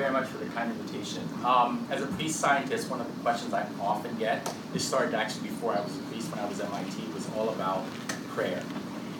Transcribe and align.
very 0.00 0.12
much 0.12 0.28
for 0.28 0.38
the 0.38 0.46
kind 0.52 0.70
invitation. 0.72 1.22
Um, 1.44 1.86
as 1.90 2.02
a 2.02 2.06
priest 2.06 2.40
scientist, 2.40 2.88
one 2.88 3.02
of 3.02 3.14
the 3.14 3.20
questions 3.20 3.52
I 3.52 3.66
often 3.78 4.16
get, 4.16 4.50
this 4.72 4.82
started 4.82 5.14
actually 5.14 5.50
before 5.50 5.74
I 5.76 5.80
was 5.80 5.94
a 5.94 6.00
priest 6.04 6.30
when 6.30 6.40
I 6.40 6.48
was 6.48 6.58
at 6.58 6.72
MIT, 6.72 7.12
was 7.12 7.28
all 7.36 7.50
about 7.50 7.84
prayer. 8.28 8.62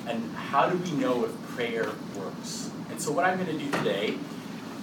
And 0.09 0.35
how 0.35 0.71
do 0.71 0.79
we 0.79 0.93
know 0.93 1.27
if 1.27 1.33
prayer 1.49 1.87
works? 2.19 2.71
And 2.89 2.99
so 2.99 3.13
what 3.13 3.27
I'm 3.27 3.37
going 3.37 3.59
to 3.59 3.63
do 3.63 3.71
today, 3.73 4.17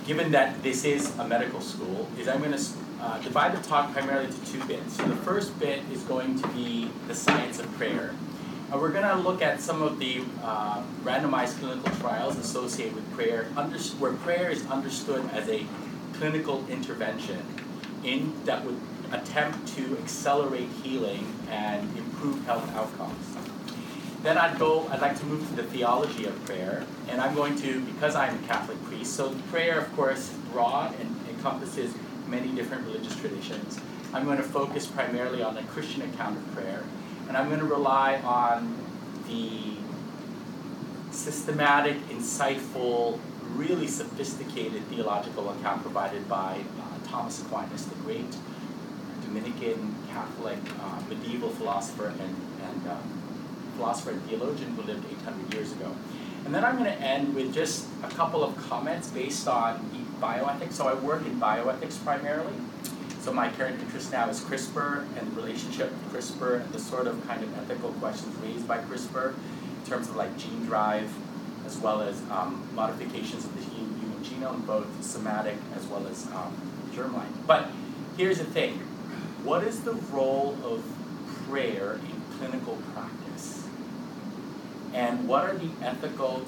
given 0.05 0.31
that 0.33 0.61
this 0.61 0.85
is 0.85 1.17
a 1.17 1.27
medical 1.27 1.61
school, 1.61 2.07
is 2.19 2.27
I'm 2.27 2.43
going 2.43 2.55
to 2.55 2.63
uh, 3.01 3.17
divide 3.23 3.57
the 3.57 3.67
talk 3.67 3.91
primarily 3.91 4.27
into 4.27 4.51
two 4.51 4.63
bits. 4.65 4.97
So 4.97 5.07
the 5.07 5.15
first 5.15 5.59
bit 5.59 5.81
is 5.91 6.03
going 6.03 6.39
to 6.39 6.47
be 6.49 6.91
the 7.07 7.15
science 7.15 7.57
of 7.57 7.65
prayer. 7.73 8.13
And 8.71 8.79
we're 8.79 8.91
going 8.91 9.07
to 9.07 9.15
look 9.15 9.41
at 9.41 9.61
some 9.61 9.81
of 9.81 9.97
the 9.97 10.21
uh, 10.43 10.83
randomized 11.03 11.57
clinical 11.59 11.89
trials 11.95 12.37
associated 12.37 12.93
with 12.93 13.11
prayer, 13.13 13.47
under, 13.55 13.79
where 13.97 14.13
prayer 14.13 14.51
is 14.51 14.63
understood 14.67 15.27
as 15.31 15.49
a 15.49 15.65
clinical 16.17 16.65
intervention 16.69 17.43
in, 18.03 18.33
that 18.45 18.63
would 18.65 18.79
attempt 19.11 19.67
to 19.75 19.97
accelerate 19.99 20.67
healing 20.83 21.33
and 21.49 21.97
improve 21.97 22.43
health 22.45 22.69
outcomes. 22.75 23.35
Then 24.23 24.37
I'd 24.37 24.57
go, 24.57 24.87
I'd 24.87 25.01
like 25.01 25.17
to 25.19 25.25
move 25.25 25.47
to 25.49 25.55
the 25.55 25.63
theology 25.63 26.25
of 26.25 26.45
prayer, 26.45 26.83
and 27.07 27.21
I'm 27.21 27.35
going 27.35 27.55
to, 27.61 27.81
because 27.81 28.15
I'm 28.15 28.43
a 28.43 28.47
Catholic 28.47 28.83
priest, 28.85 29.13
so 29.13 29.33
prayer, 29.51 29.79
of 29.79 29.95
course, 29.95 30.31
is 30.31 30.37
broad 30.51 30.99
and 30.99 31.15
encompasses 31.29 31.93
many 32.27 32.49
different 32.49 32.85
religious 32.85 33.15
traditions. 33.19 33.79
I'm 34.13 34.25
going 34.25 34.37
to 34.37 34.43
focus 34.43 34.87
primarily 34.87 35.43
on 35.43 35.55
the 35.55 35.61
Christian 35.63 36.01
account 36.01 36.37
of 36.37 36.53
prayer, 36.53 36.83
and 37.27 37.37
I'm 37.37 37.47
going 37.47 37.59
to 37.59 37.65
rely 37.65 38.15
on 38.23 38.75
the 39.27 39.75
systematic, 41.11 41.97
insightful, 42.09 43.19
really 43.55 43.87
sophisticated 43.87 44.83
theological 44.83 45.49
account 45.49 45.81
provided 45.81 46.27
by 46.27 46.61
uh, 46.79 47.07
Thomas 47.07 47.41
Aquinas, 47.41 47.85
the 47.85 47.95
great 47.95 48.35
Dominican 49.23 49.95
Catholic 50.09 50.59
uh, 50.81 51.01
medieval 51.09 51.49
philosopher 51.49 52.07
and, 52.07 52.35
and 52.63 52.87
uh, 52.87 52.95
philosopher 53.75 54.11
and 54.11 54.23
theologian 54.23 54.73
who 54.75 54.81
lived 54.83 55.05
800 55.21 55.53
years 55.53 55.71
ago. 55.71 55.95
And 56.45 56.55
then 56.55 56.63
I'm 56.63 56.77
going 56.77 56.89
to 56.89 57.01
end 57.01 57.35
with 57.35 57.53
just 57.53 57.87
a 58.03 58.07
couple 58.07 58.43
of 58.43 58.55
comments 58.69 59.09
based 59.09 59.47
on 59.47 60.07
bioethics. 60.21 60.73
So 60.73 60.87
I 60.87 60.93
work 60.93 61.25
in 61.25 61.39
bioethics 61.39 62.03
primarily. 62.03 62.53
So 63.21 63.33
my 63.33 63.49
current 63.49 63.81
interest 63.81 64.11
now 64.11 64.29
is 64.29 64.39
CRISPR 64.39 65.05
and 65.17 65.31
the 65.31 65.35
relationship 65.35 65.91
of 65.91 66.13
CRISPR 66.13 66.61
and 66.61 66.73
the 66.73 66.79
sort 66.79 67.07
of 67.07 67.25
kind 67.27 67.43
of 67.43 67.57
ethical 67.57 67.91
questions 67.93 68.33
raised 68.37 68.67
by 68.67 68.77
CRISPR 68.77 69.33
in 69.33 69.89
terms 69.89 70.07
of 70.07 70.15
like 70.15 70.37
gene 70.37 70.65
drive 70.65 71.13
as 71.67 71.77
well 71.79 72.01
as 72.01 72.21
um, 72.31 72.65
modifications 72.73 73.43
of 73.43 73.53
the 73.57 73.75
human 73.75 74.23
genome, 74.23 74.65
both 74.65 74.87
somatic 75.03 75.57
as 75.75 75.85
well 75.87 76.07
as 76.07 76.25
um, 76.27 76.55
germline. 76.93 77.31
But 77.45 77.69
here's 78.15 78.37
the 78.37 78.45
thing. 78.45 78.79
What 79.43 79.63
is 79.63 79.81
the 79.81 79.93
role 80.15 80.57
of 80.63 80.81
prayer 81.45 81.95
in 81.95 82.21
clinical 82.37 82.77
practice? 82.93 83.67
And 84.93 85.27
what 85.27 85.43
are 85.43 85.57
the 85.57 85.69
ethical 85.81 86.45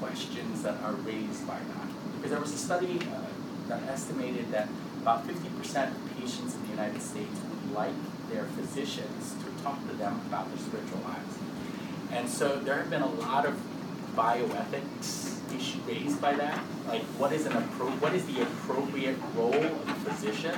questions 0.00 0.62
that 0.62 0.80
are 0.82 0.92
raised 0.92 1.46
by 1.46 1.58
that? 1.58 1.88
Because 2.16 2.30
there 2.30 2.40
was 2.40 2.52
a 2.52 2.58
study 2.58 3.00
uh, 3.00 3.20
that 3.68 3.82
estimated 3.88 4.52
that 4.52 4.68
about 5.00 5.26
50% 5.26 5.90
of 5.90 6.18
patients 6.20 6.54
in 6.54 6.62
the 6.64 6.68
United 6.68 7.00
States 7.00 7.40
would 7.48 7.74
like 7.74 7.94
their 8.30 8.44
physicians 8.44 9.34
to 9.42 9.62
talk 9.62 9.80
to 9.88 9.96
them 9.96 10.20
about 10.26 10.48
their 10.50 10.58
spiritual 10.58 11.00
lives. 11.00 11.38
And 12.12 12.28
so 12.28 12.58
there 12.58 12.76
have 12.76 12.90
been 12.90 13.02
a 13.02 13.14
lot 13.14 13.46
of 13.46 13.58
bioethics 14.16 15.38
issue 15.54 15.78
raised 15.86 16.20
by 16.20 16.34
that. 16.34 16.58
Like, 16.86 17.02
what 17.18 17.32
is 17.32 17.46
an 17.46 17.52
appro- 17.52 18.00
what 18.00 18.14
is 18.14 18.24
the 18.26 18.42
appropriate 18.42 19.16
role 19.34 19.54
of 19.54 19.88
a 19.88 19.94
physician 20.10 20.54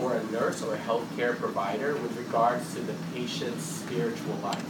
or 0.00 0.14
a 0.14 0.24
nurse 0.30 0.62
or 0.62 0.74
a 0.74 0.78
healthcare 0.78 1.36
provider 1.36 1.94
with 1.94 2.16
regards 2.16 2.74
to 2.74 2.80
the 2.80 2.94
patient's 3.14 3.64
spiritual 3.64 4.36
life? 4.36 4.64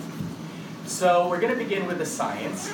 So 0.87 1.28
we're 1.28 1.41
going 1.41 1.53
to 1.53 1.62
begin 1.62 1.87
with 1.87 1.99
the 1.99 2.06
science. 2.06 2.72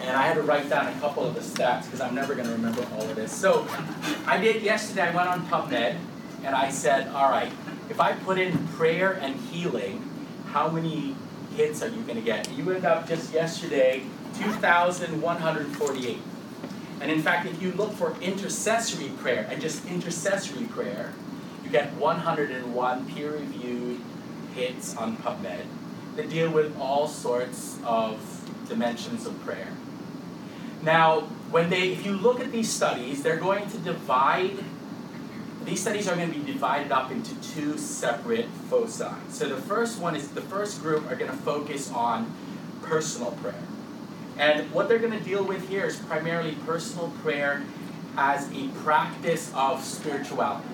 And 0.00 0.16
I 0.16 0.26
had 0.26 0.34
to 0.34 0.42
write 0.42 0.68
down 0.68 0.86
a 0.86 1.00
couple 1.00 1.24
of 1.24 1.34
the 1.34 1.40
stats 1.40 1.84
because 1.84 2.00
I'm 2.00 2.14
never 2.14 2.34
going 2.34 2.46
to 2.46 2.52
remember 2.52 2.86
all 2.94 3.02
of 3.02 3.16
this. 3.16 3.32
So 3.32 3.66
I 4.26 4.36
did 4.38 4.62
yesterday, 4.62 5.02
I 5.02 5.14
went 5.14 5.28
on 5.28 5.46
PubMed 5.46 5.96
and 6.44 6.54
I 6.54 6.68
said, 6.70 7.08
all 7.08 7.30
right, 7.30 7.50
if 7.88 8.00
I 8.00 8.12
put 8.12 8.38
in 8.38 8.68
prayer 8.68 9.12
and 9.12 9.34
healing, 9.36 10.02
how 10.48 10.68
many 10.68 11.14
hits 11.56 11.82
are 11.82 11.88
you 11.88 12.02
going 12.02 12.16
to 12.16 12.22
get? 12.22 12.52
You 12.52 12.70
end 12.72 12.84
up 12.84 13.08
just 13.08 13.32
yesterday, 13.32 14.02
2,148. 14.38 16.18
And 17.00 17.10
in 17.10 17.22
fact, 17.22 17.46
if 17.46 17.60
you 17.60 17.72
look 17.72 17.92
for 17.92 18.16
intercessory 18.20 19.08
prayer 19.18 19.46
and 19.50 19.60
just 19.60 19.84
intercessory 19.86 20.66
prayer, 20.66 21.12
you 21.62 21.70
get 21.70 21.92
101 21.94 23.06
peer-reviewed 23.14 24.00
hits 24.54 24.96
on 24.96 25.16
PubMed 25.18 25.66
that 26.16 26.30
deal 26.30 26.50
with 26.50 26.76
all 26.78 27.08
sorts 27.08 27.78
of 27.84 28.18
dimensions 28.68 29.26
of 29.26 29.38
prayer. 29.44 29.68
Now, 30.82 31.22
when 31.50 31.70
they, 31.70 31.92
if 31.92 32.04
you 32.04 32.12
look 32.12 32.40
at 32.40 32.52
these 32.52 32.70
studies, 32.70 33.22
they're 33.22 33.36
going 33.36 33.68
to 33.70 33.78
divide, 33.78 34.64
these 35.64 35.80
studies 35.80 36.08
are 36.08 36.14
going 36.14 36.32
to 36.32 36.38
be 36.38 36.44
divided 36.52 36.92
up 36.92 37.10
into 37.10 37.34
two 37.40 37.78
separate 37.78 38.48
foci. 38.68 39.04
So 39.30 39.48
the 39.48 39.60
first 39.60 39.98
one 39.98 40.14
is, 40.14 40.28
the 40.28 40.42
first 40.42 40.80
group 40.82 41.10
are 41.10 41.16
going 41.16 41.30
to 41.30 41.36
focus 41.38 41.90
on 41.90 42.32
personal 42.82 43.32
prayer. 43.32 43.54
And 44.38 44.70
what 44.72 44.88
they're 44.88 44.98
going 44.98 45.16
to 45.16 45.24
deal 45.24 45.44
with 45.44 45.68
here 45.68 45.84
is 45.84 45.96
primarily 45.96 46.56
personal 46.66 47.10
prayer 47.22 47.62
as 48.16 48.50
a 48.52 48.68
practice 48.82 49.52
of 49.54 49.82
spirituality 49.82 50.68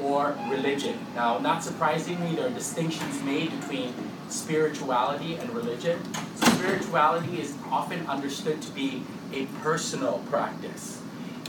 or 0.00 0.36
religion. 0.50 0.98
Now, 1.14 1.38
not 1.38 1.62
surprisingly, 1.62 2.34
there 2.34 2.46
are 2.46 2.50
distinctions 2.50 3.22
made 3.22 3.58
between 3.60 3.94
spirituality 4.28 5.36
and 5.36 5.50
religion. 5.50 6.00
Spirituality 6.36 7.40
is 7.40 7.54
often 7.70 8.06
understood 8.06 8.60
to 8.62 8.70
be 8.72 9.04
a 9.32 9.46
personal 9.62 10.22
practice. 10.30 11.00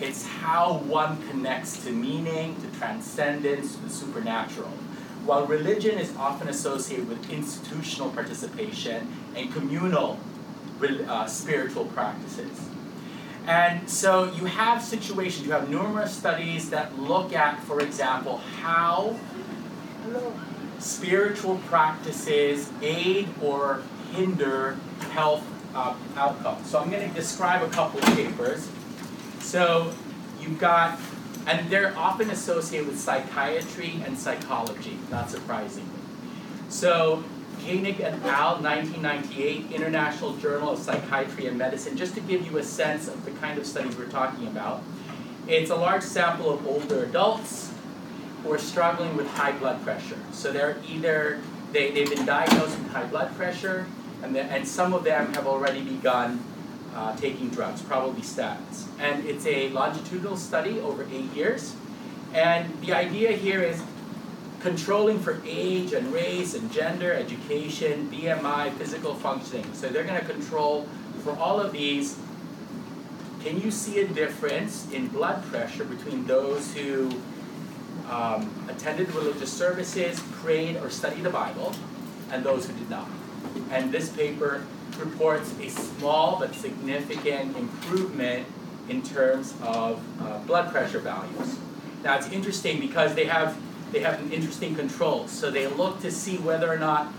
It's 0.01 0.25
how 0.25 0.79
one 0.79 1.21
connects 1.29 1.83
to 1.85 1.91
meaning, 1.91 2.55
to 2.61 2.77
transcendence, 2.77 3.75
to 3.75 3.81
the 3.81 3.89
supernatural. 3.89 4.71
While 5.25 5.45
religion 5.45 5.97
is 5.97 6.13
often 6.17 6.49
associated 6.49 7.07
with 7.07 7.29
institutional 7.29 8.09
participation 8.09 9.07
and 9.35 9.53
communal 9.53 10.19
uh, 10.85 11.25
spiritual 11.25 11.85
practices. 11.85 12.59
And 13.45 13.89
so 13.89 14.31
you 14.33 14.45
have 14.45 14.81
situations, 14.81 15.45
you 15.45 15.51
have 15.51 15.69
numerous 15.69 16.15
studies 16.15 16.69
that 16.69 16.97
look 16.97 17.33
at, 17.33 17.59
for 17.63 17.81
example, 17.81 18.37
how 18.61 19.17
spiritual 20.79 21.57
practices 21.67 22.69
aid 22.81 23.27
or 23.41 23.83
hinder 24.13 24.77
health 25.11 25.43
uh, 25.75 25.95
outcomes. 26.15 26.69
So 26.69 26.79
I'm 26.79 26.89
going 26.89 27.07
to 27.07 27.15
describe 27.15 27.63
a 27.63 27.69
couple 27.69 27.99
of 27.99 28.05
papers. 28.15 28.69
So 29.39 29.93
you've 30.39 30.59
got, 30.59 30.99
and 31.47 31.69
they're 31.69 31.97
often 31.97 32.29
associated 32.29 32.87
with 32.87 32.99
psychiatry 32.99 34.01
and 34.05 34.17
psychology, 34.17 34.97
not 35.09 35.29
surprisingly. 35.29 35.89
So 36.69 37.23
Koenig 37.65 38.01
et 38.01 38.13
al., 38.25 38.61
1998, 38.61 39.71
International 39.71 40.35
Journal 40.37 40.71
of 40.71 40.79
Psychiatry 40.79 41.47
and 41.47 41.57
Medicine, 41.57 41.95
just 41.95 42.13
to 42.15 42.21
give 42.21 42.45
you 42.45 42.57
a 42.57 42.63
sense 42.63 43.07
of 43.07 43.23
the 43.25 43.31
kind 43.31 43.57
of 43.57 43.65
studies 43.65 43.95
we're 43.95 44.09
talking 44.09 44.47
about. 44.47 44.83
It's 45.47 45.71
a 45.71 45.75
large 45.75 46.03
sample 46.03 46.51
of 46.51 46.67
older 46.67 47.03
adults 47.05 47.71
who 48.43 48.51
are 48.51 48.57
struggling 48.57 49.15
with 49.15 49.27
high 49.27 49.53
blood 49.53 49.81
pressure. 49.83 50.19
So 50.31 50.51
they're 50.51 50.77
either, 50.87 51.39
they, 51.71 51.91
they've 51.91 52.09
been 52.09 52.25
diagnosed 52.25 52.77
with 52.77 52.91
high 52.91 53.05
blood 53.05 53.35
pressure, 53.35 53.85
and, 54.21 54.35
and 54.35 54.67
some 54.67 54.93
of 54.93 55.03
them 55.03 55.33
have 55.33 55.47
already 55.47 55.81
begun 55.81 56.43
uh, 56.95 57.15
taking 57.15 57.49
drugs, 57.49 57.81
probably 57.81 58.21
statins. 58.21 58.87
And 58.99 59.25
it's 59.25 59.45
a 59.45 59.69
longitudinal 59.69 60.37
study 60.37 60.79
over 60.79 61.05
eight 61.11 61.31
years. 61.33 61.75
And 62.33 62.81
the 62.81 62.93
idea 62.93 63.31
here 63.31 63.61
is 63.61 63.81
controlling 64.63 65.19
for 65.19 65.41
age 65.45 65.91
and 65.91 66.11
race 66.13 66.53
and 66.53 66.71
gender, 66.71 67.11
education, 67.11 68.09
BMI, 68.09 68.73
physical 68.75 69.13
functioning. 69.13 69.65
So 69.73 69.89
they're 69.89 70.05
going 70.05 70.19
to 70.19 70.25
control 70.25 70.87
for 71.19 71.37
all 71.37 71.59
of 71.59 71.73
these. 71.73 72.17
Can 73.43 73.59
you 73.59 73.71
see 73.71 73.99
a 73.99 74.07
difference 74.07 74.89
in 74.93 75.09
blood 75.09 75.43
pressure 75.47 75.83
between 75.83 76.25
those 76.25 76.73
who 76.73 77.11
um, 78.09 78.49
attended 78.69 79.13
religious 79.13 79.51
services, 79.51 80.21
prayed, 80.31 80.77
or 80.77 80.89
studied 80.89 81.23
the 81.23 81.29
Bible, 81.29 81.75
and 82.31 82.41
those 82.41 82.65
who 82.65 82.73
did 82.73 82.89
not? 82.89 83.09
And 83.69 83.91
this 83.91 84.09
paper 84.09 84.65
reports 84.97 85.53
a 85.59 85.67
small 85.67 86.39
but 86.39 86.55
significant 86.55 87.57
improvement 87.57 88.47
in 88.87 89.01
terms 89.01 89.55
of 89.61 90.01
uh, 90.21 90.37
blood 90.39 90.71
pressure 90.71 90.99
values. 90.99 91.57
Now 92.01 92.15
it's 92.17 92.29
interesting 92.29 92.79
because 92.79 93.13
they 93.13 93.25
have 93.25 93.57
they 93.93 93.99
have 93.99 94.19
an 94.19 94.31
interesting 94.31 94.75
control. 94.75 95.27
So 95.27 95.51
they 95.51 95.67
look 95.67 96.01
to 96.01 96.11
see 96.11 96.37
whether 96.37 96.69
or 96.69 96.77
not 96.77 97.13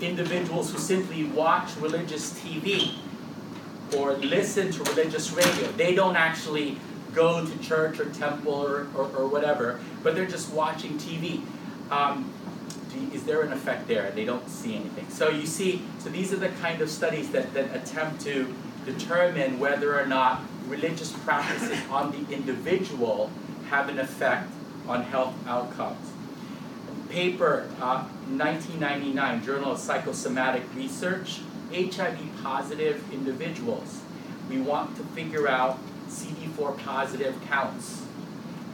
individuals 0.00 0.70
who 0.70 0.78
simply 0.78 1.24
watch 1.24 1.74
religious 1.76 2.38
TV 2.38 2.94
or 3.96 4.12
listen 4.12 4.70
to 4.70 4.84
religious 4.84 5.32
radio, 5.32 5.66
they 5.72 5.94
don't 5.94 6.16
actually 6.16 6.76
go 7.14 7.44
to 7.44 7.58
church 7.58 7.98
or 7.98 8.10
temple 8.10 8.52
or, 8.52 8.86
or, 8.94 9.06
or 9.16 9.26
whatever, 9.26 9.80
but 10.02 10.14
they're 10.14 10.26
just 10.26 10.52
watching 10.52 10.98
TV. 10.98 11.42
Um, 11.90 12.30
is 13.12 13.24
there 13.24 13.42
an 13.42 13.52
effect 13.52 13.88
there? 13.88 14.10
They 14.10 14.24
don't 14.24 14.48
see 14.48 14.76
anything. 14.76 15.08
So 15.08 15.30
you 15.30 15.46
see, 15.46 15.82
so 15.98 16.10
these 16.10 16.32
are 16.32 16.36
the 16.36 16.50
kind 16.60 16.82
of 16.82 16.90
studies 16.90 17.30
that, 17.30 17.54
that 17.54 17.74
attempt 17.74 18.20
to 18.22 18.54
determine 18.84 19.58
whether 19.58 19.98
or 19.98 20.06
not 20.06 20.42
religious 20.66 21.12
practices 21.12 21.78
on 21.90 22.12
the 22.12 22.34
individual 22.34 23.30
have 23.70 23.88
an 23.88 23.98
effect 23.98 24.50
on 24.86 25.02
health 25.02 25.34
outcomes. 25.46 26.12
Paper, 27.08 27.68
uh, 27.80 28.04
1999, 28.28 29.44
Journal 29.44 29.72
of 29.72 29.78
Psychosomatic 29.78 30.62
Research, 30.74 31.40
HIV 31.72 32.18
positive 32.42 33.02
individuals. 33.12 34.00
We 34.48 34.60
want 34.60 34.96
to 34.96 35.02
figure 35.02 35.48
out 35.48 35.78
CD4 36.08 36.78
positive 36.78 37.34
counts. 37.48 38.02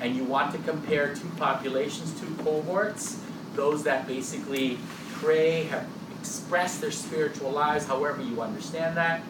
And 0.00 0.16
you 0.16 0.24
want 0.24 0.52
to 0.52 0.58
compare 0.58 1.14
two 1.14 1.28
populations, 1.36 2.18
two 2.20 2.34
cohorts, 2.42 3.20
those 3.54 3.84
that 3.84 4.06
basically 4.06 4.78
pray, 5.12 5.64
have 5.64 5.86
expressed 6.20 6.80
their 6.80 6.90
spiritual 6.90 7.50
lives, 7.50 7.86
however 7.86 8.22
you 8.22 8.42
understand 8.42 8.96
that. 8.96 9.22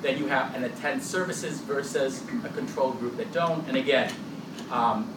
Then 0.00 0.18
you 0.18 0.26
have 0.26 0.54
and 0.54 0.64
attend 0.64 1.02
services 1.02 1.60
versus 1.60 2.22
a 2.44 2.48
control 2.50 2.92
group 2.92 3.16
that 3.16 3.32
don't. 3.32 3.66
And 3.68 3.76
again, 3.76 4.12
um, 4.70 5.12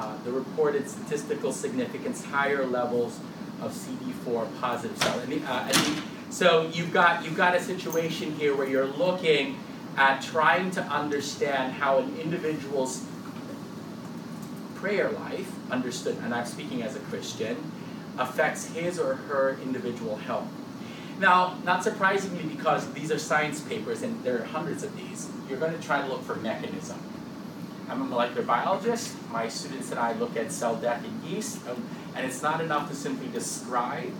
uh, 0.00 0.16
the 0.24 0.32
reported 0.32 0.88
statistical 0.88 1.52
significance, 1.52 2.24
higher 2.24 2.66
levels 2.66 3.18
of 3.60 3.72
CD4 3.72 4.48
positive 4.58 4.96
cells. 4.96 5.22
Uh, 5.46 5.94
so 6.30 6.70
you've 6.72 6.90
got 6.90 7.22
you've 7.22 7.36
got 7.36 7.54
a 7.54 7.60
situation 7.60 8.32
here 8.32 8.56
where 8.56 8.66
you're 8.66 8.86
looking 8.86 9.58
at 9.98 10.22
trying 10.22 10.70
to 10.70 10.82
understand 10.84 11.74
how 11.74 11.98
an 11.98 12.16
individual's 12.16 13.04
prayer 14.76 15.10
life, 15.10 15.52
understood, 15.70 16.16
and 16.22 16.32
I'm 16.34 16.46
speaking 16.46 16.82
as 16.82 16.96
a 16.96 17.00
Christian, 17.00 17.70
affects 18.18 18.68
his 18.68 18.98
or 18.98 19.16
her 19.16 19.58
individual 19.62 20.16
health. 20.16 20.48
Now, 21.18 21.58
not 21.64 21.84
surprisingly, 21.84 22.44
because 22.44 22.90
these 22.94 23.12
are 23.12 23.18
science 23.18 23.60
papers 23.60 24.00
and 24.00 24.24
there 24.24 24.40
are 24.40 24.44
hundreds 24.44 24.82
of 24.82 24.96
these, 24.96 25.28
you're 25.46 25.58
going 25.58 25.78
to 25.78 25.86
try 25.86 26.00
to 26.00 26.08
look 26.08 26.22
for 26.22 26.36
mechanism. 26.36 26.98
I'm 27.90 28.02
a 28.02 28.04
molecular 28.04 28.42
biologist. 28.42 29.16
My 29.32 29.48
students 29.48 29.90
and 29.90 29.98
I 29.98 30.12
look 30.12 30.36
at 30.36 30.52
cell 30.52 30.76
death 30.76 31.04
in 31.04 31.28
yeast, 31.28 31.66
um, 31.68 31.84
and 32.14 32.24
it's 32.24 32.40
not 32.40 32.60
enough 32.60 32.88
to 32.88 32.94
simply 32.94 33.26
describe 33.28 34.12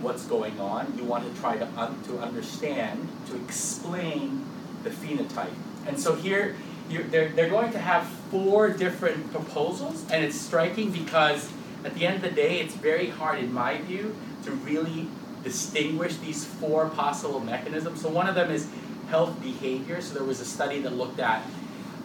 what's 0.00 0.24
going 0.26 0.60
on. 0.60 0.96
You 0.96 1.02
want 1.02 1.32
to 1.32 1.40
try 1.40 1.56
to, 1.56 1.66
un- 1.76 2.00
to 2.04 2.20
understand, 2.20 3.08
to 3.26 3.36
explain 3.36 4.46
the 4.84 4.90
phenotype. 4.90 5.52
And 5.88 5.98
so 5.98 6.14
here, 6.14 6.54
they're, 6.88 7.30
they're 7.30 7.50
going 7.50 7.72
to 7.72 7.78
have 7.80 8.06
four 8.30 8.70
different 8.70 9.32
proposals, 9.32 10.04
and 10.12 10.24
it's 10.24 10.40
striking 10.40 10.92
because 10.92 11.50
at 11.84 11.94
the 11.94 12.06
end 12.06 12.16
of 12.16 12.22
the 12.22 12.30
day, 12.30 12.60
it's 12.60 12.74
very 12.74 13.08
hard, 13.08 13.40
in 13.40 13.52
my 13.52 13.78
view, 13.78 14.14
to 14.44 14.52
really 14.52 15.08
distinguish 15.42 16.16
these 16.18 16.44
four 16.44 16.88
possible 16.90 17.40
mechanisms. 17.40 18.02
So 18.02 18.08
one 18.08 18.28
of 18.28 18.36
them 18.36 18.52
is 18.52 18.68
health 19.08 19.40
behavior. 19.42 20.00
So 20.00 20.14
there 20.14 20.24
was 20.24 20.40
a 20.40 20.44
study 20.44 20.80
that 20.82 20.92
looked 20.92 21.18
at 21.18 21.42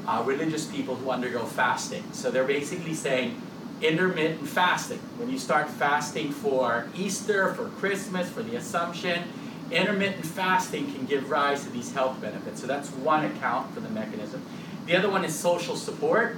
uh, 0.08 0.24
religious 0.26 0.66
people 0.66 0.96
who 0.96 1.10
undergo 1.10 1.46
fasting. 1.46 2.04
So 2.12 2.32
they're 2.32 2.44
basically 2.44 2.94
saying 2.94 3.42
intermittent 3.82 4.48
fasting. 4.48 5.00
When 5.18 5.30
you 5.30 5.38
start 5.38 5.70
fasting 5.70 6.32
for 6.32 6.88
Easter, 6.96 7.54
for 7.54 7.70
Christmas, 7.70 8.30
for 8.30 8.44
the 8.44 8.56
Assumption, 8.56 9.24
intermittent 9.72 10.26
fasting 10.26 10.94
can 10.94 11.06
give 11.06 11.30
rise 11.30 11.64
to 11.64 11.70
these 11.70 11.94
health 11.94 12.22
benefits. 12.22 12.62
So 12.62 12.68
that's 12.68 12.90
one 12.90 13.26
account 13.26 13.74
for 13.74 13.80
the 13.80 13.90
mechanism. 13.90 14.42
The 14.86 14.96
other 14.96 15.10
one 15.10 15.26
is 15.26 15.38
social 15.38 15.76
support. 15.76 16.38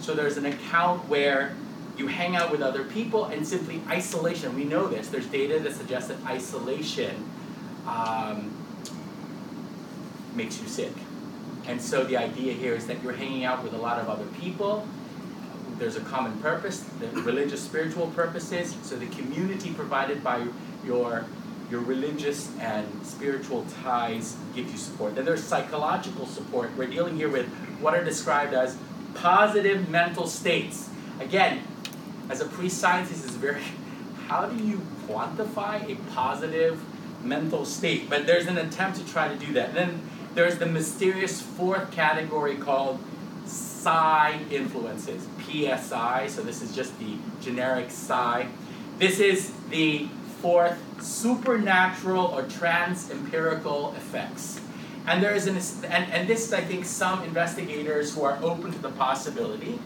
So 0.00 0.14
there's 0.14 0.36
an 0.36 0.46
account 0.46 1.08
where 1.08 1.54
you 1.98 2.06
hang 2.06 2.36
out 2.36 2.50
with 2.50 2.62
other 2.62 2.84
people 2.84 3.26
and 3.26 3.46
simply 3.46 3.82
isolation. 3.88 4.54
We 4.56 4.64
know 4.64 4.86
this. 4.86 5.08
There's 5.08 5.26
data 5.26 5.60
that 5.60 5.74
suggests 5.74 6.08
that 6.08 6.18
isolation 6.24 7.28
um, 7.86 8.50
makes 10.34 10.60
you 10.60 10.68
sick. 10.68 10.92
And 11.70 11.80
so 11.80 12.02
the 12.02 12.16
idea 12.16 12.52
here 12.52 12.74
is 12.74 12.88
that 12.88 13.00
you're 13.00 13.12
hanging 13.12 13.44
out 13.44 13.62
with 13.62 13.74
a 13.74 13.76
lot 13.76 14.00
of 14.00 14.08
other 14.08 14.26
people. 14.40 14.88
There's 15.78 15.94
a 15.94 16.00
common 16.00 16.36
purpose, 16.40 16.80
the 16.98 17.06
religious, 17.22 17.62
spiritual 17.62 18.08
purposes. 18.08 18.74
So 18.82 18.96
the 18.96 19.06
community 19.06 19.72
provided 19.72 20.24
by 20.24 20.48
your 20.84 21.24
your 21.70 21.80
religious 21.82 22.50
and 22.58 22.84
spiritual 23.06 23.64
ties 23.84 24.36
gives 24.56 24.72
you 24.72 24.78
support. 24.78 25.14
Then 25.14 25.24
there's 25.24 25.44
psychological 25.44 26.26
support. 26.26 26.76
We're 26.76 26.88
dealing 26.88 27.14
here 27.14 27.28
with 27.28 27.46
what 27.78 27.94
are 27.94 28.02
described 28.02 28.52
as 28.52 28.76
positive 29.14 29.88
mental 29.88 30.26
states. 30.26 30.90
Again, 31.20 31.62
as 32.28 32.40
a 32.40 32.46
pre-scientist, 32.46 33.24
is 33.24 33.36
very 33.36 33.62
how 34.26 34.46
do 34.46 34.64
you 34.64 34.80
quantify 35.06 35.88
a 35.88 35.94
positive 36.10 36.82
mental 37.22 37.64
state? 37.64 38.10
But 38.10 38.26
there's 38.26 38.48
an 38.48 38.58
attempt 38.58 38.98
to 38.98 39.06
try 39.06 39.28
to 39.28 39.36
do 39.36 39.52
that. 39.52 39.68
And 39.68 39.76
then 39.76 40.09
there's 40.34 40.58
the 40.58 40.66
mysterious 40.66 41.40
fourth 41.40 41.90
category 41.90 42.56
called 42.56 43.00
psi 43.46 44.40
influences, 44.50 45.26
PSI. 45.40 46.28
So 46.28 46.42
this 46.42 46.62
is 46.62 46.74
just 46.74 46.98
the 46.98 47.16
generic 47.40 47.90
psi. 47.90 48.48
This 48.98 49.18
is 49.18 49.52
the 49.70 50.08
fourth 50.40 50.78
supernatural 51.02 52.26
or 52.26 52.42
trans 52.42 53.10
empirical 53.10 53.94
effects. 53.96 54.60
And 55.06 55.22
there 55.22 55.34
is 55.34 55.46
an 55.46 55.56
and, 55.90 56.12
and 56.12 56.28
this 56.28 56.46
is 56.46 56.52
I 56.52 56.60
think 56.60 56.84
some 56.84 57.24
investigators 57.24 58.14
who 58.14 58.22
are 58.22 58.38
open 58.42 58.72
to 58.72 58.78
the 58.78 58.90
possibility 58.90 59.80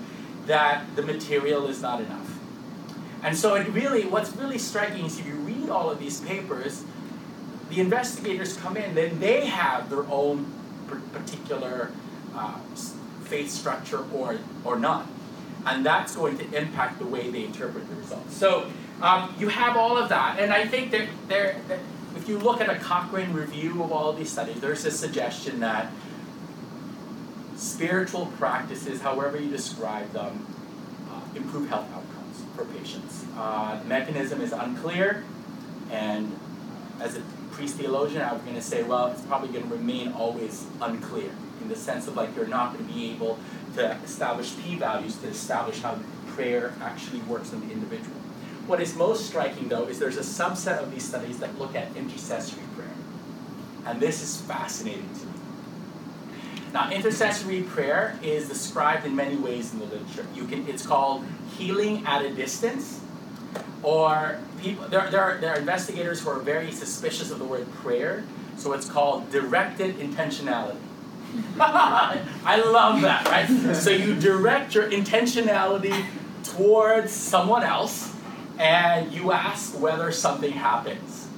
that 0.47 0.85
the 0.97 1.03
material 1.03 1.67
is 1.69 1.81
not 1.81 2.01
enough. 2.01 2.39
And 3.23 3.37
so 3.37 3.55
it 3.55 3.69
really 3.69 4.05
what's 4.05 4.37
really 4.37 4.59
striking 4.59 5.07
is 5.07 5.19
if 5.19 5.27
you 5.27 5.35
read 5.35 5.71
all 5.71 5.89
of 5.89 5.99
these 5.99 6.21
papers, 6.21 6.85
the 7.75 7.81
investigators 7.81 8.57
come 8.57 8.77
in, 8.77 8.95
then 8.95 9.19
they 9.19 9.47
have 9.47 9.91
their 9.91 10.05
own 10.11 10.47
particular 11.13 11.91
uh, 12.35 12.59
faith 13.25 13.51
structure 13.51 14.05
or, 14.13 14.39
or 14.65 14.79
not. 14.79 15.07
And 15.67 15.85
that's 15.85 16.15
going 16.15 16.39
to 16.39 16.57
impact 16.57 16.99
the 16.99 17.07
way 17.07 17.31
they 17.31 17.45
interpret 17.45 17.89
the 17.89 17.97
results. 17.97 18.37
So 18.37 18.71
um, 19.01 19.35
you 19.39 19.49
have 19.49 19.77
all 19.77 19.97
of 19.97 20.09
that. 20.11 20.39
And 20.39 20.53
I 20.53 20.67
think 20.67 20.91
that 20.93 21.09
there, 21.27 21.61
if 22.17 22.29
you 22.29 22.39
look 22.39 22.61
at 22.61 22.69
a 22.69 22.79
Cochrane 22.79 23.33
review 23.33 23.83
of 23.83 23.91
all 23.91 24.11
of 24.11 24.19
these 24.19 24.31
studies, 24.31 24.61
there's 24.61 24.85
a 24.85 24.91
suggestion 24.91 25.61
that 25.61 25.91
spiritual 27.57 28.27
practices, 28.39 29.01
however 29.01 29.41
you 29.41 29.51
describe 29.51 30.13
them, 30.13 30.47
uh, 31.11 31.21
improve 31.37 31.69
health 31.69 31.89
outcomes 31.95 32.43
for 32.55 32.67
patients. 32.67 33.25
Uh, 33.37 33.79
the 33.81 33.87
mechanism 33.87 34.41
is 34.41 34.53
unclear, 34.53 35.25
and 35.91 36.39
as 37.01 37.17
a 37.17 37.23
priest 37.55 37.77
theologian, 37.77 38.23
I 38.23 38.33
was 38.33 38.43
going 38.43 38.57
to 38.57 38.63
say, 38.63 38.83
well, 38.83 39.07
it's 39.07 39.23
probably 39.23 39.49
going 39.49 39.69
to 39.69 39.75
remain 39.75 40.13
always 40.13 40.67
unclear 40.81 41.31
in 41.63 41.69
the 41.69 41.77
sense 41.77 42.07
of 42.09 42.17
like 42.17 42.35
you're 42.37 42.47
not 42.47 42.75
going 42.75 42.87
to 42.87 42.93
be 42.93 43.11
able 43.13 43.39
to 43.77 43.93
establish 44.05 44.57
p 44.59 44.77
values 44.77 45.17
to 45.17 45.29
establish 45.29 45.81
how 45.81 45.99
prayer 46.29 46.75
actually 46.83 47.21
works 47.21 47.53
in 47.53 47.67
the 47.67 47.73
individual. 47.73 48.17
What 48.67 48.81
is 48.81 48.97
most 48.97 49.27
striking, 49.27 49.69
though, 49.69 49.85
is 49.85 49.99
there's 49.99 50.17
a 50.17 50.21
subset 50.21 50.83
of 50.83 50.91
these 50.91 51.07
studies 51.07 51.39
that 51.39 51.59
look 51.59 51.75
at 51.75 51.95
intercessory 51.97 52.63
prayer. 52.75 52.89
And 53.87 54.01
this 54.01 54.23
is 54.23 54.41
fascinating 54.43 55.09
to 55.21 55.27
me. 55.27 55.33
Now, 56.73 56.91
intercessory 56.91 57.63
prayer 57.63 58.19
is 58.23 58.49
described 58.49 59.07
in 59.07 59.15
many 59.15 59.37
ways 59.37 59.73
in 59.73 59.79
the 59.79 59.85
literature. 59.85 60.27
You 60.35 60.47
can, 60.47 60.67
it's 60.67 60.85
called 60.85 61.25
healing 61.57 62.05
at 62.07 62.25
a 62.25 62.35
distance, 62.35 63.01
or 63.83 64.39
people, 64.61 64.89
there, 64.89 65.11
there, 65.11 65.23
are, 65.23 65.39
there 65.39 65.53
are 65.53 65.59
investigators 65.59 66.23
who 66.23 66.31
are 66.31 66.39
very 66.39 66.73
suspicious 66.73 67.31
of 67.31 67.39
the 67.39 67.45
word 67.45 67.71
prayer, 67.75 68.25
so 68.57 68.73
it's 68.73 68.89
called 68.89 69.31
directed 69.31 69.99
intentionality. 69.99 70.77
I 71.61 72.63
love 72.65 73.01
that, 73.03 73.27
right? 73.27 73.75
so 73.75 73.91
you 73.91 74.15
direct 74.15 74.75
your 74.75 74.91
intentionality 74.91 76.05
towards 76.45 77.11
someone 77.13 77.63
else 77.63 78.15
and 78.59 79.13
you 79.13 79.33
ask 79.33 79.79
whether 79.81 80.13
something 80.13 80.53
happens. 80.53 81.29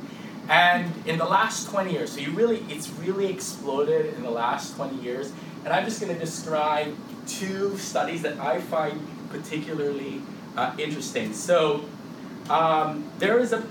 And 0.49 0.93
in 1.07 1.19
the 1.19 1.25
last 1.25 1.69
20 1.71 1.93
years, 1.93 2.13
so 2.13 2.21
you 2.21 2.31
really, 2.33 2.65
it's 2.69 2.89
really 2.91 3.27
exploded 3.27 4.15
in 4.15 4.23
the 4.23 4.31
last 4.31 4.77
20 4.77 5.03
years. 5.03 5.33
And 5.65 5.73
I'm 5.73 5.85
just 5.85 6.01
going 6.01 6.13
to 6.13 6.21
describe 6.21 6.95
two 7.27 7.77
studies 7.79 8.23
that 8.23 8.39
I 8.39 8.61
find 8.61 9.01
particularly 9.31 10.23
uh, 10.57 10.75
interesting. 10.79 11.33
So 11.33 11.85
um, 12.51 13.11
there 13.19 13.39
is 13.39 13.53
a 13.53 13.65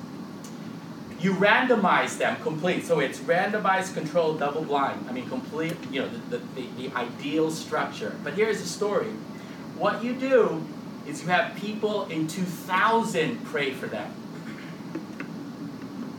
You 1.20 1.34
randomize 1.34 2.18
them 2.18 2.40
complete. 2.42 2.84
So 2.84 3.00
it's 3.00 3.18
randomized, 3.20 3.94
controlled, 3.94 4.38
double 4.38 4.62
blind. 4.62 5.06
I 5.08 5.12
mean, 5.12 5.28
complete, 5.28 5.76
you 5.90 6.02
know, 6.02 6.08
the, 6.30 6.38
the, 6.38 6.66
the, 6.76 6.96
ideal 6.96 7.50
structure. 7.50 8.14
But 8.22 8.34
here's 8.34 8.60
the 8.60 8.68
story. 8.68 9.08
What 9.76 10.04
you 10.04 10.14
do 10.14 10.64
is 11.06 11.22
you 11.22 11.28
have 11.28 11.56
people 11.56 12.06
in 12.06 12.28
2000 12.28 13.44
pray 13.44 13.72
for 13.72 13.86
them. 13.86 14.12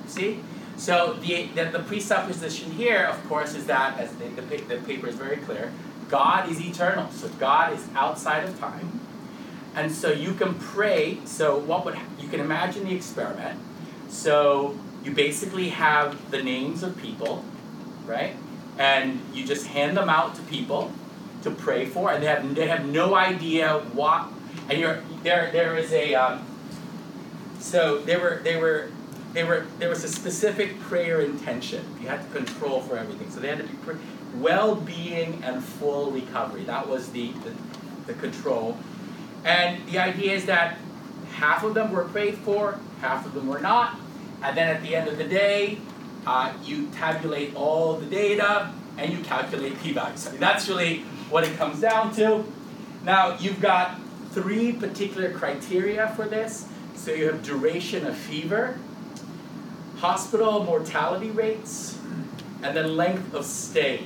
See? 0.08 0.42
So 0.76 1.14
the, 1.14 1.48
the, 1.56 1.66
the 1.66 1.80
presupposition 1.80 2.72
here, 2.72 3.06
of 3.06 3.28
course, 3.28 3.54
is 3.54 3.66
that, 3.68 4.00
as 4.00 4.14
the, 4.16 4.26
the, 4.30 4.58
the 4.58 4.78
paper 4.78 5.08
is 5.08 5.16
very 5.16 5.38
clear, 5.38 5.72
God 6.10 6.50
is 6.50 6.60
eternal. 6.60 7.10
So 7.12 7.28
God 7.40 7.74
is 7.74 7.88
outside 7.96 8.44
of 8.44 8.60
time. 8.60 9.00
And 9.76 9.92
so 9.92 10.12
you 10.12 10.34
can 10.34 10.56
pray. 10.56 11.20
So 11.26 11.58
what 11.58 11.86
would 11.86 11.98
you 12.20 12.28
can 12.28 12.40
imagine 12.40 12.86
the 12.86 12.96
experiment. 12.96 13.60
So 14.10 14.78
you 15.04 15.12
basically 15.12 15.70
have 15.70 16.32
the 16.32 16.42
names 16.42 16.84
of 16.84 16.98
people, 16.98 17.44
right? 18.06 18.36
And 18.78 19.22
you 19.34 19.46
just 19.46 19.68
hand 19.68 19.98
them 19.98 20.10
out 20.10 20.36
to 20.36 20.42
people 20.44 20.92
to 21.44 21.52
pray 21.52 21.86
for, 21.86 22.12
and 22.12 22.24
they 22.24 22.28
have 22.28 22.56
they 22.56 22.68
have 22.68 22.86
no 22.86 23.16
idea 23.16 23.80
what. 23.94 24.28
And 24.70 24.80
you're 24.80 25.02
there. 25.24 25.52
There 25.52 25.76
is 25.76 25.92
a. 25.94 26.16
Um, 26.16 26.46
so 27.60 28.00
they 28.00 28.18
were 28.18 28.42
they 28.44 28.58
were 28.58 28.90
they 29.34 29.44
were 29.44 29.66
there 29.80 29.90
was 29.90 30.04
a 30.04 30.08
specific 30.08 30.80
prayer 30.82 31.22
intention. 31.22 31.86
You 32.02 32.08
had 32.08 32.22
to 32.22 32.38
control 32.38 32.82
for 32.82 32.98
everything. 32.98 33.30
So 33.32 33.40
they 33.40 33.50
had 33.50 33.60
to 33.60 33.64
be 33.64 34.00
well-being 34.36 35.42
and 35.44 35.64
full 35.64 36.12
recovery. 36.12 36.64
That 36.64 36.88
was 36.88 37.10
the, 37.12 37.32
the 37.32 37.54
the 38.08 38.14
control. 38.16 38.78
And 39.46 39.86
the 39.88 40.00
idea 40.00 40.34
is 40.34 40.46
that 40.46 40.78
half 41.34 41.64
of 41.64 41.74
them 41.74 41.92
were 41.92 42.04
prayed 42.06 42.38
for, 42.40 42.80
half 43.02 43.26
of 43.26 43.34
them 43.34 43.48
were 43.48 43.60
not 43.60 43.98
and 44.42 44.58
then 44.58 44.76
at 44.76 44.82
the 44.82 44.96
end 44.96 45.08
of 45.08 45.18
the 45.18 45.26
day, 45.26 45.80
uh, 46.26 46.54
you 46.64 46.88
tabulate 46.88 47.56
all 47.56 47.96
the 47.96 48.06
data 48.06 48.72
and 48.98 49.12
you 49.12 49.24
calculate 49.24 49.80
p-values. 49.80 50.28
I 50.28 50.32
mean, 50.32 50.40
that's 50.40 50.68
really 50.68 51.00
what 51.30 51.44
it 51.44 51.56
comes 51.58 51.80
down 51.80 52.14
to. 52.16 52.44
Now, 53.04 53.38
you've 53.38 53.62
got 53.62 54.00
three 54.32 54.74
particular 54.74 55.32
criteria 55.32 56.10
for 56.16 56.26
this. 56.26 56.68
So 56.96 57.12
you 57.14 57.28
have 57.28 57.44
duration 57.44 58.06
of 58.06 58.18
fever, 58.18 58.78
hospital 59.98 60.64
mortality 60.64 61.32
rates, 61.32 61.98
and 62.62 62.76
then 62.76 62.98
length 62.98 63.34
of 63.34 63.46
stay. 63.46 64.06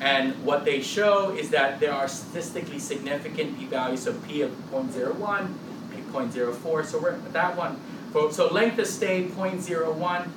And 0.00 0.42
what 0.44 0.64
they 0.64 0.80
show 0.80 1.30
is 1.30 1.50
that 1.50 1.78
there 1.78 1.92
are 1.92 2.08
statistically 2.08 2.78
significant 2.78 3.58
p-values 3.58 4.06
of 4.06 4.26
p 4.26 4.42
of 4.42 4.50
0.01, 4.72 5.52
p 5.92 5.98
0.04. 6.10 6.86
So 6.86 6.98
we're 6.98 7.10
at 7.10 7.32
that 7.32 7.56
one. 7.56 7.78
So 8.12 8.48
length 8.52 8.78
of 8.78 8.86
stay, 8.86 9.24
0.01, 9.24 10.28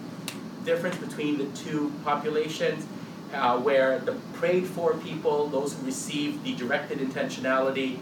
difference 0.63 0.96
between 0.96 1.38
the 1.38 1.46
two 1.48 1.91
populations, 2.05 2.86
uh, 3.34 3.60
where 3.60 4.00
the 4.00 4.13
prayed 4.34 4.65
for 4.65 4.94
people, 4.94 5.48
those 5.48 5.74
who 5.74 5.86
received 5.86 6.46
the 6.46 6.55
directed 6.55 7.00
intentionality, 7.00 7.98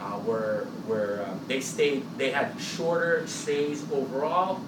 uh, 0.00 0.20
were, 0.24 0.68
were 0.86 1.26
uh, 1.26 1.34
they 1.48 1.60
stayed, 1.60 2.04
they 2.16 2.30
had 2.30 2.60
shorter 2.60 3.26
stays 3.26 3.84
overall, 3.90 4.60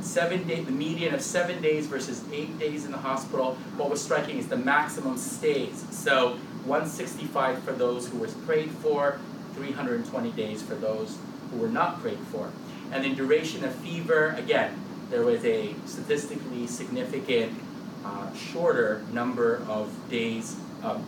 seven 0.00 0.44
day, 0.48 0.62
the 0.62 0.72
median 0.72 1.14
of 1.14 1.22
seven 1.22 1.62
days 1.62 1.86
versus 1.86 2.24
eight 2.32 2.58
days 2.58 2.84
in 2.84 2.90
the 2.90 2.98
hospital. 2.98 3.54
What 3.76 3.90
was 3.90 4.02
striking 4.02 4.38
is 4.38 4.48
the 4.48 4.56
maximum 4.56 5.16
stays. 5.16 5.86
So 5.92 6.36
165 6.64 7.62
for 7.62 7.72
those 7.72 8.08
who 8.08 8.18
were 8.18 8.28
prayed 8.44 8.72
for, 8.72 9.20
320 9.54 10.32
days 10.32 10.62
for 10.62 10.74
those 10.74 11.16
who 11.52 11.58
were 11.58 11.68
not 11.68 12.00
prayed 12.00 12.18
for. 12.32 12.50
And 12.92 13.02
then 13.02 13.14
duration 13.14 13.64
of 13.64 13.74
fever, 13.76 14.34
again, 14.36 14.78
there 15.10 15.22
was 15.22 15.42
a 15.46 15.74
statistically 15.86 16.66
significant 16.66 17.58
uh, 18.04 18.32
shorter 18.34 19.02
number 19.12 19.62
of 19.66 19.90
days 20.10 20.56
of 20.82 21.02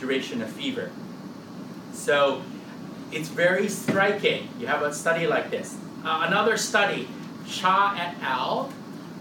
duration 0.00 0.42
of 0.42 0.50
fever. 0.50 0.90
So 1.92 2.42
it's 3.12 3.28
very 3.28 3.68
striking. 3.68 4.48
You 4.58 4.66
have 4.66 4.82
a 4.82 4.92
study 4.92 5.28
like 5.28 5.50
this. 5.50 5.76
Uh, 6.04 6.24
another 6.26 6.56
study, 6.56 7.08
Cha 7.46 7.94
et 7.96 8.20
al. 8.20 8.72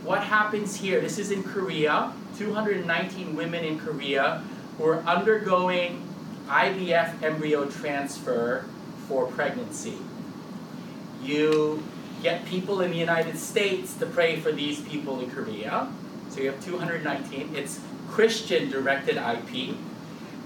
What 0.04 0.24
happens 0.24 0.76
here? 0.78 1.00
This 1.02 1.20
is 1.20 1.30
in 1.30 1.44
Korea. 1.44 2.14
219 2.38 3.36
women 3.36 3.64
in 3.64 3.78
Korea 3.78 4.44
who 4.78 4.86
are 4.86 5.02
undergoing 5.02 6.08
IVF 6.48 7.22
embryo 7.22 7.66
transfer 7.66 8.66
for 9.08 9.28
pregnancy 9.28 9.98
you 11.24 11.84
get 12.22 12.46
people 12.46 12.82
in 12.82 12.92
the 12.92 12.98
United 12.98 13.38
States 13.38 13.94
to 13.96 14.06
pray 14.06 14.40
for 14.40 14.52
these 14.52 14.82
people 14.82 15.20
in 15.20 15.30
Korea. 15.32 15.92
So 16.30 16.42
you 16.42 16.52
have 16.52 16.64
219. 16.64 17.56
It's 17.56 17.80
Christian 18.10 18.70
directed 18.70 19.18
IP. 19.18 19.76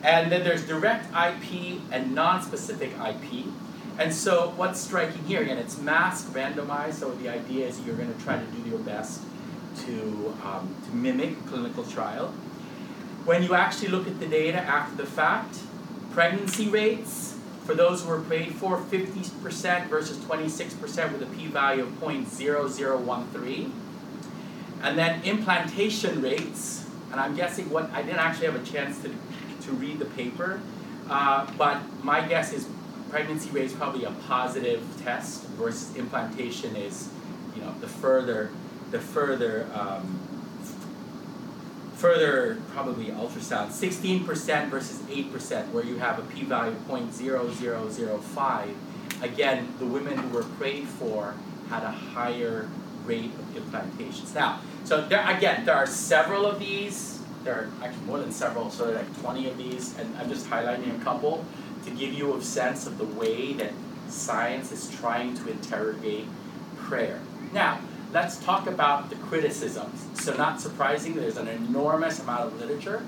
And 0.03 0.31
then 0.31 0.43
there's 0.43 0.65
direct 0.67 1.05
IP 1.11 1.81
and 1.91 2.13
non-specific 2.13 2.91
IP. 2.91 3.45
And 3.97 4.13
so 4.13 4.53
what's 4.55 4.79
striking 4.79 5.23
here, 5.23 5.41
again, 5.41 5.57
it's 5.57 5.79
masked, 5.79 6.33
randomized, 6.33 6.95
so 6.95 7.11
the 7.15 7.29
idea 7.29 7.67
is 7.67 7.79
you're 7.81 7.95
going 7.95 8.13
to 8.13 8.23
try 8.23 8.37
to 8.37 8.45
do 8.45 8.69
your 8.69 8.79
best 8.79 9.21
to, 9.85 10.35
um, 10.43 10.75
to 10.85 10.95
mimic 10.95 11.45
clinical 11.47 11.83
trial. 11.83 12.27
When 13.25 13.41
you 13.41 13.55
actually 13.55 13.87
look 13.87 14.05
at 14.05 14.19
the 14.19 14.27
data 14.27 14.59
after 14.59 14.95
the 14.97 15.09
fact, 15.09 15.59
pregnancy 16.11 16.67
rates, 16.67 17.34
for 17.65 17.73
those 17.73 18.03
who 18.03 18.09
were 18.09 18.21
paid 18.21 18.53
for, 18.53 18.77
50% 18.77 19.87
versus 19.87 20.17
26% 20.19 21.11
with 21.11 21.21
a 21.23 21.25
p-value 21.35 21.83
of 21.83 21.89
0.0013. 21.99 23.71
And 24.83 24.97
then 24.97 25.23
implantation 25.23 26.21
rates, 26.21 26.85
and 27.11 27.19
I'm 27.19 27.35
guessing 27.35 27.69
what, 27.71 27.89
I 27.91 28.03
didn't 28.03 28.19
actually 28.19 28.45
have 28.47 28.55
a 28.55 28.65
chance 28.65 29.01
to, 29.01 29.09
to 29.63 29.71
read 29.71 29.97
the 29.97 30.05
paper, 30.05 30.61
uh, 31.09 31.51
but 31.57 31.81
my 32.03 32.21
guess 32.27 32.53
is 32.53 32.67
pregnancy 33.09 33.49
rate 33.51 33.65
is 33.65 33.73
probably 33.73 34.03
a 34.03 34.11
positive 34.27 34.83
test 35.03 35.43
versus 35.49 35.95
implantation 35.95 36.75
is, 36.75 37.09
you 37.55 37.61
know, 37.61 37.73
the 37.79 37.87
further, 37.87 38.51
the 38.91 38.99
further 38.99 39.67
um, 39.73 40.19
further 42.05 42.61
probably 42.71 43.05
ultrasound, 43.05 43.69
16% 43.69 44.69
versus 44.69 44.99
8%, 45.09 45.71
where 45.71 45.83
you 45.83 45.97
have 45.97 46.19
a 46.19 46.21
p-value 46.21 46.71
of 46.71 46.87
0.0005. 46.87 48.75
Again, 49.23 49.73
the 49.79 49.87
women 49.87 50.15
who 50.15 50.29
were 50.29 50.43
prayed 50.43 50.87
for 50.87 51.33
had 51.67 51.81
a 51.81 51.89
higher 51.89 52.69
rate 53.05 53.31
of 53.39 53.55
implantations. 53.55 54.35
Now, 54.35 54.61
so 54.83 55.01
there, 55.07 55.27
again, 55.35 55.65
there 55.65 55.73
are 55.73 55.87
several 55.87 56.45
of 56.45 56.59
these. 56.59 57.23
There 57.43 57.55
are 57.55 57.69
actually 57.83 58.05
more 58.05 58.19
than 58.19 58.31
several, 58.31 58.69
so 58.69 58.85
there 58.85 58.97
are 58.97 58.99
like 58.99 59.21
20 59.21 59.49
of 59.49 59.57
these, 59.57 59.97
and 59.97 60.15
I'm 60.17 60.29
just 60.29 60.47
highlighting 60.47 61.01
a 61.01 61.03
couple 61.03 61.43
to 61.85 61.89
give 61.89 62.13
you 62.13 62.35
a 62.35 62.41
sense 62.43 62.85
of 62.85 62.99
the 62.99 63.05
way 63.05 63.53
that 63.53 63.73
science 64.09 64.71
is 64.71 64.95
trying 64.99 65.35
to 65.37 65.49
interrogate 65.49 66.27
prayer. 66.77 67.19
Now, 67.51 67.79
let's 68.15 68.37
talk 68.37 68.65
about 68.65 69.09
the 69.09 69.15
criticisms. 69.17 70.07
So 70.23 70.35
not 70.37 70.61
surprising, 70.61 71.15
there's 71.15 71.35
an 71.35 71.49
enormous 71.49 72.21
amount 72.21 72.47
of 72.47 72.59
literature 72.61 73.03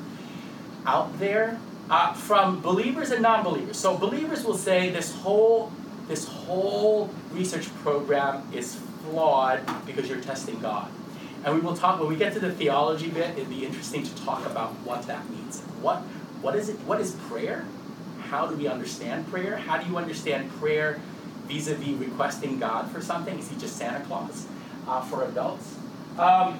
out 0.85 1.17
there 1.17 1.57
uh, 1.89 2.13
from 2.13 2.61
believers 2.61 3.11
and 3.11 3.21
non-believers. 3.21 3.77
So 3.77 3.97
believers 3.97 4.43
will 4.43 4.57
say 4.57 4.89
this 4.89 5.15
whole 5.15 5.71
this 6.09 6.27
whole 6.27 7.09
research 7.31 7.73
program 7.83 8.47
is 8.53 8.75
flawed 9.03 9.61
because 9.85 10.09
you're 10.09 10.21
testing 10.21 10.59
God. 10.59 10.89
And 11.43 11.55
we 11.55 11.61
will 11.61 11.75
talk 11.75 11.99
when 11.99 12.09
we 12.09 12.15
get 12.15 12.33
to 12.33 12.39
the 12.39 12.51
theology 12.51 13.09
bit. 13.09 13.31
It'd 13.31 13.49
be 13.49 13.65
interesting 13.65 14.03
to 14.03 14.15
talk 14.23 14.45
about 14.45 14.71
what 14.85 15.03
that 15.07 15.29
means. 15.29 15.61
What 15.81 15.97
what 16.41 16.53
is 16.55 16.67
it? 16.67 16.75
What 16.81 16.99
is 16.99 17.15
prayer? 17.29 17.65
How 18.29 18.45
do 18.45 18.57
we 18.57 18.67
understand 18.67 19.29
prayer? 19.31 19.55
How 19.55 19.77
do 19.77 19.89
you 19.89 19.97
understand 19.97 20.51
prayer 20.59 20.99
vis-a-vis 21.47 21.95
requesting 21.95 22.59
God 22.59 22.91
for 22.91 22.99
something? 22.99 23.39
Is 23.39 23.49
he 23.49 23.55
just 23.55 23.77
Santa 23.77 24.03
Claus? 24.05 24.47
Uh, 24.87 25.01
for 25.01 25.25
adults. 25.25 25.75
Um, 26.17 26.59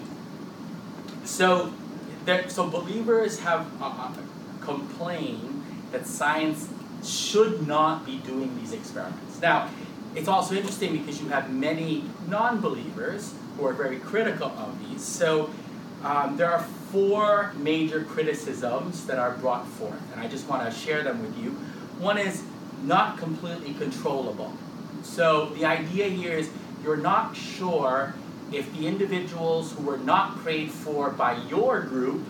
so, 1.23 1.73
there, 2.25 2.49
so 2.49 2.69
believers 2.69 3.39
have 3.39 3.65
uh, 3.81 3.85
uh, 3.85 4.13
complained 4.61 5.63
that 5.91 6.05
science 6.05 6.69
should 7.03 7.67
not 7.67 8.05
be 8.05 8.17
doing 8.19 8.57
these 8.59 8.73
experiments. 8.73 9.41
Now, 9.41 9.69
it's 10.15 10.27
also 10.27 10.55
interesting 10.55 10.97
because 10.97 11.21
you 11.21 11.29
have 11.29 11.51
many 11.51 12.03
non-believers 12.27 13.33
who 13.55 13.65
are 13.65 13.73
very 13.73 13.99
critical 13.99 14.47
of 14.47 14.77
these. 14.79 15.03
So 15.03 15.49
um, 16.03 16.37
there 16.37 16.51
are 16.51 16.59
four 16.91 17.53
major 17.57 18.03
criticisms 18.03 19.05
that 19.07 19.19
are 19.19 19.31
brought 19.37 19.67
forth, 19.67 20.01
and 20.11 20.21
I 20.21 20.27
just 20.27 20.47
want 20.47 20.71
to 20.71 20.77
share 20.77 21.03
them 21.03 21.21
with 21.21 21.37
you. 21.37 21.51
One 21.99 22.17
is 22.17 22.43
not 22.83 23.17
completely 23.17 23.73
controllable. 23.73 24.53
So 25.03 25.47
the 25.49 25.65
idea 25.65 26.07
here 26.09 26.37
is 26.37 26.49
you're 26.83 26.97
not 26.97 27.35
sure 27.35 28.13
if 28.51 28.71
the 28.77 28.87
individuals 28.87 29.73
who 29.73 29.83
were 29.83 29.97
not 29.97 30.37
prayed 30.37 30.71
for 30.71 31.09
by 31.09 31.33
your 31.47 31.81
group 31.81 32.23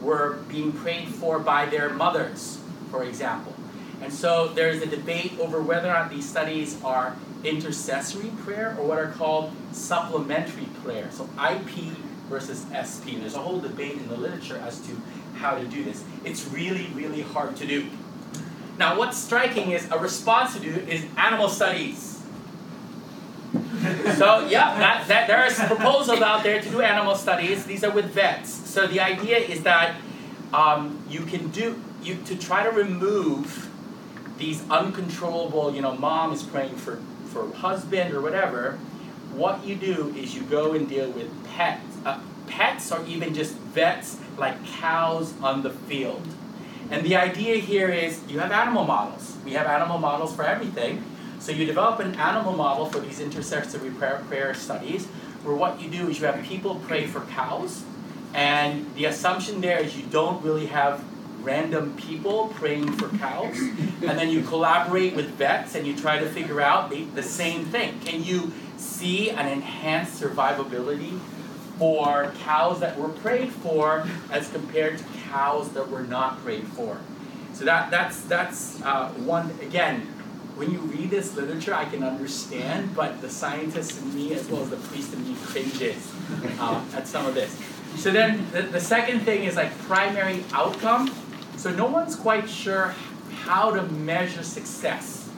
were 0.00 0.38
being 0.48 0.72
prayed 0.72 1.08
for 1.08 1.38
by 1.38 1.66
their 1.66 1.90
mothers, 1.90 2.58
for 2.90 3.04
example. 3.04 3.54
And 4.02 4.12
so 4.12 4.48
there's 4.48 4.82
a 4.82 4.86
debate 4.86 5.32
over 5.38 5.62
whether 5.62 5.88
or 5.88 5.92
not 5.92 6.10
these 6.10 6.28
studies 6.28 6.82
are 6.82 7.16
intercessory 7.44 8.30
prayer 8.44 8.76
or 8.78 8.86
what 8.86 8.98
are 8.98 9.12
called 9.12 9.52
supplementary 9.72 10.66
prayer. 10.82 11.08
So 11.12 11.28
IP 11.38 11.96
versus 12.28 12.66
SP. 12.74 13.14
And 13.14 13.22
there's 13.22 13.34
a 13.34 13.38
whole 13.38 13.60
debate 13.60 13.92
in 13.92 14.08
the 14.08 14.16
literature 14.16 14.58
as 14.58 14.80
to 14.80 14.96
how 15.36 15.56
to 15.56 15.64
do 15.66 15.84
this. 15.84 16.02
It's 16.24 16.46
really, 16.48 16.86
really 16.94 17.22
hard 17.22 17.56
to 17.56 17.66
do. 17.66 17.86
Now, 18.78 18.98
what's 18.98 19.18
striking 19.18 19.70
is 19.70 19.88
a 19.90 19.98
response 19.98 20.54
to 20.54 20.60
do 20.60 20.70
is 20.88 21.04
animal 21.16 21.48
studies. 21.48 22.11
So 24.16 24.46
yeah, 24.46 24.78
that, 24.78 25.04
that, 25.08 25.26
there 25.26 25.38
are 25.38 25.50
proposals 25.66 26.20
out 26.20 26.42
there 26.42 26.60
to 26.60 26.70
do 26.70 26.80
animal 26.80 27.14
studies. 27.14 27.66
These 27.66 27.82
are 27.82 27.90
with 27.90 28.06
vets. 28.06 28.50
So 28.50 28.86
the 28.86 29.00
idea 29.00 29.38
is 29.38 29.62
that 29.64 29.96
um, 30.52 31.02
you 31.08 31.20
can 31.20 31.48
do 31.48 31.80
you 32.02 32.16
to 32.26 32.36
try 32.36 32.62
to 32.62 32.70
remove 32.70 33.70
these 34.38 34.68
uncontrollable. 34.70 35.74
You 35.74 35.82
know, 35.82 35.96
mom 35.96 36.32
is 36.32 36.42
praying 36.42 36.76
for 36.76 37.00
for 37.26 37.52
husband 37.54 38.14
or 38.14 38.20
whatever. 38.20 38.78
What 39.34 39.64
you 39.64 39.74
do 39.76 40.14
is 40.16 40.34
you 40.34 40.42
go 40.42 40.74
and 40.74 40.88
deal 40.88 41.10
with 41.10 41.30
pets, 41.54 41.96
uh, 42.04 42.20
pets 42.46 42.92
or 42.92 43.04
even 43.06 43.34
just 43.34 43.54
vets 43.54 44.18
like 44.36 44.64
cows 44.66 45.32
on 45.40 45.62
the 45.62 45.70
field. 45.70 46.26
And 46.90 47.06
the 47.06 47.16
idea 47.16 47.56
here 47.56 47.88
is 47.88 48.20
you 48.28 48.38
have 48.40 48.52
animal 48.52 48.84
models. 48.84 49.36
We 49.44 49.52
have 49.52 49.66
animal 49.66 49.98
models 49.98 50.36
for 50.36 50.44
everything. 50.44 51.02
So 51.42 51.50
you 51.50 51.66
develop 51.66 51.98
an 51.98 52.14
animal 52.14 52.52
model 52.52 52.86
for 52.86 53.00
these 53.00 53.18
intercessory 53.18 53.90
prayer, 53.90 54.54
studies, 54.54 55.06
where 55.42 55.56
what 55.56 55.80
you 55.80 55.90
do 55.90 56.08
is 56.08 56.20
you 56.20 56.26
have 56.26 56.40
people 56.44 56.80
pray 56.86 57.04
for 57.04 57.22
cows, 57.22 57.82
and 58.32 58.86
the 58.94 59.06
assumption 59.06 59.60
there 59.60 59.80
is 59.80 59.96
you 59.96 60.06
don't 60.06 60.40
really 60.44 60.66
have 60.66 61.02
random 61.40 61.96
people 61.96 62.52
praying 62.54 62.92
for 62.92 63.08
cows, 63.18 63.58
and 63.58 64.16
then 64.16 64.30
you 64.30 64.42
collaborate 64.42 65.16
with 65.16 65.30
vets 65.30 65.74
and 65.74 65.84
you 65.84 65.96
try 65.96 66.16
to 66.16 66.26
figure 66.26 66.60
out 66.60 66.90
the, 66.90 67.02
the 67.16 67.24
same 67.24 67.64
thing. 67.64 67.98
Can 68.04 68.22
you 68.22 68.52
see 68.76 69.30
an 69.30 69.48
enhanced 69.48 70.22
survivability 70.22 71.18
for 71.76 72.32
cows 72.44 72.78
that 72.78 72.96
were 72.96 73.08
prayed 73.08 73.50
for 73.50 74.06
as 74.30 74.48
compared 74.52 74.96
to 74.96 75.04
cows 75.28 75.70
that 75.70 75.90
were 75.90 76.04
not 76.04 76.38
prayed 76.44 76.68
for? 76.68 77.00
So 77.52 77.64
that, 77.64 77.90
that's, 77.90 78.22
that's 78.22 78.80
uh, 78.82 79.08
one, 79.08 79.50
again, 79.60 80.06
when 80.56 80.70
you 80.70 80.78
read 80.80 81.10
this 81.10 81.34
literature, 81.34 81.74
I 81.74 81.84
can 81.86 82.02
understand, 82.02 82.94
but 82.94 83.20
the 83.20 83.30
scientist 83.30 84.00
in 84.00 84.14
me, 84.14 84.34
as 84.34 84.48
well 84.48 84.62
as 84.62 84.70
the 84.70 84.76
priest 84.76 85.12
in 85.14 85.26
me, 85.26 85.36
cringes 85.42 86.12
uh, 86.60 86.84
at 86.94 87.08
some 87.08 87.26
of 87.26 87.34
this. 87.34 87.58
So 87.96 88.10
then 88.10 88.46
the, 88.52 88.62
the 88.62 88.80
second 88.80 89.20
thing 89.20 89.44
is 89.44 89.56
like 89.56 89.76
primary 89.80 90.44
outcome. 90.52 91.10
So 91.56 91.70
no 91.70 91.86
one's 91.86 92.16
quite 92.16 92.48
sure 92.48 92.94
how 93.44 93.70
to 93.70 93.82
measure 93.82 94.42
success, 94.42 95.28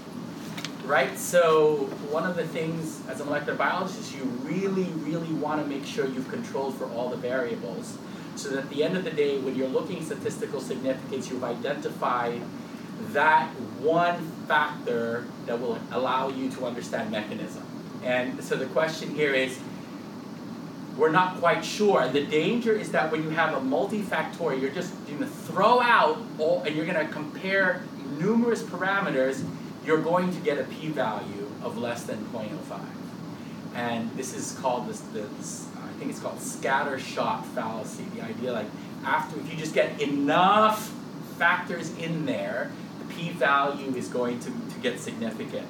right? 0.84 1.16
So 1.18 1.88
one 2.10 2.24
of 2.24 2.36
the 2.36 2.46
things 2.46 3.00
as 3.08 3.20
a 3.20 3.24
molecular 3.24 3.56
biologist, 3.56 4.14
you 4.14 4.24
really, 4.42 4.84
really 5.04 5.32
want 5.34 5.62
to 5.62 5.66
make 5.66 5.84
sure 5.84 6.06
you've 6.06 6.28
controlled 6.28 6.76
for 6.76 6.86
all 6.90 7.08
the 7.08 7.16
variables. 7.16 7.98
So 8.36 8.48
that 8.50 8.64
at 8.64 8.70
the 8.70 8.82
end 8.82 8.96
of 8.96 9.04
the 9.04 9.10
day, 9.10 9.38
when 9.38 9.54
you're 9.54 9.68
looking 9.68 9.98
at 9.98 10.04
statistical 10.04 10.60
significance, 10.60 11.30
you've 11.30 11.44
identified 11.44 12.42
that 13.12 13.48
one 13.80 14.30
factor 14.46 15.26
that 15.46 15.60
will 15.60 15.78
allow 15.92 16.28
you 16.28 16.50
to 16.52 16.66
understand 16.66 17.10
mechanism. 17.10 17.62
And 18.02 18.42
so 18.42 18.56
the 18.56 18.66
question 18.66 19.14
here 19.14 19.32
is, 19.32 19.58
we're 20.96 21.10
not 21.10 21.38
quite 21.38 21.64
sure. 21.64 22.02
And 22.02 22.12
the 22.12 22.24
danger 22.24 22.72
is 22.72 22.92
that 22.92 23.10
when 23.10 23.22
you 23.22 23.30
have 23.30 23.54
a 23.54 23.60
multifactorial, 23.60 24.60
you're 24.60 24.70
just 24.70 24.92
going 25.06 25.18
to 25.18 25.26
throw 25.26 25.80
out 25.80 26.18
all, 26.38 26.62
and 26.62 26.76
you're 26.76 26.86
going 26.86 27.04
to 27.04 27.12
compare 27.12 27.82
numerous 28.18 28.62
parameters, 28.62 29.44
you're 29.84 30.00
going 30.00 30.32
to 30.32 30.40
get 30.40 30.58
a 30.58 30.64
p-value 30.64 31.50
of 31.62 31.78
less 31.78 32.04
than 32.04 32.24
0.05. 32.26 32.80
And 33.74 34.10
this 34.16 34.34
is 34.34 34.56
called 34.60 34.88
this, 34.88 35.00
this, 35.12 35.66
I 35.76 35.98
think 35.98 36.10
it's 36.10 36.20
called 36.20 36.40
scatter 36.40 36.98
shot 36.98 37.44
fallacy. 37.46 38.04
The 38.14 38.22
idea 38.22 38.52
like 38.52 38.66
after, 39.04 39.38
if 39.40 39.50
you 39.50 39.58
just 39.58 39.74
get 39.74 40.00
enough 40.00 40.92
factors 41.38 41.96
in 41.98 42.24
there, 42.24 42.70
p-value 43.16 43.94
is 43.94 44.08
going 44.08 44.40
to, 44.40 44.46
to 44.46 44.80
get 44.82 45.00
significant. 45.00 45.66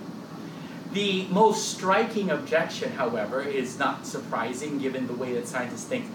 The 0.92 1.26
most 1.26 1.70
striking 1.70 2.30
objection, 2.30 2.92
however, 2.92 3.42
is 3.42 3.78
not 3.78 4.07
surprising 4.07 4.78
given 4.78 5.07
the 5.07 5.12
way 5.12 5.33
that 5.35 5.48
scientists 5.48 5.85
think. 5.85 6.07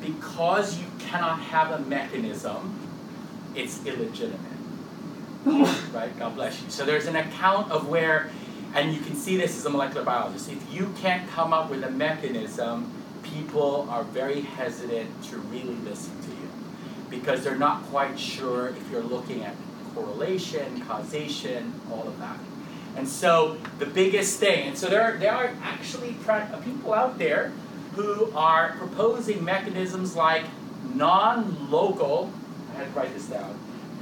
Because 0.00 0.78
you 0.78 0.86
cannot 0.98 1.40
have 1.40 1.70
a 1.72 1.84
mechanism, 1.84 2.78
it's 3.54 3.84
illegitimate. 3.84 4.40
right? 5.92 6.16
God 6.18 6.34
bless 6.34 6.60
you. 6.62 6.70
So 6.70 6.84
there's 6.84 7.06
an 7.06 7.16
account 7.16 7.70
of 7.70 7.88
where, 7.88 8.30
and 8.74 8.94
you 8.94 9.00
can 9.00 9.14
see 9.14 9.36
this 9.36 9.56
as 9.56 9.66
a 9.66 9.70
molecular 9.70 10.04
biologist, 10.04 10.50
if 10.50 10.72
you 10.72 10.92
can't 10.98 11.28
come 11.30 11.52
up 11.52 11.70
with 11.70 11.84
a 11.84 11.90
mechanism, 11.90 12.90
people 13.22 13.86
are 13.90 14.04
very 14.04 14.40
hesitant 14.40 15.22
to 15.24 15.36
really 15.38 15.76
listen 15.76 16.12
to 16.22 16.30
you 16.30 16.48
because 17.10 17.44
they're 17.44 17.56
not 17.56 17.82
quite 17.84 18.18
sure 18.18 18.68
if 18.68 18.90
you're 18.90 19.02
looking 19.02 19.44
at 19.44 19.54
correlation, 19.96 20.82
causation, 20.82 21.72
all 21.90 22.06
of 22.06 22.18
that. 22.20 22.38
And 22.96 23.08
so 23.08 23.56
the 23.78 23.86
biggest 23.86 24.38
thing, 24.38 24.68
and 24.68 24.78
so 24.78 24.88
there 24.88 25.02
are, 25.02 25.16
there 25.16 25.32
are 25.32 25.50
actually 25.62 26.14
uh, 26.28 26.58
people 26.58 26.92
out 26.92 27.18
there 27.18 27.52
who 27.94 28.30
are 28.34 28.74
proposing 28.78 29.42
mechanisms 29.44 30.14
like 30.14 30.44
non-local, 30.94 32.30
I 32.74 32.78
had 32.78 32.92
to 32.92 32.98
write 32.98 33.14
this 33.14 33.26
down, 33.26 33.58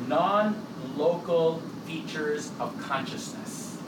non-local 0.08 1.60
features 1.86 2.50
of 2.58 2.78
consciousness. 2.80 3.78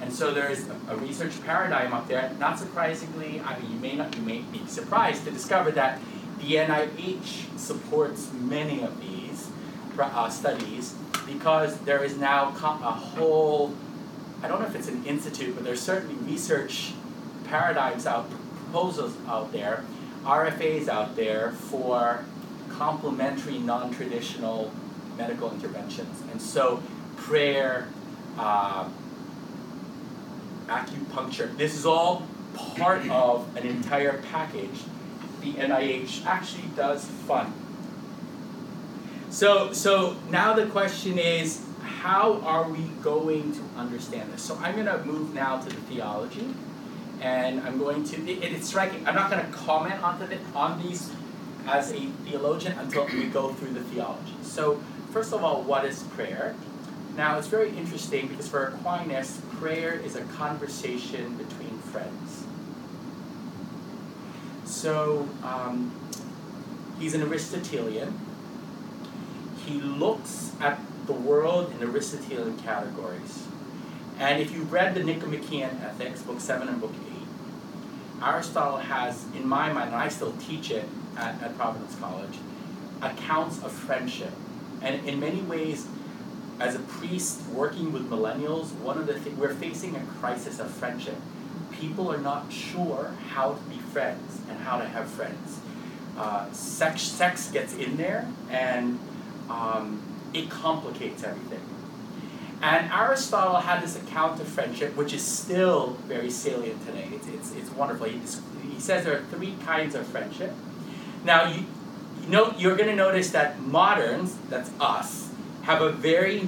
And 0.00 0.12
so 0.12 0.34
there's 0.34 0.66
a, 0.68 0.76
a 0.88 0.96
research 0.96 1.40
paradigm 1.44 1.92
up 1.92 2.08
there. 2.08 2.34
Not 2.40 2.58
surprisingly, 2.58 3.40
I 3.40 3.58
mean, 3.60 3.72
you 3.72 3.78
may 3.78 3.94
not, 3.94 4.16
you 4.16 4.22
may 4.22 4.38
be 4.38 4.66
surprised 4.66 5.24
to 5.24 5.30
discover 5.30 5.70
that 5.72 6.00
the 6.40 6.54
NIH 6.54 7.56
supports 7.56 8.32
many 8.32 8.82
of 8.82 9.00
these 9.00 9.21
uh, 9.98 10.28
studies 10.28 10.94
because 11.26 11.78
there 11.80 12.02
is 12.02 12.16
now 12.16 12.48
a 12.48 12.92
whole, 12.92 13.74
I 14.42 14.48
don't 14.48 14.60
know 14.60 14.66
if 14.66 14.74
it's 14.74 14.88
an 14.88 15.04
institute, 15.04 15.54
but 15.54 15.64
there's 15.64 15.80
certainly 15.80 16.14
research 16.30 16.92
paradigms 17.44 18.06
out, 18.06 18.30
proposals 18.56 19.14
out 19.26 19.52
there, 19.52 19.84
RFAs 20.24 20.88
out 20.88 21.16
there 21.16 21.52
for 21.52 22.24
complementary 22.70 23.58
non-traditional 23.58 24.72
medical 25.16 25.50
interventions. 25.52 26.22
And 26.30 26.40
so 26.40 26.82
prayer, 27.16 27.88
uh, 28.38 28.88
acupuncture, 30.66 31.54
this 31.56 31.74
is 31.74 31.84
all 31.84 32.26
part 32.76 33.06
of 33.08 33.56
an 33.56 33.66
entire 33.66 34.22
package 34.30 34.80
the 35.42 35.54
NIH 35.54 36.24
actually 36.24 36.68
does 36.76 37.04
fund. 37.04 37.52
So, 39.32 39.72
so 39.72 40.14
now 40.28 40.52
the 40.52 40.66
question 40.66 41.18
is, 41.18 41.64
how 41.80 42.42
are 42.42 42.68
we 42.68 42.82
going 43.02 43.54
to 43.54 43.62
understand 43.78 44.30
this? 44.30 44.42
So 44.42 44.58
I'm 44.60 44.74
going 44.74 44.86
to 44.86 45.02
move 45.06 45.32
now 45.32 45.58
to 45.58 45.68
the 45.70 45.80
theology, 45.82 46.54
and 47.22 47.60
I'm 47.60 47.78
going 47.78 48.04
to. 48.04 48.30
It, 48.30 48.52
it's 48.52 48.68
striking. 48.68 49.08
I'm 49.08 49.14
not 49.14 49.30
going 49.30 49.42
to 49.42 49.50
comment 49.50 50.02
on 50.02 50.18
the, 50.18 50.38
on 50.54 50.82
these 50.82 51.10
as 51.66 51.92
a 51.92 52.00
theologian 52.26 52.78
until 52.78 53.06
we 53.06 53.24
go 53.24 53.54
through 53.54 53.72
the 53.72 53.80
theology. 53.84 54.34
So 54.42 54.78
first 55.12 55.32
of 55.32 55.42
all, 55.42 55.62
what 55.62 55.86
is 55.86 56.02
prayer? 56.02 56.54
Now 57.16 57.38
it's 57.38 57.48
very 57.48 57.70
interesting 57.70 58.28
because 58.28 58.48
for 58.48 58.64
Aquinas, 58.66 59.40
prayer 59.52 59.94
is 59.94 60.14
a 60.14 60.24
conversation 60.24 61.38
between 61.38 61.78
friends. 61.78 62.44
So 64.66 65.26
um, 65.42 65.90
he's 66.98 67.14
an 67.14 67.22
Aristotelian 67.22 68.18
he 69.66 69.80
looks 69.80 70.52
at 70.60 70.80
the 71.06 71.12
world 71.12 71.72
in 71.72 71.82
Aristotelian 71.86 72.58
categories. 72.58 73.46
And 74.18 74.40
if 74.40 74.52
you've 74.52 74.72
read 74.72 74.94
the 74.94 75.02
Nicomachean 75.02 75.80
Ethics, 75.82 76.22
book 76.22 76.40
7 76.40 76.68
and 76.68 76.80
book 76.80 76.92
8, 78.20 78.24
Aristotle 78.24 78.78
has, 78.78 79.24
in 79.34 79.48
my 79.48 79.72
mind, 79.72 79.88
and 79.88 79.96
I 79.96 80.08
still 80.08 80.32
teach 80.38 80.70
it 80.70 80.88
at, 81.16 81.42
at 81.42 81.56
Providence 81.56 81.96
College, 81.96 82.38
accounts 83.00 83.62
of 83.62 83.72
friendship. 83.72 84.32
And 84.80 85.06
in 85.08 85.18
many 85.18 85.40
ways, 85.42 85.86
as 86.60 86.76
a 86.76 86.80
priest 86.80 87.42
working 87.48 87.92
with 87.92 88.08
millennials, 88.08 88.72
one 88.74 88.98
of 88.98 89.06
the 89.06 89.18
things, 89.18 89.36
we're 89.38 89.54
facing 89.54 89.96
a 89.96 90.04
crisis 90.20 90.60
of 90.60 90.70
friendship. 90.70 91.16
People 91.72 92.12
are 92.12 92.18
not 92.18 92.52
sure 92.52 93.12
how 93.30 93.54
to 93.54 93.62
be 93.62 93.76
friends 93.76 94.40
and 94.48 94.58
how 94.60 94.78
to 94.78 94.84
have 94.84 95.08
friends. 95.08 95.60
Uh, 96.16 96.50
sex, 96.52 97.02
sex 97.02 97.50
gets 97.50 97.74
in 97.74 97.96
there, 97.96 98.28
and 98.50 98.98
um, 99.52 100.02
it 100.32 100.48
complicates 100.48 101.22
everything. 101.22 101.60
And 102.62 102.90
Aristotle 102.92 103.56
had 103.56 103.82
this 103.82 103.96
account 103.96 104.40
of 104.40 104.46
friendship, 104.46 104.96
which 104.96 105.12
is 105.12 105.22
still 105.22 105.94
very 106.06 106.30
salient 106.30 106.84
today. 106.86 107.08
It's, 107.12 107.26
it's, 107.26 107.52
it's 107.52 107.70
wonderful. 107.70 108.06
He, 108.06 108.20
he 108.72 108.80
says 108.80 109.04
there 109.04 109.18
are 109.18 109.24
three 109.24 109.56
kinds 109.64 109.94
of 109.94 110.06
friendship. 110.06 110.52
Now, 111.24 111.48
you, 111.48 111.64
you 112.22 112.28
know, 112.28 112.54
you're 112.56 112.76
going 112.76 112.88
to 112.88 112.96
notice 112.96 113.30
that 113.32 113.60
moderns, 113.60 114.36
that's 114.48 114.70
us, 114.80 115.30
have 115.62 115.82
a 115.82 115.90
very 115.90 116.42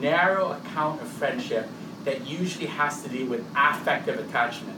narrow 0.00 0.52
account 0.52 1.00
of 1.00 1.08
friendship 1.08 1.68
that 2.04 2.26
usually 2.26 2.66
has 2.66 3.02
to 3.02 3.08
do 3.08 3.26
with 3.26 3.44
affective 3.56 4.18
attachment. 4.18 4.76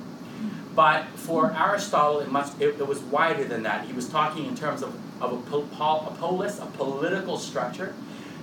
But 0.75 1.07
for 1.17 1.53
Aristotle, 1.53 2.21
it, 2.21 2.31
must, 2.31 2.61
it, 2.61 2.81
it 2.81 2.87
was 2.87 3.01
wider 3.01 3.45
than 3.45 3.63
that. 3.65 3.87
He 3.87 3.93
was 3.93 4.09
talking 4.09 4.47
in 4.47 4.57
terms 4.57 4.83
of, 4.83 4.95
of 5.21 5.33
a, 5.33 5.37
pol, 5.51 6.07
a 6.07 6.15
polis, 6.17 6.59
a 6.59 6.67
political 6.67 7.39
structure. 7.39 7.95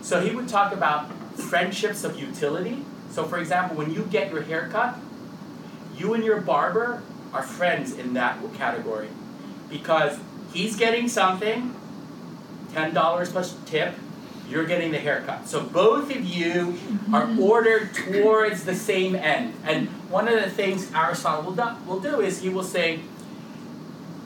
So 0.01 0.19
he 0.21 0.35
would 0.35 0.47
talk 0.47 0.73
about 0.73 1.11
friendships 1.35 2.03
of 2.03 2.19
utility. 2.19 2.83
So, 3.11 3.23
for 3.23 3.39
example, 3.39 3.77
when 3.77 3.93
you 3.93 4.03
get 4.03 4.31
your 4.31 4.41
haircut, 4.41 4.97
you 5.95 6.13
and 6.13 6.23
your 6.23 6.41
barber 6.41 7.01
are 7.33 7.43
friends 7.43 7.97
in 7.97 8.13
that 8.13 8.37
category 8.55 9.09
because 9.69 10.19
he's 10.53 10.75
getting 10.75 11.07
something, 11.07 11.75
$10 12.73 13.25
plus 13.31 13.55
tip, 13.65 13.95
you're 14.49 14.65
getting 14.65 14.91
the 14.91 14.97
haircut. 14.97 15.47
So 15.47 15.61
both 15.61 16.09
of 16.09 16.23
you 16.23 16.77
are 17.13 17.29
ordered 17.39 17.93
towards 17.93 18.63
the 18.63 18.75
same 18.75 19.15
end. 19.15 19.53
And 19.65 19.87
one 20.09 20.27
of 20.27 20.41
the 20.41 20.49
things 20.49 20.91
Aristotle 20.93 21.43
will 21.43 21.55
do, 21.55 21.69
will 21.85 21.99
do 21.99 22.21
is 22.21 22.41
he 22.41 22.49
will 22.49 22.63
say, 22.63 23.01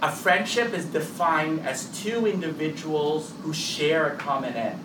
a 0.02 0.12
friendship 0.12 0.74
is 0.74 0.86
defined 0.86 1.62
as 1.62 1.86
two 2.02 2.26
individuals 2.26 3.34
who 3.44 3.54
share 3.54 4.08
a 4.08 4.16
common 4.16 4.54
end. 4.54 4.80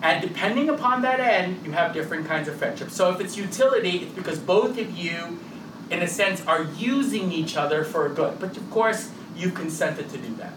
And 0.00 0.22
depending 0.22 0.68
upon 0.68 1.02
that 1.02 1.20
end, 1.20 1.64
you 1.66 1.72
have 1.72 1.92
different 1.92 2.26
kinds 2.26 2.48
of 2.48 2.56
friendships. 2.56 2.94
So 2.94 3.10
if 3.10 3.20
it's 3.20 3.36
utility, 3.36 3.98
it's 3.98 4.14
because 4.14 4.38
both 4.38 4.78
of 4.78 4.96
you, 4.96 5.40
in 5.90 6.02
a 6.02 6.06
sense, 6.06 6.46
are 6.46 6.62
using 6.62 7.32
each 7.32 7.56
other 7.56 7.84
for 7.84 8.06
a 8.06 8.10
good. 8.10 8.38
But 8.38 8.56
of 8.56 8.70
course, 8.70 9.10
you 9.36 9.50
consented 9.50 10.08
to 10.10 10.18
do 10.18 10.34
that. 10.36 10.52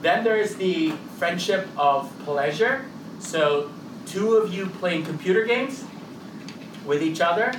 Then 0.00 0.24
there's 0.24 0.56
the 0.56 0.92
friendship 1.16 1.68
of 1.76 2.12
pleasure. 2.24 2.84
So 3.18 3.70
two 4.06 4.36
of 4.36 4.52
you 4.52 4.66
playing 4.66 5.04
computer 5.04 5.44
games 5.44 5.84
with 6.86 7.02
each 7.02 7.20
other. 7.20 7.52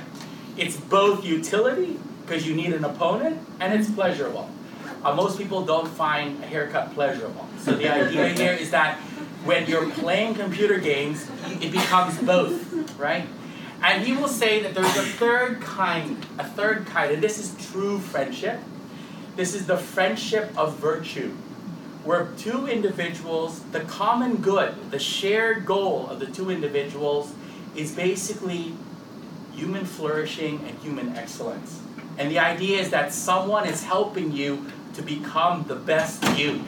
It's 0.56 0.76
both 0.76 1.24
utility, 1.24 1.98
because 2.22 2.46
you 2.46 2.54
need 2.54 2.72
an 2.72 2.84
opponent, 2.84 3.40
and 3.60 3.72
it's 3.72 3.90
pleasurable. 3.90 4.50
Uh, 5.04 5.14
most 5.14 5.38
people 5.38 5.64
don't 5.64 5.88
find 5.88 6.42
a 6.42 6.46
haircut 6.46 6.92
pleasurable. 6.92 7.48
So 7.58 7.72
the 7.72 7.88
idea 7.88 8.28
here 8.34 8.52
is 8.52 8.70
that 8.72 8.98
when 9.44 9.66
you're 9.66 9.88
playing 9.90 10.34
computer 10.34 10.78
games, 10.78 11.26
it 11.60 11.72
becomes 11.72 12.18
both, 12.18 12.98
right? 12.98 13.26
And 13.82 14.04
he 14.04 14.12
will 14.12 14.28
say 14.28 14.62
that 14.62 14.74
there's 14.74 14.96
a 14.96 15.02
third 15.02 15.62
kind, 15.62 16.26
a 16.38 16.44
third 16.44 16.86
kind, 16.86 17.12
and 17.12 17.22
this 17.22 17.38
is 17.38 17.70
true 17.70 17.98
friendship. 17.98 18.60
This 19.36 19.54
is 19.54 19.66
the 19.66 19.78
friendship 19.78 20.52
of 20.58 20.76
virtue, 20.76 21.34
where 22.10 22.26
two 22.36 22.66
individuals, 22.66 23.60
the 23.70 23.78
common 23.82 24.38
good, 24.38 24.90
the 24.90 24.98
shared 24.98 25.64
goal 25.64 26.08
of 26.08 26.18
the 26.18 26.26
two 26.26 26.50
individuals 26.50 27.32
is 27.76 27.92
basically 27.92 28.74
human 29.52 29.84
flourishing 29.84 30.58
and 30.66 30.76
human 30.80 31.16
excellence. 31.16 31.80
And 32.18 32.28
the 32.28 32.40
idea 32.40 32.80
is 32.80 32.90
that 32.90 33.12
someone 33.12 33.64
is 33.64 33.84
helping 33.84 34.32
you 34.32 34.66
to 34.94 35.02
become 35.02 35.66
the 35.68 35.76
best 35.76 36.20
you 36.36 36.64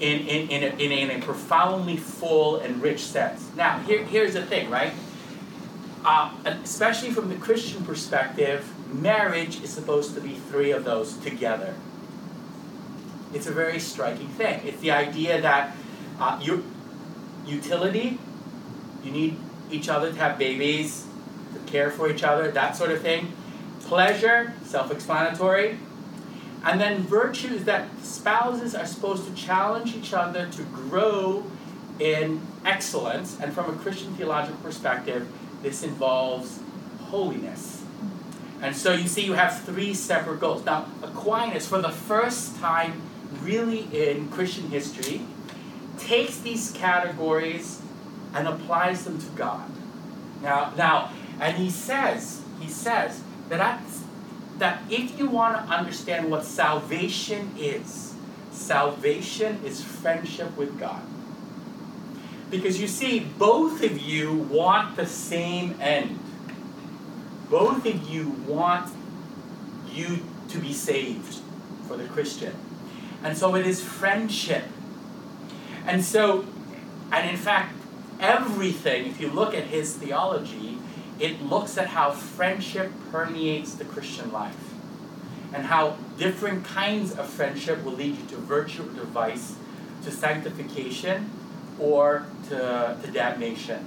in, 0.00 0.20
in, 0.20 0.48
in, 0.48 0.62
a, 0.62 0.82
in, 0.82 0.92
a, 0.92 1.00
in 1.02 1.22
a 1.22 1.22
profoundly 1.22 1.98
full 1.98 2.56
and 2.56 2.80
rich 2.80 3.00
sense. 3.00 3.50
Now, 3.54 3.80
here, 3.80 4.02
here's 4.02 4.32
the 4.32 4.46
thing, 4.46 4.70
right? 4.70 4.94
Uh, 6.06 6.32
especially 6.44 7.10
from 7.10 7.28
the 7.28 7.36
Christian 7.36 7.84
perspective, 7.84 8.66
marriage 8.94 9.62
is 9.62 9.68
supposed 9.68 10.14
to 10.14 10.22
be 10.22 10.36
three 10.36 10.70
of 10.70 10.84
those 10.84 11.18
together. 11.18 11.74
It's 13.32 13.46
a 13.46 13.52
very 13.52 13.78
striking 13.80 14.28
thing. 14.28 14.60
It's 14.64 14.80
the 14.80 14.90
idea 14.90 15.40
that 15.40 15.74
uh, 16.20 16.38
your 16.42 16.60
utility, 17.46 18.18
you 19.02 19.10
need 19.10 19.36
each 19.70 19.88
other 19.88 20.12
to 20.12 20.18
have 20.18 20.38
babies, 20.38 21.06
to 21.54 21.60
care 21.70 21.90
for 21.90 22.10
each 22.10 22.22
other, 22.22 22.50
that 22.50 22.76
sort 22.76 22.90
of 22.90 23.00
thing. 23.00 23.32
Pleasure, 23.80 24.54
self 24.64 24.90
explanatory. 24.90 25.78
And 26.64 26.80
then 26.80 27.02
virtues 27.02 27.64
that 27.64 27.88
spouses 28.02 28.74
are 28.74 28.86
supposed 28.86 29.26
to 29.26 29.34
challenge 29.34 29.96
each 29.96 30.12
other 30.12 30.46
to 30.48 30.62
grow 30.62 31.44
in 31.98 32.40
excellence. 32.64 33.38
And 33.40 33.52
from 33.52 33.74
a 33.74 33.76
Christian 33.78 34.14
theological 34.14 34.60
perspective, 34.60 35.26
this 35.62 35.82
involves 35.82 36.60
holiness. 37.00 37.82
And 38.60 38.76
so 38.76 38.92
you 38.92 39.08
see, 39.08 39.24
you 39.24 39.32
have 39.32 39.60
three 39.62 39.92
separate 39.92 40.38
goals. 40.38 40.64
Now, 40.64 40.86
Aquinas, 41.02 41.66
for 41.66 41.80
the 41.82 41.90
first 41.90 42.56
time 42.58 43.02
really 43.44 43.88
in 43.92 44.28
Christian 44.28 44.68
history, 44.70 45.22
takes 45.98 46.38
these 46.38 46.72
categories 46.72 47.82
and 48.34 48.48
applies 48.48 49.04
them 49.04 49.20
to 49.20 49.26
God. 49.30 49.70
Now, 50.42 50.72
now, 50.76 51.10
and 51.40 51.56
he 51.56 51.70
says, 51.70 52.42
he 52.60 52.68
says 52.68 53.22
that 53.48 53.80
that 54.58 54.82
if 54.88 55.18
you 55.18 55.26
want 55.26 55.56
to 55.56 55.72
understand 55.72 56.30
what 56.30 56.44
salvation 56.44 57.50
is, 57.58 58.14
salvation 58.52 59.60
is 59.64 59.82
friendship 59.82 60.56
with 60.56 60.78
God. 60.78 61.02
Because 62.50 62.80
you 62.80 62.86
see, 62.86 63.20
both 63.20 63.82
of 63.82 63.98
you 63.98 64.32
want 64.34 64.96
the 64.96 65.06
same 65.06 65.74
end. 65.80 66.18
Both 67.48 67.86
of 67.86 68.08
you 68.08 68.30
want 68.46 68.92
you 69.90 70.20
to 70.48 70.58
be 70.58 70.72
saved 70.72 71.40
for 71.88 71.96
the 71.96 72.04
Christian. 72.04 72.54
And 73.22 73.36
so 73.36 73.54
it 73.54 73.66
is 73.66 73.82
friendship. 73.82 74.64
And 75.86 76.04
so, 76.04 76.44
and 77.10 77.28
in 77.28 77.36
fact, 77.36 77.74
everything, 78.20 79.06
if 79.06 79.20
you 79.20 79.28
look 79.28 79.54
at 79.54 79.64
his 79.64 79.94
theology, 79.96 80.78
it 81.18 81.42
looks 81.42 81.78
at 81.78 81.88
how 81.88 82.10
friendship 82.10 82.90
permeates 83.10 83.74
the 83.74 83.84
Christian 83.84 84.32
life 84.32 84.72
and 85.52 85.66
how 85.66 85.96
different 86.18 86.64
kinds 86.64 87.12
of 87.12 87.28
friendship 87.28 87.84
will 87.84 87.92
lead 87.92 88.18
you 88.18 88.26
to 88.26 88.36
virtue 88.36 88.82
or 88.82 88.94
to 88.94 89.04
vice, 89.04 89.54
to 90.02 90.10
sanctification 90.10 91.30
or 91.78 92.26
to, 92.48 92.96
to 93.02 93.10
damnation. 93.12 93.84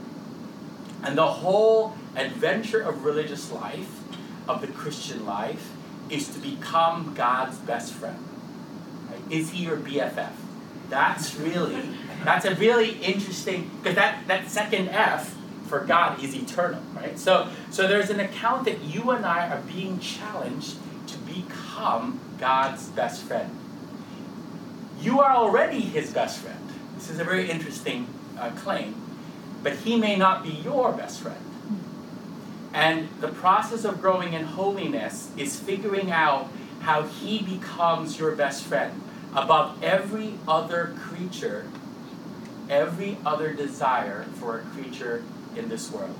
And 1.03 1.17
the 1.17 1.27
whole 1.27 1.95
adventure 2.15 2.81
of 2.81 3.03
religious 3.03 3.51
life, 3.51 3.99
of 4.47 4.61
the 4.61 4.67
Christian 4.67 5.25
life, 5.25 5.71
is 6.09 6.27
to 6.29 6.39
become 6.39 7.13
God's 7.15 7.57
best 7.57 7.93
friend. 7.93 8.23
Is 9.29 9.51
he 9.51 9.63
your 9.63 9.77
BFF? 9.77 10.31
That's 10.89 11.35
really, 11.35 11.81
that's 12.23 12.45
a 12.45 12.55
really 12.55 12.91
interesting, 13.01 13.71
because 13.77 13.95
that, 13.95 14.27
that 14.27 14.49
second 14.49 14.89
F 14.89 15.35
for 15.67 15.79
God 15.79 16.23
is 16.23 16.35
eternal, 16.35 16.81
right? 16.95 17.17
So, 17.17 17.49
so 17.71 17.87
there's 17.87 18.09
an 18.09 18.19
account 18.19 18.65
that 18.65 18.81
you 18.81 19.09
and 19.11 19.25
I 19.25 19.49
are 19.49 19.61
being 19.61 19.99
challenged 19.99 20.77
to 21.07 21.17
become 21.19 22.19
God's 22.37 22.87
best 22.89 23.23
friend. 23.23 23.49
You 24.99 25.19
are 25.21 25.31
already 25.31 25.81
his 25.81 26.13
best 26.13 26.39
friend. 26.39 26.59
This 26.95 27.09
is 27.09 27.19
a 27.19 27.23
very 27.23 27.49
interesting 27.49 28.07
uh, 28.37 28.51
claim, 28.51 28.95
but 29.63 29.73
he 29.77 29.97
may 29.97 30.15
not 30.15 30.43
be 30.43 30.49
your 30.49 30.91
best 30.93 31.19
friend. 31.19 31.39
And 32.73 33.09
the 33.21 33.29
process 33.29 33.85
of 33.85 34.01
growing 34.01 34.33
in 34.33 34.43
holiness 34.43 35.31
is 35.37 35.59
figuring 35.59 36.11
out 36.11 36.49
how 36.81 37.03
he 37.03 37.41
becomes 37.41 38.19
your 38.19 38.35
best 38.35 38.63
friend 38.63 39.01
above 39.35 39.83
every 39.83 40.35
other 40.47 40.93
creature, 40.97 41.67
every 42.69 43.17
other 43.25 43.53
desire 43.53 44.23
for 44.35 44.59
a 44.59 44.61
creature 44.61 45.23
in 45.55 45.69
this 45.69 45.91
world. 45.91 46.15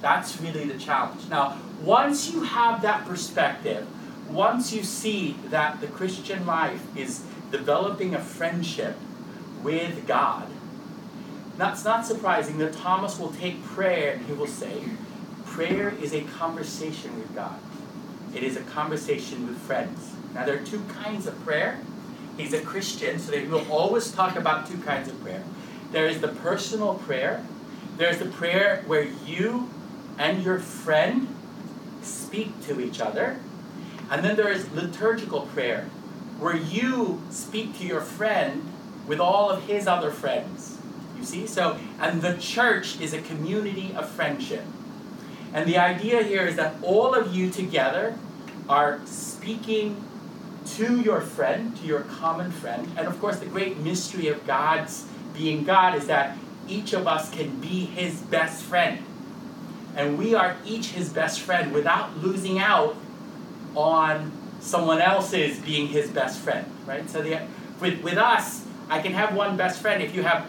That's 0.00 0.40
really 0.40 0.64
the 0.64 0.78
challenge. 0.78 1.28
Now, 1.28 1.58
once 1.82 2.32
you 2.32 2.42
have 2.42 2.82
that 2.82 3.06
perspective, 3.06 3.86
once 4.28 4.72
you 4.72 4.82
see 4.82 5.36
that 5.46 5.80
the 5.80 5.86
Christian 5.86 6.44
life 6.46 6.84
is 6.96 7.22
developing 7.50 8.14
a 8.14 8.20
friendship 8.20 8.96
with 9.62 10.06
God, 10.06 10.48
that's 11.56 11.84
not 11.84 12.06
surprising 12.06 12.58
that 12.58 12.72
Thomas 12.72 13.18
will 13.18 13.32
take 13.32 13.62
prayer 13.62 14.14
and 14.14 14.26
he 14.26 14.32
will 14.32 14.46
say, 14.46 14.82
prayer 15.44 15.90
is 16.00 16.14
a 16.14 16.22
conversation 16.22 17.16
with 17.18 17.32
God. 17.34 17.58
It 18.34 18.42
is 18.42 18.56
a 18.56 18.62
conversation 18.62 19.46
with 19.46 19.58
friends. 19.58 20.14
Now, 20.34 20.46
there 20.46 20.56
are 20.56 20.64
two 20.64 20.82
kinds 20.88 21.26
of 21.26 21.38
prayer. 21.44 21.78
He's 22.36 22.52
a 22.52 22.60
Christian, 22.60 23.18
so 23.18 23.32
he 23.32 23.46
will 23.46 23.70
always 23.70 24.10
talk 24.10 24.36
about 24.36 24.66
two 24.68 24.78
kinds 24.78 25.08
of 25.08 25.20
prayer. 25.22 25.42
There 25.92 26.06
is 26.06 26.20
the 26.20 26.28
personal 26.28 26.94
prayer, 26.94 27.44
there's 27.98 28.18
the 28.18 28.26
prayer 28.26 28.82
where 28.86 29.06
you 29.26 29.68
and 30.18 30.42
your 30.42 30.58
friend 30.58 31.28
speak 32.02 32.60
to 32.66 32.80
each 32.80 33.00
other. 33.00 33.38
And 34.10 34.24
then 34.24 34.36
there 34.36 34.50
is 34.50 34.70
liturgical 34.72 35.42
prayer, 35.42 35.84
where 36.38 36.56
you 36.56 37.22
speak 37.30 37.78
to 37.78 37.84
your 37.84 38.00
friend 38.00 38.68
with 39.06 39.20
all 39.20 39.50
of 39.50 39.64
his 39.64 39.86
other 39.86 40.10
friends. 40.10 40.78
You 41.18 41.24
see? 41.24 41.46
So, 41.46 41.78
and 42.00 42.22
the 42.22 42.36
church 42.38 43.00
is 43.00 43.12
a 43.12 43.20
community 43.20 43.94
of 43.94 44.08
friendship. 44.08 44.64
And 45.54 45.68
the 45.68 45.78
idea 45.78 46.22
here 46.22 46.46
is 46.46 46.56
that 46.56 46.74
all 46.82 47.14
of 47.14 47.34
you 47.34 47.50
together 47.50 48.16
are 48.68 49.00
speaking 49.04 50.02
to 50.64 51.00
your 51.00 51.20
friend, 51.20 51.76
to 51.76 51.86
your 51.86 52.00
common 52.02 52.50
friend. 52.50 52.88
And 52.96 53.06
of 53.06 53.20
course, 53.20 53.38
the 53.38 53.46
great 53.46 53.78
mystery 53.78 54.28
of 54.28 54.46
God's 54.46 55.06
being 55.34 55.64
God 55.64 55.94
is 55.94 56.06
that 56.06 56.36
each 56.68 56.92
of 56.92 57.06
us 57.06 57.30
can 57.30 57.60
be 57.60 57.84
his 57.84 58.20
best 58.20 58.62
friend. 58.62 59.04
And 59.96 60.18
we 60.18 60.34
are 60.34 60.56
each 60.64 60.88
his 60.88 61.10
best 61.10 61.40
friend 61.40 61.72
without 61.72 62.16
losing 62.18 62.58
out 62.58 62.96
on 63.74 64.32
someone 64.60 65.00
else's 65.00 65.58
being 65.58 65.88
his 65.88 66.08
best 66.10 66.40
friend, 66.40 66.70
right? 66.86 67.08
So 67.10 67.20
the, 67.20 67.40
with, 67.80 68.02
with 68.02 68.16
us, 68.16 68.64
I 68.88 69.00
can 69.00 69.12
have 69.12 69.34
one 69.34 69.56
best 69.56 69.80
friend. 69.80 70.02
If 70.02 70.14
you 70.14 70.22
have 70.22 70.48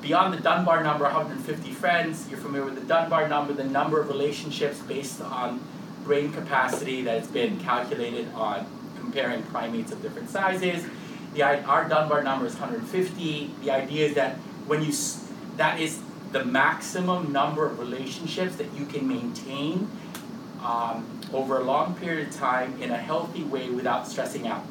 beyond 0.00 0.34
the 0.34 0.40
Dunbar 0.40 0.82
number, 0.82 1.04
150 1.04 1.70
friends, 1.72 2.28
you're 2.28 2.38
familiar 2.38 2.64
with 2.64 2.80
the 2.80 2.86
Dunbar 2.86 3.28
number, 3.28 3.52
the 3.52 3.64
number 3.64 4.00
of 4.00 4.08
relationships 4.08 4.78
based 4.80 5.20
on 5.20 5.60
brain 6.04 6.32
capacity 6.32 7.02
that 7.02 7.18
has 7.18 7.28
been 7.28 7.58
calculated 7.60 8.32
on 8.34 8.66
comparing 9.04 9.42
primates 9.44 9.92
of 9.92 10.02
different 10.02 10.30
sizes. 10.30 10.84
The, 11.34 11.42
our 11.42 11.88
Dunbar 11.88 12.22
number 12.22 12.46
is 12.46 12.54
150. 12.54 13.50
The 13.62 13.70
idea 13.70 14.08
is 14.08 14.14
that 14.14 14.36
when 14.66 14.82
you, 14.82 14.92
that 15.56 15.80
is 15.80 16.00
the 16.32 16.44
maximum 16.44 17.32
number 17.32 17.66
of 17.66 17.78
relationships 17.78 18.56
that 18.56 18.72
you 18.74 18.86
can 18.86 19.06
maintain 19.06 19.88
um, 20.62 21.06
over 21.32 21.60
a 21.60 21.64
long 21.64 21.94
period 21.94 22.28
of 22.28 22.34
time 22.34 22.80
in 22.82 22.90
a 22.90 22.96
healthy 22.96 23.42
way 23.44 23.70
without 23.70 24.08
stressing 24.08 24.46
out. 24.46 24.64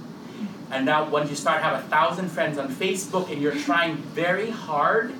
And 0.72 0.86
now, 0.86 1.08
once 1.08 1.30
you 1.30 1.36
start 1.36 1.62
have 1.62 1.84
a 1.84 1.88
thousand 1.88 2.30
friends 2.30 2.58
on 2.58 2.67
Facebook 2.67 3.32
and 3.32 3.41
you're 3.41 3.56
trying 3.56 3.98
very 3.98 4.50
hard 4.50 5.13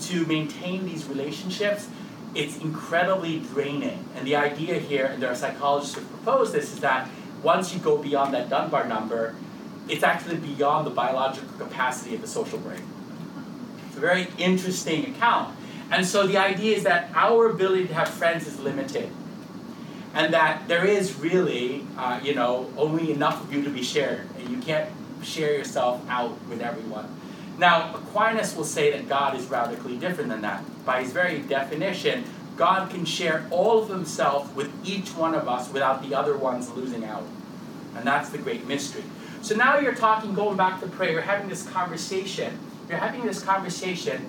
to 0.00 0.26
maintain 0.26 0.84
these 0.84 1.06
relationships, 1.06 1.88
it's 2.34 2.58
incredibly 2.58 3.40
draining. 3.40 4.04
And 4.14 4.26
the 4.26 4.36
idea 4.36 4.78
here, 4.78 5.06
and 5.06 5.22
there 5.22 5.30
are 5.30 5.34
psychologists 5.34 5.94
who 5.94 6.02
propose 6.02 6.52
this, 6.52 6.72
is 6.72 6.80
that 6.80 7.08
once 7.42 7.72
you 7.72 7.80
go 7.80 7.98
beyond 7.98 8.34
that 8.34 8.48
Dunbar 8.48 8.86
number, 8.86 9.34
it's 9.88 10.02
actually 10.02 10.36
beyond 10.36 10.86
the 10.86 10.90
biological 10.90 11.48
capacity 11.58 12.14
of 12.14 12.20
the 12.20 12.26
social 12.26 12.58
brain. 12.58 12.82
It's 13.88 13.96
a 13.96 14.00
very 14.00 14.28
interesting 14.38 15.14
account. 15.14 15.56
And 15.90 16.06
so 16.06 16.26
the 16.26 16.36
idea 16.36 16.76
is 16.76 16.84
that 16.84 17.10
our 17.14 17.48
ability 17.48 17.88
to 17.88 17.94
have 17.94 18.08
friends 18.08 18.46
is 18.46 18.58
limited 18.60 19.10
and 20.14 20.32
that 20.34 20.66
there 20.68 20.84
is 20.84 21.16
really, 21.16 21.86
uh, 21.96 22.20
you 22.22 22.34
know, 22.34 22.70
only 22.76 23.12
enough 23.12 23.42
of 23.42 23.52
you 23.52 23.62
to 23.62 23.70
be 23.70 23.82
shared, 23.82 24.26
and 24.38 24.48
you 24.48 24.58
can't 24.58 24.90
share 25.22 25.54
yourself 25.54 26.02
out 26.08 26.32
with 26.48 26.60
everyone. 26.60 27.08
Now, 27.58 27.94
Aquinas 27.94 28.56
will 28.56 28.64
say 28.64 28.90
that 28.92 29.08
God 29.08 29.36
is 29.36 29.46
radically 29.46 29.96
different 29.96 30.30
than 30.30 30.42
that. 30.42 30.64
By 30.84 31.02
his 31.02 31.12
very 31.12 31.40
definition, 31.40 32.24
God 32.58 32.90
can 32.90 33.04
share 33.04 33.46
all 33.50 33.80
of 33.80 33.88
himself 33.88 34.54
with 34.54 34.70
each 34.84 35.10
one 35.10 35.34
of 35.34 35.48
us 35.48 35.72
without 35.72 36.02
the 36.02 36.14
other 36.14 36.36
ones 36.36 36.68
losing 36.70 37.04
out. 37.04 37.22
And 37.94 38.04
that's 38.04 38.30
the 38.30 38.38
great 38.38 38.66
mystery. 38.66 39.04
So 39.42 39.54
now 39.54 39.78
you're 39.78 39.94
talking, 39.94 40.34
going 40.34 40.56
back 40.56 40.80
to 40.80 40.88
prayer, 40.88 41.12
you're 41.12 41.20
having 41.22 41.48
this 41.48 41.66
conversation. 41.68 42.58
You're 42.88 42.98
having 42.98 43.24
this 43.24 43.42
conversation. 43.42 44.28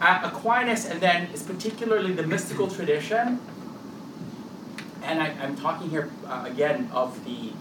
At 0.00 0.24
Aquinas, 0.24 0.86
and 0.86 1.00
then 1.00 1.28
is 1.32 1.42
particularly 1.42 2.12
the 2.12 2.24
mystical 2.24 2.68
tradition, 2.68 3.40
and 5.02 5.22
I, 5.22 5.28
am 5.28 5.56
talking 5.56 5.90
here 5.90 6.10
uh, 6.26 6.44
again 6.46 6.90
of 6.92 7.24
the 7.24 7.52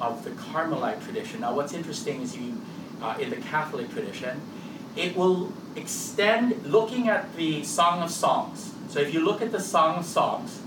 of 0.00 0.24
the 0.24 0.30
Carmelite 0.30 1.02
tradition. 1.04 1.42
Now, 1.42 1.54
what's 1.54 1.74
interesting 1.74 2.22
is 2.22 2.34
you 2.34 2.58
uh, 3.02 3.16
in 3.20 3.28
the 3.28 3.36
Catholic 3.36 3.90
tradition, 3.90 4.40
it 4.96 5.14
will 5.14 5.52
extend 5.76 6.64
looking 6.64 7.08
at 7.08 7.36
the 7.36 7.62
Song 7.64 8.02
of 8.02 8.10
Songs. 8.10 8.72
So, 8.90 8.98
if 8.98 9.14
you 9.14 9.24
look 9.24 9.40
at 9.40 9.52
the 9.52 9.60
Song 9.60 9.98
of 9.98 10.04
Songs, 10.04 10.58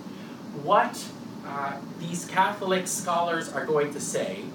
what 0.63 1.05
uh, 1.45 1.75
these 1.99 2.23
Catholic 2.23 2.87
scholars 2.87 3.51
are 3.51 3.65
going 3.65 3.93
to 3.93 3.99
say, 3.99 4.45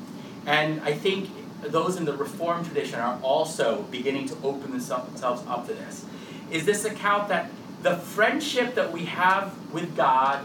and 0.47 0.81
I 0.81 0.95
think 0.95 1.29
those 1.61 1.97
in 1.97 2.07
the 2.07 2.17
Reformed 2.17 2.65
tradition 2.65 2.99
are 2.99 3.21
also 3.21 3.83
beginning 3.91 4.27
to 4.29 4.37
open 4.43 4.71
themselves 4.71 5.47
up 5.47 5.67
to 5.67 5.75
this, 5.75 6.07
is 6.51 6.65
this 6.65 6.87
account 6.87 7.29
that 7.29 7.51
the 7.83 7.99
friendship 7.99 8.75
that 8.75 8.91
we 8.91 9.05
have 9.05 9.55
with 9.71 9.95
God 9.95 10.43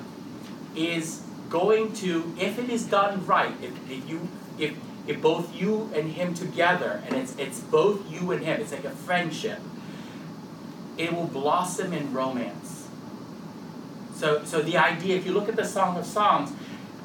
is 0.76 1.22
going 1.50 1.94
to, 1.94 2.36
if 2.38 2.60
it 2.60 2.70
is 2.70 2.86
done 2.86 3.26
right, 3.26 3.56
if, 3.62 3.72
if 3.90 4.10
you, 4.10 4.28
if, 4.60 4.76
if 5.08 5.22
both 5.22 5.56
you 5.56 5.90
and 5.96 6.12
him 6.12 6.34
together, 6.34 7.02
and 7.08 7.16
it's, 7.16 7.38
it's 7.38 7.62
both 7.62 8.12
you 8.12 8.34
and 8.34 8.44
him, 8.44 8.60
it's 8.60 8.74
like 8.74 8.84
a 8.84 8.90
friendship, 8.90 9.62
it 10.98 11.14
will 11.14 11.28
blossom 11.28 11.94
in 11.94 12.14
romance. 12.14 12.73
So, 14.15 14.43
so 14.45 14.62
the 14.62 14.78
idea, 14.78 15.15
if 15.15 15.26
you 15.26 15.34
look 15.34 15.49
at 15.49 15.56
the 15.56 15.65
Song 15.65 15.97
of 15.97 16.06
Songs, 16.06 16.52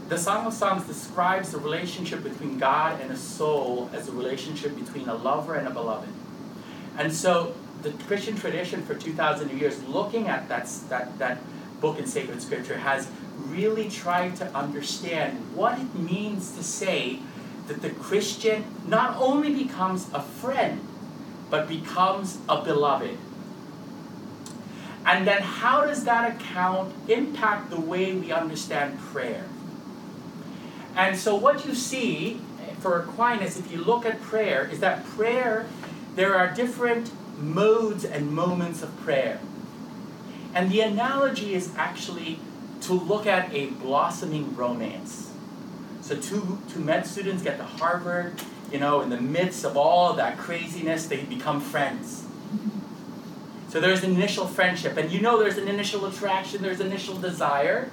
the 0.09 0.19
Song 0.19 0.47
of 0.47 0.55
Songs 0.55 0.87
describes 0.87 1.53
the 1.53 1.59
relationship 1.59 2.23
between 2.23 2.59
God 2.59 3.01
and 3.01 3.11
a 3.11 3.17
soul 3.17 3.91
as 3.93 4.09
a 4.09 4.13
relationship 4.13 4.75
between 4.75 5.09
a 5.09 5.15
lover 5.15 5.55
and 5.55 5.67
a 5.67 5.71
beloved. 5.71 6.09
And 6.97 7.13
so 7.13 7.55
the 7.83 7.91
Christian 8.07 8.37
tradition 8.37 8.83
for 8.83 8.95
2,000 8.95 9.59
years, 9.59 9.83
looking 9.85 10.29
at 10.29 10.49
that, 10.49 10.69
that, 10.89 11.19
that 11.19 11.39
book 11.81 11.99
in 11.99 12.07
sacred 12.07 12.43
scripture, 12.43 12.79
has 12.79 13.09
really 13.47 13.89
tried 13.89 14.37
to 14.37 14.47
understand 14.57 15.39
what 15.55 15.79
it 15.79 15.95
means 15.95 16.57
to 16.57 16.63
say 16.63 17.21
that 17.69 17.83
the 17.83 17.91
Christian 17.91 18.65
not 18.87 19.17
only 19.21 19.55
becomes 19.55 20.09
a 20.13 20.21
friend, 20.21 20.81
but 21.51 21.69
becomes 21.69 22.39
a 22.49 22.63
beloved. 22.63 23.17
And 25.09 25.27
then 25.27 25.41
how 25.41 25.87
does 25.87 26.05
that 26.05 26.37
account 26.37 26.95
impact 27.09 27.71
the 27.71 27.81
way 27.81 28.13
we 28.13 28.31
understand 28.31 28.99
prayer? 28.99 29.47
And 30.95 31.17
so 31.17 31.35
what 31.35 31.65
you 31.65 31.75
see 31.75 32.43
for 32.81 33.01
Aquinas, 33.01 33.59
if 33.59 33.73
you 33.73 33.79
look 33.83 34.05
at 34.05 34.21
prayer, 34.21 34.69
is 34.71 34.81
that 34.81 35.07
prayer, 35.07 35.67
there 36.15 36.35
are 36.35 36.53
different 36.53 37.11
modes 37.41 38.05
and 38.05 38.31
moments 38.31 38.83
of 38.83 38.95
prayer. 39.01 39.41
And 40.55 40.71
the 40.71 40.83
analogy 40.83 41.55
is 41.55 41.75
actually 41.75 42.39
to 42.83 42.93
look 42.93 43.27
at 43.27 43.51
a 43.55 43.67
blossoming 43.67 44.55
romance. 44.57 45.33
So 46.03 46.17
two, 46.17 46.59
two 46.71 46.81
med 46.81 47.07
students 47.07 47.43
get 47.43 47.57
to 47.57 47.65
Harvard, 47.65 48.35
you 48.71 48.79
know, 48.79 49.01
in 49.01 49.09
the 49.09 49.21
midst 49.21 49.65
of 49.65 49.75
all 49.75 50.13
that 50.13 50.37
craziness, 50.37 51.07
they 51.07 51.23
become 51.23 51.63
friends. 51.63 52.28
So 53.69 53.81
there's 53.81 54.03
an 54.03 54.15
initial 54.15 54.47
friendship, 54.47 54.97
and 54.97 55.13
you 55.13 55.21
know 55.21 55.39
there's 55.39 55.59
an 55.59 55.69
initial 55.69 56.07
attraction, 56.07 56.63
there's 56.63 56.81
initial 56.81 57.19
desire. 57.19 57.91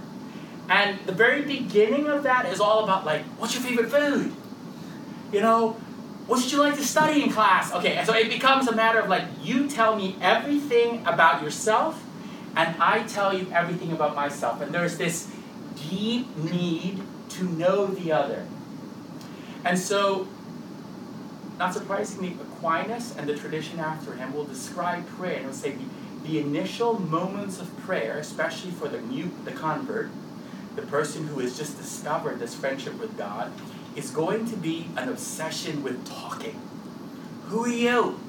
And 0.70 1.00
the 1.06 1.12
very 1.12 1.42
beginning 1.44 2.08
of 2.08 2.24
that 2.24 2.46
is 2.46 2.60
all 2.60 2.84
about 2.84 3.06
like, 3.06 3.24
what's 3.38 3.54
your 3.54 3.64
favorite 3.64 3.92
food? 3.92 4.34
You 5.32 5.42
know, 5.42 5.72
what 6.28 6.42
should 6.42 6.52
you 6.52 6.60
like 6.60 6.76
to 6.76 6.84
study 6.84 7.24
in 7.24 7.30
class? 7.30 7.74
Okay, 7.74 8.04
so 8.06 8.14
it 8.14 8.30
becomes 8.30 8.68
a 8.68 8.76
matter 8.76 9.00
of 9.00 9.10
like, 9.10 9.26
you 9.44 9.70
tell 9.70 9.96
me 9.96 10.16
everything 10.22 11.06
about 11.06 11.44
yourself, 11.44 12.02
and 12.56 12.82
I 12.82 13.04
tell 13.04 13.38
you 13.38 13.48
everything 13.52 13.92
about 13.92 14.16
myself. 14.16 14.62
And 14.62 14.74
there's 14.74 14.98
this 14.98 15.32
deep 15.90 16.36
need 16.38 17.02
to 17.30 17.44
know 17.44 17.88
the 17.88 18.14
other. 18.14 18.48
And 19.66 19.78
so, 19.78 20.28
not 21.60 21.74
surprisingly, 21.74 22.38
Aquinas 22.66 23.16
and 23.16 23.30
the 23.30 23.36
tradition 23.36 23.80
after 23.80 24.14
him 24.16 24.34
will 24.34 24.46
describe 24.46 25.08
prayer 25.08 25.38
and 25.38 25.46
will 25.46 25.54
say 25.54 25.72
the, 25.72 25.86
the 26.28 26.40
initial 26.40 27.00
moments 27.00 27.62
of 27.62 27.78
prayer, 27.80 28.18
especially 28.18 28.72
for 28.72 28.88
the 28.88 29.02
new 29.02 29.32
the 29.44 29.52
convert, 29.52 30.10
the 30.76 30.82
person 30.82 31.28
who 31.28 31.40
has 31.40 31.58
just 31.58 31.78
discovered 31.78 32.40
this 32.40 32.56
friendship 32.56 33.00
with 33.00 33.16
God, 33.18 33.52
is 33.96 34.10
going 34.10 34.50
to 34.50 34.58
be 34.58 34.88
an 34.98 35.10
obsession 35.10 35.84
with 35.84 36.06
talking. 36.06 36.60
Who 37.48 37.66
are 37.66 37.70
you? 37.70 38.20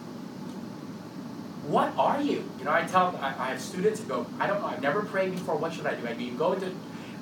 what 1.66 1.92
are 1.98 2.20
you? 2.22 2.48
You 2.58 2.64
know, 2.64 2.70
I 2.72 2.84
tell, 2.84 3.18
I, 3.20 3.34
I 3.38 3.48
have 3.48 3.60
students 3.60 4.00
who 4.00 4.06
go, 4.06 4.26
I 4.38 4.46
don't 4.46 4.60
know, 4.60 4.68
I've 4.68 4.82
never 4.82 5.02
prayed 5.02 5.32
before, 5.32 5.56
what 5.56 5.72
should 5.72 5.86
I 5.86 5.94
do? 5.94 6.06
I 6.06 6.14
mean, 6.14 6.32
you 6.32 6.38
go 6.38 6.52
into 6.52 6.68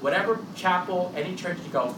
whatever 0.00 0.38
chapel, 0.54 1.12
any 1.16 1.34
church, 1.34 1.56
you 1.64 1.72
go, 1.72 1.94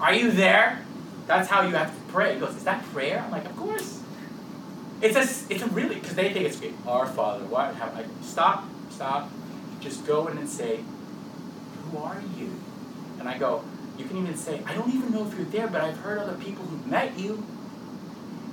are 0.00 0.14
you 0.14 0.30
there? 0.30 0.82
That's 1.26 1.48
how 1.48 1.62
you 1.62 1.74
have 1.74 1.94
to 1.94 2.12
pray. 2.12 2.34
He 2.34 2.40
goes, 2.40 2.56
is 2.56 2.64
that 2.64 2.82
prayer? 2.86 3.22
I'm 3.24 3.30
like, 3.30 3.44
of 3.44 3.56
course. 3.56 4.00
It's 5.04 5.16
a, 5.16 5.52
it's 5.52 5.62
a 5.62 5.66
really, 5.68 5.96
because 5.96 6.14
they 6.14 6.32
think 6.32 6.46
it's 6.46 6.58
great. 6.58 6.74
Our 6.86 7.06
Father, 7.06 7.44
what, 7.44 7.74
have 7.76 7.94
I, 7.94 8.04
stop, 8.22 8.64
stop. 8.90 9.30
Just 9.80 10.06
go 10.06 10.26
in 10.28 10.38
and 10.38 10.48
say, 10.48 10.80
who 11.90 11.98
are 11.98 12.20
you? 12.36 12.50
And 13.18 13.28
I 13.28 13.38
go, 13.38 13.62
you 13.98 14.06
can 14.06 14.16
even 14.16 14.36
say, 14.36 14.62
I 14.66 14.74
don't 14.74 14.92
even 14.92 15.12
know 15.12 15.26
if 15.26 15.36
you're 15.36 15.44
there, 15.46 15.68
but 15.68 15.82
I've 15.82 15.98
heard 15.98 16.18
other 16.18 16.36
people 16.36 16.64
who've 16.64 16.86
met 16.86 17.18
you, 17.18 17.44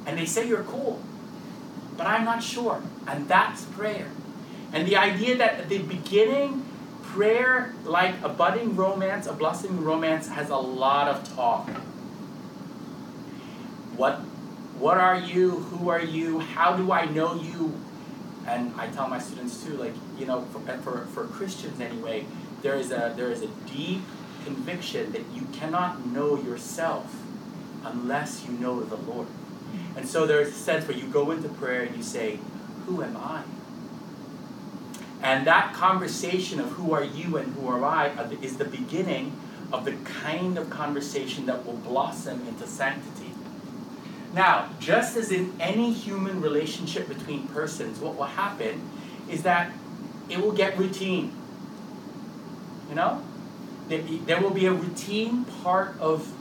and 0.06 0.18
they 0.18 0.26
say 0.26 0.48
you're 0.48 0.64
cool 0.64 1.02
but 2.02 2.08
I'm 2.08 2.26
not 2.26 2.42
sure. 2.42 2.82
And 3.08 3.28
that's 3.28 3.64
prayer. 3.66 4.08
And 4.74 4.88
the 4.88 4.96
idea 4.96 5.38
that 5.38 5.60
at 5.60 5.70
the 5.70 5.78
beginning, 5.80 6.66
prayer, 7.04 7.76
like 7.84 8.16
a 8.24 8.30
budding 8.30 8.76
romance, 8.76 9.28
a 9.28 9.34
blossoming 9.34 9.84
romance, 9.84 10.28
has 10.30 10.50
a 10.50 10.56
lot 10.56 11.08
of 11.08 11.36
talk. 11.36 11.70
What, 13.98 14.22
what 14.82 14.98
are 14.98 15.20
you? 15.20 15.52
Who 15.52 15.90
are 15.90 16.02
you? 16.02 16.40
How 16.40 16.76
do 16.76 16.92
I 16.92 17.06
know 17.06 17.36
you? 17.36 17.80
And 18.48 18.74
I 18.80 18.88
tell 18.88 19.08
my 19.08 19.20
students 19.20 19.64
too, 19.64 19.78
like, 19.78 19.94
you 20.18 20.26
know, 20.26 20.42
for, 20.46 20.60
for, 20.80 21.06
for 21.14 21.26
Christians 21.28 21.80
anyway, 21.80 22.26
there 22.64 22.76
is, 22.76 22.92
a, 22.92 23.14
there 23.16 23.30
is 23.30 23.44
a 23.44 23.48
deep 23.72 24.02
conviction 24.44 25.12
that 25.12 25.22
you 25.34 25.44
cannot 25.54 26.04
know 26.08 26.36
yourself 26.42 27.16
unless 27.86 28.44
you 28.44 28.54
know 28.54 28.82
the 28.82 28.96
Lord. 28.96 29.28
And 29.96 30.10
so 30.10 30.26
there's 30.26 30.48
a 30.48 30.54
sense 30.54 30.88
where 30.88 30.98
you 30.98 31.06
go 31.06 31.30
into 31.30 31.48
prayer 31.48 31.84
and 31.84 31.96
you 31.96 32.02
say, 32.02 32.40
Who 32.88 33.04
am 33.04 33.18
I? 33.18 33.44
And 35.22 35.46
that 35.46 35.76
conversation 35.76 36.60
of 36.60 36.70
who 36.70 36.92
are 36.94 37.04
you 37.04 37.38
and 37.38 37.54
who 37.54 37.68
are 37.68 37.86
I 37.86 38.10
uh, 38.10 38.32
is 38.42 38.58
the 38.58 38.66
beginning 38.66 39.40
of 39.72 39.86
the 39.86 39.94
kind 40.04 40.58
of 40.58 40.72
conversation 40.72 41.46
that 41.46 41.66
will 41.66 41.74
blossom 41.74 42.48
into 42.48 42.66
sanctity. 42.66 43.31
Now, 44.34 44.70
just 44.80 45.18
as 45.18 45.32
in 45.32 45.54
any 45.60 45.92
human 45.92 46.42
relationship 46.42 47.08
between 47.08 47.48
persons, 47.50 48.00
what 48.00 48.16
will 48.16 48.24
happen 48.24 48.90
is 49.30 49.44
that 49.44 49.72
it 50.30 50.40
will 50.40 50.54
get 50.54 50.78
routine. 50.78 51.34
You 52.90 52.96
know? 52.96 53.24
There 53.90 54.40
will 54.42 54.52
be 54.52 54.68
a 54.68 54.74
routine 54.74 55.44
part 55.64 56.00
of, 56.00 56.32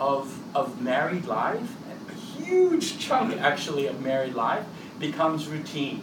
of, 0.00 0.38
of 0.56 0.80
married 0.80 1.26
life, 1.26 1.76
a 2.08 2.14
huge 2.14 2.98
chunk 2.98 3.38
actually 3.40 3.86
of 3.86 4.02
married 4.02 4.34
life 4.34 4.64
becomes 4.98 5.46
routine. 5.46 6.02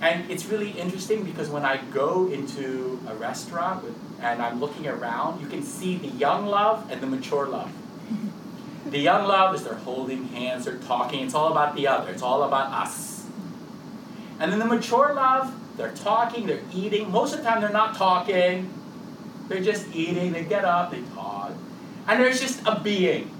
And 0.00 0.30
it's 0.30 0.46
really 0.46 0.70
interesting 0.70 1.24
because 1.24 1.50
when 1.50 1.64
I 1.64 1.78
go 1.92 2.28
into 2.28 3.00
a 3.08 3.14
restaurant 3.14 3.84
and 4.20 4.40
I'm 4.40 4.60
looking 4.60 4.86
around, 4.86 5.40
you 5.40 5.46
can 5.48 5.62
see 5.62 5.96
the 5.96 6.08
young 6.08 6.46
love 6.46 6.90
and 6.90 7.00
the 7.00 7.06
mature 7.06 7.46
love. 7.46 7.70
The 8.90 8.98
young 8.98 9.26
love 9.26 9.54
is 9.54 9.62
they're 9.62 9.74
holding 9.74 10.24
hands, 10.28 10.64
they're 10.64 10.78
talking, 10.78 11.24
it's 11.24 11.34
all 11.34 11.52
about 11.52 11.76
the 11.76 11.86
other, 11.86 12.10
it's 12.10 12.22
all 12.22 12.42
about 12.42 12.72
us. 12.72 13.24
And 14.40 14.50
then 14.50 14.58
the 14.58 14.64
mature 14.64 15.14
love, 15.14 15.54
they're 15.76 15.92
talking, 15.92 16.46
they're 16.46 16.62
eating. 16.72 17.10
Most 17.10 17.32
of 17.32 17.38
the 17.38 17.44
time, 17.44 17.60
they're 17.60 17.70
not 17.70 17.94
talking, 17.94 18.72
they're 19.48 19.62
just 19.62 19.94
eating, 19.94 20.32
they 20.32 20.44
get 20.44 20.64
up, 20.64 20.90
they 20.90 21.02
talk. 21.14 21.52
And 22.08 22.20
there's 22.20 22.40
just 22.40 22.66
a 22.66 22.80
being. 22.80 23.30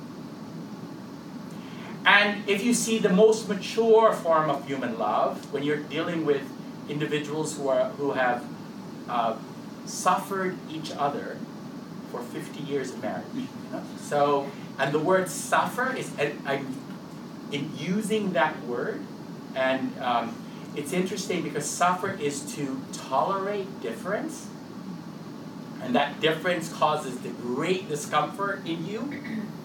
And 2.07 2.49
if 2.49 2.65
you 2.65 2.73
see 2.73 2.99
the 2.99 3.11
most 3.11 3.49
mature 3.49 4.13
form 4.13 4.51
of 4.51 4.67
human 4.67 4.99
love, 4.99 5.53
when 5.53 5.63
you're 5.63 5.79
dealing 5.79 6.25
with 6.25 6.43
individuals 6.89 7.57
who, 7.57 7.69
are, 7.69 7.91
who 7.91 8.13
have 8.13 8.45
uh, 9.09 9.37
suffered 9.87 10.57
each 10.71 10.93
other 10.93 11.37
for 12.11 12.21
50 12.23 12.61
years 12.65 12.91
of 12.91 13.03
marriage. 13.03 13.25
You 13.35 13.47
know? 13.73 13.83
So, 14.01 14.51
and 14.81 14.95
the 14.95 14.99
word 14.99 15.29
suffer 15.29 15.95
is, 15.95 16.11
I'm 16.47 16.75
in 17.53 17.71
using 17.77 18.33
that 18.33 18.65
word, 18.65 19.03
and 19.55 19.93
um, 20.01 20.35
it's 20.75 20.95
interesting 20.95 21.43
because 21.43 21.69
suffer 21.69 22.13
is 22.13 22.55
to 22.55 22.81
tolerate 22.95 23.83
difference, 23.83 24.49
and 25.83 25.95
that 25.95 26.19
difference 26.21 26.73
causes 26.73 27.19
the 27.19 27.29
great 27.29 27.91
discomfort 27.91 28.67
in 28.67 28.87
you, 28.87 29.13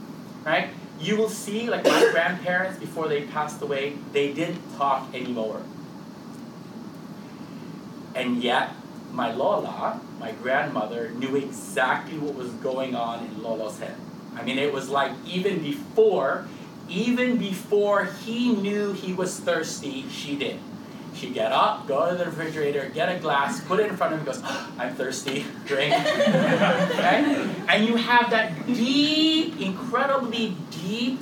right? 0.44 0.70
You 1.00 1.16
will 1.16 1.30
see, 1.30 1.70
like 1.70 1.86
my 1.86 2.10
grandparents 2.12 2.78
before 2.78 3.08
they 3.08 3.22
passed 3.22 3.62
away, 3.62 3.98
they 4.12 4.34
didn't 4.34 4.78
talk 4.78 5.14
anymore. 5.16 5.62
And 8.14 8.44
yet, 8.44 8.72
my 9.14 9.34
Lola, 9.34 10.02
my 10.20 10.34
grandmother, 10.34 11.12
knew 11.12 11.38
exactly 11.38 12.18
what 12.18 12.36
was 12.36 12.52
going 12.52 12.96
on 12.96 13.26
in 13.26 13.42
Lolo's 13.42 13.80
head. 13.80 13.96
I 14.36 14.44
mean, 14.44 14.58
it 14.58 14.72
was 14.74 14.90
like 14.90 15.12
even 15.26 15.62
before, 15.62 16.46
even 16.90 17.38
before 17.38 18.06
he 18.06 18.54
knew 18.54 18.94
he 18.94 19.14
was 19.14 19.40
thirsty, 19.40 20.08
she 20.10 20.36
did. 20.36 20.60
She'd 21.16 21.34
get 21.34 21.54
up, 21.54 21.88
go 21.88 22.10
to 22.10 22.18
the 22.18 22.26
refrigerator, 22.26 22.90
get 22.94 23.16
a 23.16 23.20
glass, 23.20 23.64
put 23.64 23.80
it 23.80 23.90
in 23.90 23.96
front 23.96 24.14
of 24.14 24.20
him, 24.20 24.26
goes, 24.26 24.42
oh, 24.44 24.74
I'm 24.78 24.94
thirsty, 24.96 25.46
drink. 25.66 25.94
okay? 26.06 27.50
And 27.70 27.86
you 27.86 27.96
have 27.96 28.30
that 28.32 28.68
deep, 28.68 29.60
incredibly 29.62 30.58
deep 30.72 31.22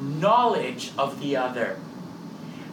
knowledge 0.00 0.92
of 0.96 1.20
the 1.20 1.36
other. 1.36 1.78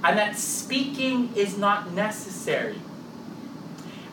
And 0.01 0.17
that 0.17 0.37
speaking 0.37 1.35
is 1.35 1.57
not 1.57 1.91
necessary. 1.91 2.79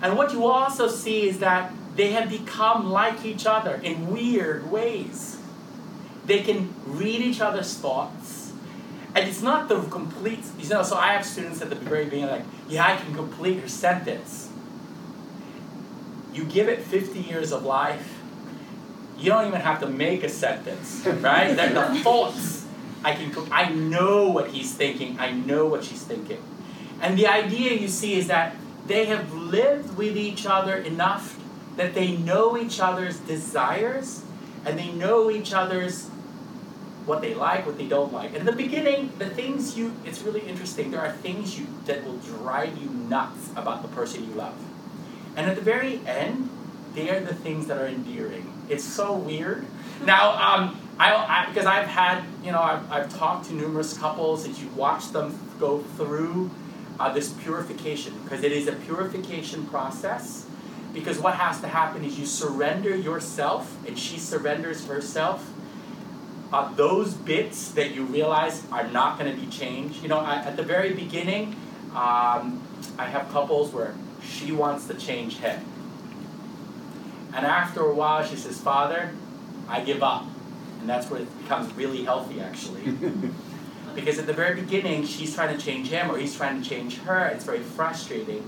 And 0.02 0.16
what 0.16 0.32
you 0.32 0.46
also 0.46 0.88
see 0.88 1.28
is 1.28 1.38
that 1.38 1.72
they 1.94 2.10
have 2.10 2.28
become 2.28 2.90
like 2.90 3.24
each 3.24 3.46
other 3.46 3.76
in 3.76 4.08
weird 4.08 4.70
ways. 4.70 5.35
They 6.26 6.40
can 6.42 6.74
read 6.84 7.20
each 7.20 7.40
other's 7.40 7.74
thoughts. 7.74 8.52
And 9.14 9.26
it's 9.26 9.40
not 9.40 9.68
the 9.68 9.80
complete, 9.82 10.40
you 10.58 10.68
know, 10.68 10.82
so 10.82 10.96
I 10.96 11.14
have 11.14 11.24
students 11.24 11.62
at 11.62 11.70
the 11.70 11.76
very 11.76 12.04
beginning 12.04 12.30
like, 12.30 12.44
yeah, 12.68 12.86
I 12.86 12.96
can 12.96 13.14
complete 13.14 13.58
your 13.58 13.68
sentence. 13.68 14.50
You 16.34 16.44
give 16.44 16.68
it 16.68 16.82
50 16.82 17.20
years 17.20 17.50
of 17.50 17.64
life, 17.64 18.20
you 19.18 19.30
don't 19.30 19.46
even 19.46 19.60
have 19.60 19.80
to 19.80 19.86
make 19.86 20.22
a 20.22 20.28
sentence, 20.28 21.06
right? 21.06 21.56
They're 21.56 21.72
the 21.72 22.00
thoughts. 22.04 22.66
I 23.02 23.14
can, 23.14 23.32
I 23.50 23.70
know 23.70 24.28
what 24.28 24.48
he's 24.48 24.74
thinking. 24.74 25.18
I 25.18 25.30
know 25.30 25.66
what 25.66 25.84
she's 25.84 26.02
thinking. 26.02 26.42
And 27.00 27.18
the 27.18 27.26
idea 27.26 27.72
you 27.72 27.88
see 27.88 28.18
is 28.18 28.26
that 28.26 28.56
they 28.86 29.06
have 29.06 29.32
lived 29.32 29.96
with 29.96 30.16
each 30.16 30.46
other 30.46 30.76
enough 30.76 31.38
that 31.76 31.94
they 31.94 32.16
know 32.16 32.56
each 32.56 32.80
other's 32.80 33.18
desires 33.20 34.22
and 34.64 34.78
they 34.78 34.90
know 34.92 35.30
each 35.30 35.52
other's 35.52 36.10
what 37.06 37.20
they 37.22 37.34
like, 37.34 37.64
what 37.64 37.78
they 37.78 37.86
don't 37.86 38.12
like. 38.12 38.30
And 38.30 38.38
in 38.38 38.46
the 38.46 38.52
beginning, 38.52 39.12
the 39.18 39.30
things 39.30 39.78
you, 39.78 39.94
it's 40.04 40.22
really 40.22 40.40
interesting. 40.40 40.90
There 40.90 41.00
are 41.00 41.12
things 41.12 41.58
you 41.58 41.66
that 41.86 42.04
will 42.04 42.18
drive 42.18 42.76
you 42.78 42.90
nuts 42.90 43.50
about 43.54 43.82
the 43.82 43.88
person 43.88 44.24
you 44.24 44.34
love. 44.34 44.54
And 45.36 45.48
at 45.48 45.54
the 45.54 45.62
very 45.62 46.00
end, 46.06 46.50
they 46.94 47.10
are 47.10 47.20
the 47.20 47.34
things 47.34 47.68
that 47.68 47.78
are 47.78 47.86
endearing. 47.86 48.52
It's 48.68 48.84
so 48.84 49.14
weird. 49.14 49.66
Now, 50.04 50.32
um, 50.32 50.78
I, 50.98 51.14
I, 51.14 51.46
because 51.48 51.64
I've 51.64 51.86
had, 51.86 52.22
you 52.44 52.52
know, 52.52 52.60
I've, 52.60 52.92
I've 52.92 53.18
talked 53.18 53.46
to 53.46 53.54
numerous 53.54 53.96
couples 53.96 54.44
and 54.44 54.56
you 54.58 54.68
watch 54.76 55.10
them 55.10 55.38
go 55.58 55.80
through 55.96 56.50
uh, 57.00 57.12
this 57.14 57.30
purification 57.32 58.12
because 58.22 58.42
it 58.42 58.52
is 58.52 58.68
a 58.68 58.72
purification 58.72 59.66
process. 59.68 60.46
Because 60.92 61.18
what 61.18 61.34
has 61.34 61.62
to 61.62 61.68
happen 61.68 62.04
is 62.04 62.18
you 62.18 62.26
surrender 62.26 62.94
yourself 62.94 63.74
and 63.86 63.98
she 63.98 64.18
surrenders 64.18 64.86
herself. 64.86 65.50
Uh, 66.52 66.72
those 66.74 67.14
bits 67.14 67.72
that 67.72 67.94
you 67.94 68.04
realize 68.04 68.64
are 68.70 68.86
not 68.88 69.18
going 69.18 69.34
to 69.34 69.40
be 69.40 69.48
changed. 69.48 70.02
You 70.02 70.08
know, 70.08 70.24
at, 70.24 70.46
at 70.46 70.56
the 70.56 70.62
very 70.62 70.92
beginning, 70.92 71.56
um, 71.90 72.62
I 72.98 73.06
have 73.06 73.28
couples 73.30 73.72
where 73.72 73.94
she 74.22 74.52
wants 74.52 74.86
to 74.86 74.94
change 74.94 75.38
him. 75.38 75.64
And 77.34 77.44
after 77.44 77.80
a 77.80 77.94
while, 77.94 78.24
she 78.24 78.36
says, 78.36 78.60
Father, 78.60 79.12
I 79.68 79.80
give 79.80 80.02
up. 80.02 80.24
And 80.80 80.88
that's 80.88 81.10
where 81.10 81.20
it 81.20 81.42
becomes 81.42 81.72
really 81.74 82.04
healthy, 82.04 82.40
actually. 82.40 82.96
Because 83.96 84.18
at 84.18 84.26
the 84.26 84.34
very 84.34 84.60
beginning, 84.60 85.06
she's 85.06 85.34
trying 85.34 85.56
to 85.56 85.64
change 85.64 85.88
him 85.88 86.10
or 86.10 86.18
he's 86.18 86.36
trying 86.36 86.62
to 86.62 86.68
change 86.68 86.98
her. 86.98 87.28
It's 87.28 87.46
very 87.46 87.60
frustrating. 87.60 88.46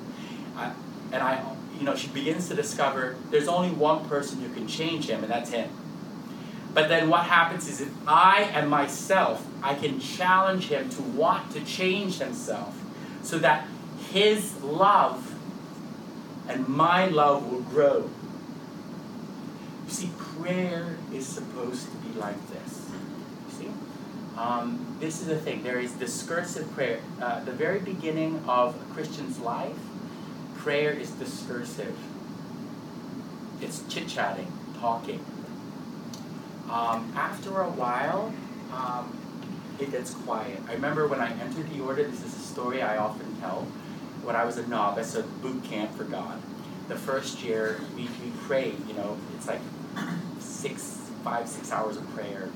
Uh, 0.55 0.75
and 1.11 1.23
I, 1.23 1.43
you 1.79 1.85
know, 1.85 1.97
she 1.97 2.09
begins 2.09 2.49
to 2.49 2.55
discover 2.55 3.17
there's 3.31 3.49
only 3.49 3.71
one 3.71 4.07
person 4.11 4.41
who 4.43 4.53
can 4.53 4.69
change 4.69 5.09
him, 5.09 5.23
and 5.23 5.33
that's 5.33 5.51
him. 5.51 5.71
But 6.79 6.89
then 6.89 7.09
what 7.09 7.25
happens 7.25 7.67
is 7.67 7.81
if 7.81 7.91
I 8.07 8.43
am 8.53 8.69
myself, 8.69 9.45
I 9.65 9.75
can 9.75 9.99
challenge 9.99 10.69
him 10.69 10.89
to 10.91 11.03
want 11.03 11.51
to 11.55 11.65
change 11.65 12.21
himself 12.21 12.73
so 13.25 13.37
that 13.41 13.67
his 14.13 14.55
love 14.63 15.35
and 16.49 16.69
my 16.69 17.07
love 17.07 17.51
will 17.51 17.63
grow. 17.63 18.09
You 19.87 19.91
see, 19.91 20.11
prayer 20.17 20.99
is 21.13 21.27
supposed 21.27 21.91
to 21.91 21.97
be 21.97 22.17
like 22.17 22.39
this. 22.49 22.89
You 23.49 23.59
see? 23.59 23.71
Um, 24.37 24.97
this 25.01 25.21
is 25.21 25.27
the 25.27 25.37
thing. 25.37 25.65
There 25.65 25.81
is 25.81 25.91
discursive 25.95 26.71
prayer. 26.75 27.01
Uh, 27.21 27.43
the 27.43 27.51
very 27.51 27.81
beginning 27.81 28.41
of 28.47 28.81
a 28.81 28.95
Christian's 28.95 29.41
life, 29.41 29.75
prayer 30.59 30.93
is 30.93 31.11
discursive. 31.11 31.99
It's 33.61 33.83
chit 33.89 34.07
chatting, 34.07 34.53
talking. 34.79 35.25
Um, 36.71 37.13
after 37.17 37.63
a 37.63 37.71
while, 37.71 38.33
um, 38.73 39.17
it 39.79 39.91
gets 39.91 40.13
quiet. 40.13 40.61
I 40.69 40.75
remember 40.75 41.07
when 41.09 41.21
I 41.21 41.33
entered 41.33 41.71
the 41.71 41.81
order, 41.81 42.05
this 42.05 42.23
is 42.23 42.35
a 42.35 42.41
story 42.41 42.83
I 42.83 42.99
often 42.99 43.35
tell. 43.41 43.67
When 44.23 44.37
I 44.37 44.45
was 44.45 44.59
a 44.59 44.67
novice 44.67 45.15
at 45.15 45.41
boot 45.41 45.65
camp 45.65 45.97
for 45.97 46.05
God, 46.05 46.43
the 46.89 46.97
first 46.97 47.43
year 47.43 47.81
we, 47.97 48.03
we 48.03 48.31
prayed, 48.47 48.87
you 48.87 48.95
know, 48.95 49.17
it's 49.37 49.47
like 49.47 49.61
six, 50.41 51.01
five, 51.25 51.49
six 51.49 51.73
hours 51.73 51.97
of 51.97 52.09
prayer 52.15 52.51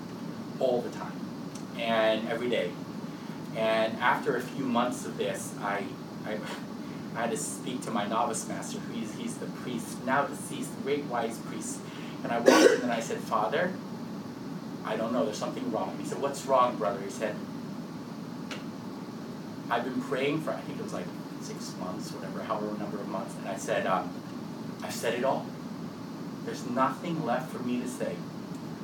all 0.59 0.83
the 0.83 0.91
time 0.91 1.19
and 1.79 2.29
every 2.29 2.51
day. 2.51 2.71
And 3.57 3.99
after 3.99 4.37
a 4.37 4.41
few 4.41 4.65
months 4.65 5.07
of 5.07 5.17
this, 5.17 5.55
I, 5.61 5.85
I, 6.27 6.39
I 7.15 7.21
had 7.23 7.31
to 7.31 7.37
speak 7.37 7.83
to 7.83 7.91
my 7.91 8.07
novice 8.07 8.47
master, 8.49 8.79
who 8.79 8.93
he's, 8.95 9.15
he's 9.15 9.37
the 9.37 9.47
priest, 9.47 10.05
now 10.05 10.27
deceased, 10.27 10.71
great 10.83 11.05
wise 11.05 11.39
priest. 11.39 11.79
And 12.23 12.33
I 12.33 12.39
walked 12.39 12.75
in 12.75 12.83
and 12.83 12.93
I 12.93 13.01
said, 13.01 13.19
Father, 13.19 13.73
I 14.85 14.97
don't 14.97 15.13
know, 15.13 15.25
there's 15.25 15.39
something 15.39 15.71
wrong. 15.71 15.97
He 16.01 16.07
said, 16.07 16.21
What's 16.21 16.45
wrong, 16.47 16.77
brother? 16.77 17.01
He 17.01 17.11
said, 17.11 17.37
I've 19.71 19.85
been 19.85 20.03
praying 20.03 20.43
for, 20.43 20.51
I 20.51 20.61
think 20.61 20.79
it 20.79 20.83
was 20.83 20.93
like 20.93 21.07
six 21.41 21.75
months, 21.81 22.11
whatever, 22.13 22.43
however 22.43 22.77
number 22.79 22.99
of 22.99 23.09
months. 23.09 23.35
And 23.39 23.49
I 23.49 23.57
said, 23.57 23.87
um, 23.87 24.11
I've 24.83 24.93
said 24.93 25.15
it 25.15 25.25
all. 25.25 25.47
There's 26.45 26.69
nothing 26.69 27.25
left 27.25 27.51
for 27.51 27.61
me 27.61 27.81
to 27.81 27.89
say. 27.89 28.17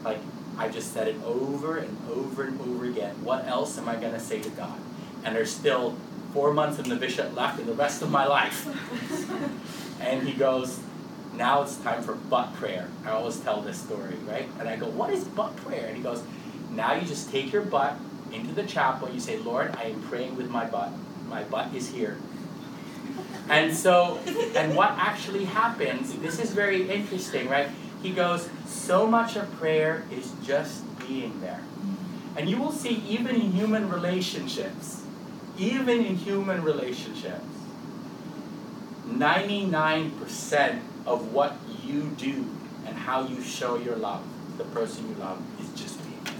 Like, 0.04 0.18
I 0.56 0.68
just 0.68 0.92
said 0.92 1.08
it 1.08 1.16
over 1.24 1.78
and 1.78 1.96
over 2.10 2.44
and 2.44 2.60
over 2.60 2.86
again. 2.86 3.14
What 3.22 3.46
else 3.46 3.78
am 3.78 3.88
I 3.88 3.96
going 3.96 4.12
to 4.12 4.20
say 4.20 4.40
to 4.40 4.50
God? 4.50 4.78
And 5.24 5.34
there's 5.34 5.52
still 5.52 5.96
four 6.32 6.52
months 6.52 6.78
of 6.78 7.00
bishop 7.00 7.36
left 7.36 7.60
in 7.60 7.66
the 7.66 7.72
rest 7.74 8.02
of 8.02 8.10
my 8.10 8.26
life. 8.26 8.66
and 10.00 10.26
he 10.26 10.34
goes, 10.34 10.80
now 11.38 11.62
it's 11.62 11.76
time 11.76 12.02
for 12.02 12.14
butt 12.14 12.52
prayer. 12.54 12.88
I 13.06 13.10
always 13.10 13.38
tell 13.40 13.62
this 13.62 13.80
story, 13.80 14.16
right? 14.26 14.48
And 14.58 14.68
I 14.68 14.76
go, 14.76 14.86
what 14.88 15.10
is 15.10 15.24
butt 15.24 15.56
prayer? 15.56 15.86
And 15.86 15.96
he 15.96 16.02
goes, 16.02 16.22
now 16.72 16.94
you 16.94 17.06
just 17.06 17.30
take 17.30 17.52
your 17.52 17.62
butt 17.62 17.96
into 18.32 18.52
the 18.52 18.64
chapel. 18.64 19.08
You 19.08 19.20
say, 19.20 19.38
Lord, 19.38 19.74
I 19.76 19.84
am 19.84 20.02
praying 20.02 20.36
with 20.36 20.50
my 20.50 20.66
butt. 20.66 20.90
My 21.28 21.44
butt 21.44 21.74
is 21.74 21.88
here. 21.88 22.18
And 23.48 23.74
so, 23.74 24.18
and 24.54 24.74
what 24.74 24.90
actually 24.90 25.44
happens, 25.44 26.12
this 26.18 26.38
is 26.38 26.50
very 26.50 26.90
interesting, 26.90 27.48
right? 27.48 27.68
He 28.02 28.10
goes, 28.10 28.48
so 28.66 29.06
much 29.06 29.36
of 29.36 29.50
prayer 29.54 30.04
is 30.12 30.32
just 30.44 30.84
being 31.06 31.40
there. 31.40 31.60
And 32.36 32.48
you 32.48 32.58
will 32.58 32.72
see, 32.72 33.02
even 33.08 33.36
in 33.36 33.52
human 33.52 33.88
relationships, 33.88 35.02
even 35.56 36.04
in 36.04 36.16
human 36.16 36.62
relationships, 36.62 37.44
99% 39.08 40.80
of 41.06 41.32
what 41.32 41.56
you 41.84 42.10
do 42.16 42.46
and 42.86 42.96
how 42.96 43.26
you 43.26 43.42
show 43.42 43.76
your 43.76 43.96
love, 43.96 44.22
the 44.58 44.64
person 44.64 45.08
you 45.08 45.14
love, 45.16 45.42
is 45.60 45.68
just 45.80 45.98
there. 46.02 46.34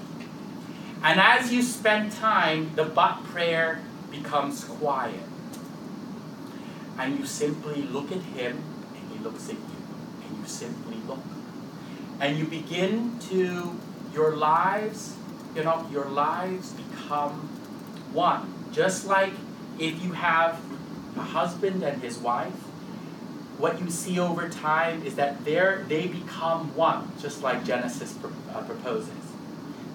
And 1.03 1.21
as 1.21 1.53
you 1.53 1.63
spend 1.63 2.13
time, 2.13 2.75
the 2.75 2.85
butt 2.85 3.25
prayer 3.25 3.83
becomes 4.11 4.65
quiet. 4.65 5.23
And 6.99 7.19
you 7.19 7.25
simply 7.27 7.83
look 7.83 8.11
at 8.11 8.21
him, 8.21 8.63
and 8.95 9.13
he 9.13 9.19
looks 9.23 9.49
at 9.49 9.55
you, 9.55 9.79
and 10.27 10.39
you 10.39 10.47
simply 10.47 10.97
look. 11.07 11.23
And 12.21 12.37
you 12.37 12.45
begin 12.45 13.19
to, 13.31 13.79
your 14.13 14.37
lives, 14.37 15.17
you 15.55 15.63
know, 15.65 15.87
your 15.91 16.07
lives 16.07 16.73
become 16.73 17.49
one. 18.13 18.53
Just 18.73 19.07
like 19.07 19.33
if 19.79 20.03
you 20.03 20.13
have 20.13 20.61
a 21.19 21.23
husband 21.23 21.83
and 21.83 22.03
his 22.03 22.19
wife, 22.19 22.53
what 23.59 23.81
you 23.81 23.91
see 23.91 24.19
over 24.21 24.49
time 24.49 25.03
is 25.03 25.17
that 25.17 25.45
they 25.45 26.07
become 26.07 26.75
one, 26.77 27.11
just 27.21 27.43
like 27.43 27.65
Genesis 27.65 28.17
uh, 28.55 28.63
proposes. 28.63 29.11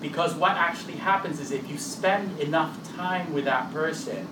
Because 0.01 0.35
what 0.35 0.51
actually 0.51 0.97
happens 0.97 1.39
is 1.39 1.51
if 1.51 1.69
you 1.69 1.77
spend 1.77 2.39
enough 2.39 2.77
time 2.95 3.33
with 3.33 3.45
that 3.45 3.71
person, 3.71 4.27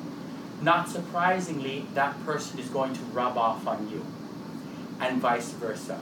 not 0.61 0.89
surprisingly, 0.89 1.85
that 1.93 2.23
person 2.25 2.59
is 2.59 2.67
going 2.67 2.93
to 2.93 3.01
rub 3.13 3.37
off 3.37 3.65
on 3.65 3.89
you, 3.89 4.05
and 4.99 5.21
vice 5.21 5.51
versa. 5.51 5.95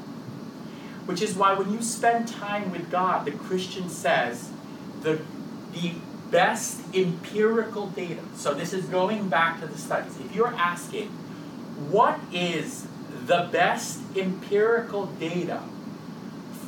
Which 1.06 1.22
is 1.22 1.36
why 1.36 1.54
when 1.54 1.72
you 1.72 1.82
spend 1.82 2.28
time 2.28 2.72
with 2.72 2.90
God, 2.90 3.26
the 3.26 3.32
Christian 3.32 3.90
says 3.90 4.50
the, 5.02 5.22
the 5.74 5.94
best 6.32 6.82
empirical 6.96 7.88
data. 7.88 8.22
So 8.36 8.54
this 8.54 8.74
is 8.74 8.86
going 8.86 9.30
back 9.30 9.60
to 9.62 9.68
the 9.68 9.78
studies. 9.78 10.18
If 10.20 10.36
you're 10.36 10.54
asking, 10.54 11.08
what 11.90 12.20
is 12.32 12.88
the 13.26 13.50
best 13.52 14.00
empirical 14.16 15.08
data 15.08 15.62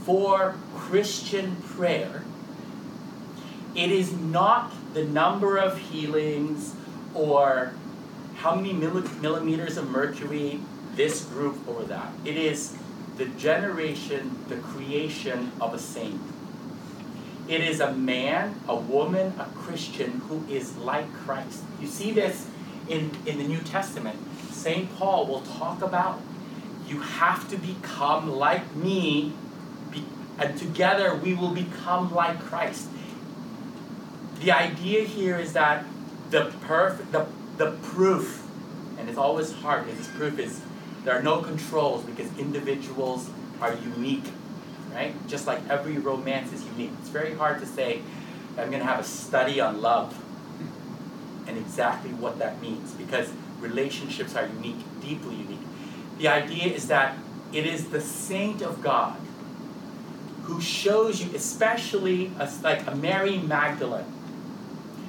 for 0.03 0.55
Christian 0.75 1.55
prayer, 1.57 2.23
it 3.75 3.91
is 3.91 4.13
not 4.13 4.71
the 4.93 5.03
number 5.03 5.57
of 5.57 5.77
healings 5.77 6.75
or 7.13 7.73
how 8.35 8.55
many 8.55 8.73
millimeters 8.73 9.77
of 9.77 9.89
mercury 9.89 10.59
this 10.95 11.23
group 11.25 11.67
or 11.67 11.83
that. 11.83 12.11
It 12.25 12.37
is 12.37 12.75
the 13.17 13.25
generation, 13.25 14.37
the 14.49 14.57
creation 14.57 15.51
of 15.61 15.73
a 15.73 15.79
saint. 15.79 16.19
It 17.51 17.59
is 17.59 17.81
a 17.81 17.91
man, 17.91 18.55
a 18.65 18.77
woman, 18.77 19.33
a 19.37 19.43
Christian 19.53 20.21
who 20.29 20.45
is 20.49 20.77
like 20.77 21.11
Christ. 21.11 21.63
You 21.81 21.87
see 21.87 22.13
this 22.13 22.47
in, 22.87 23.11
in 23.25 23.39
the 23.39 23.43
New 23.43 23.59
Testament. 23.59 24.17
St. 24.51 24.89
Paul 24.95 25.27
will 25.27 25.41
talk 25.41 25.81
about 25.81 26.21
you 26.87 27.01
have 27.01 27.49
to 27.49 27.57
become 27.57 28.31
like 28.31 28.73
me, 28.73 29.33
and 30.39 30.57
together 30.57 31.13
we 31.13 31.33
will 31.33 31.53
become 31.53 32.13
like 32.13 32.39
Christ. 32.39 32.87
The 34.39 34.53
idea 34.53 35.03
here 35.03 35.37
is 35.37 35.51
that 35.51 35.83
the 36.29 36.53
perfect, 36.61 37.11
the, 37.11 37.27
the 37.57 37.71
proof, 37.83 38.47
and 38.97 39.09
it's 39.09 39.17
always 39.17 39.51
hard 39.51 39.87
because 39.87 40.07
proof 40.07 40.39
is 40.39 40.61
there 41.03 41.19
are 41.19 41.21
no 41.21 41.41
controls 41.41 42.05
because 42.05 42.29
individuals 42.37 43.29
are 43.59 43.73
unique, 43.73 44.23
right? 44.93 45.13
Just 45.27 45.47
like 45.47 45.67
every 45.69 45.97
romance 45.97 46.53
is 46.53 46.65
unique. 46.65 46.91
It's 46.99 47.09
very 47.09 47.33
hard 47.33 47.59
to 47.59 47.65
say, 47.65 48.01
I'm 48.57 48.69
going 48.69 48.79
to 48.79 48.85
have 48.85 48.99
a 48.99 49.03
study 49.03 49.59
on 49.59 49.81
love 49.81 50.17
and 51.47 51.57
exactly 51.57 52.11
what 52.11 52.39
that 52.39 52.61
means 52.61 52.91
because 52.91 53.31
relationships 53.59 54.35
are 54.35 54.47
unique, 54.47 54.83
deeply 55.01 55.35
unique. 55.35 55.59
The 56.17 56.27
idea 56.27 56.73
is 56.73 56.87
that 56.87 57.17
it 57.53 57.65
is 57.65 57.89
the 57.89 58.01
saint 58.01 58.61
of 58.61 58.81
God 58.81 59.17
who 60.43 60.61
shows 60.61 61.21
you, 61.21 61.35
especially 61.35 62.31
a, 62.39 62.51
like 62.63 62.85
a 62.87 62.95
Mary 62.95 63.37
Magdalene. 63.37 64.05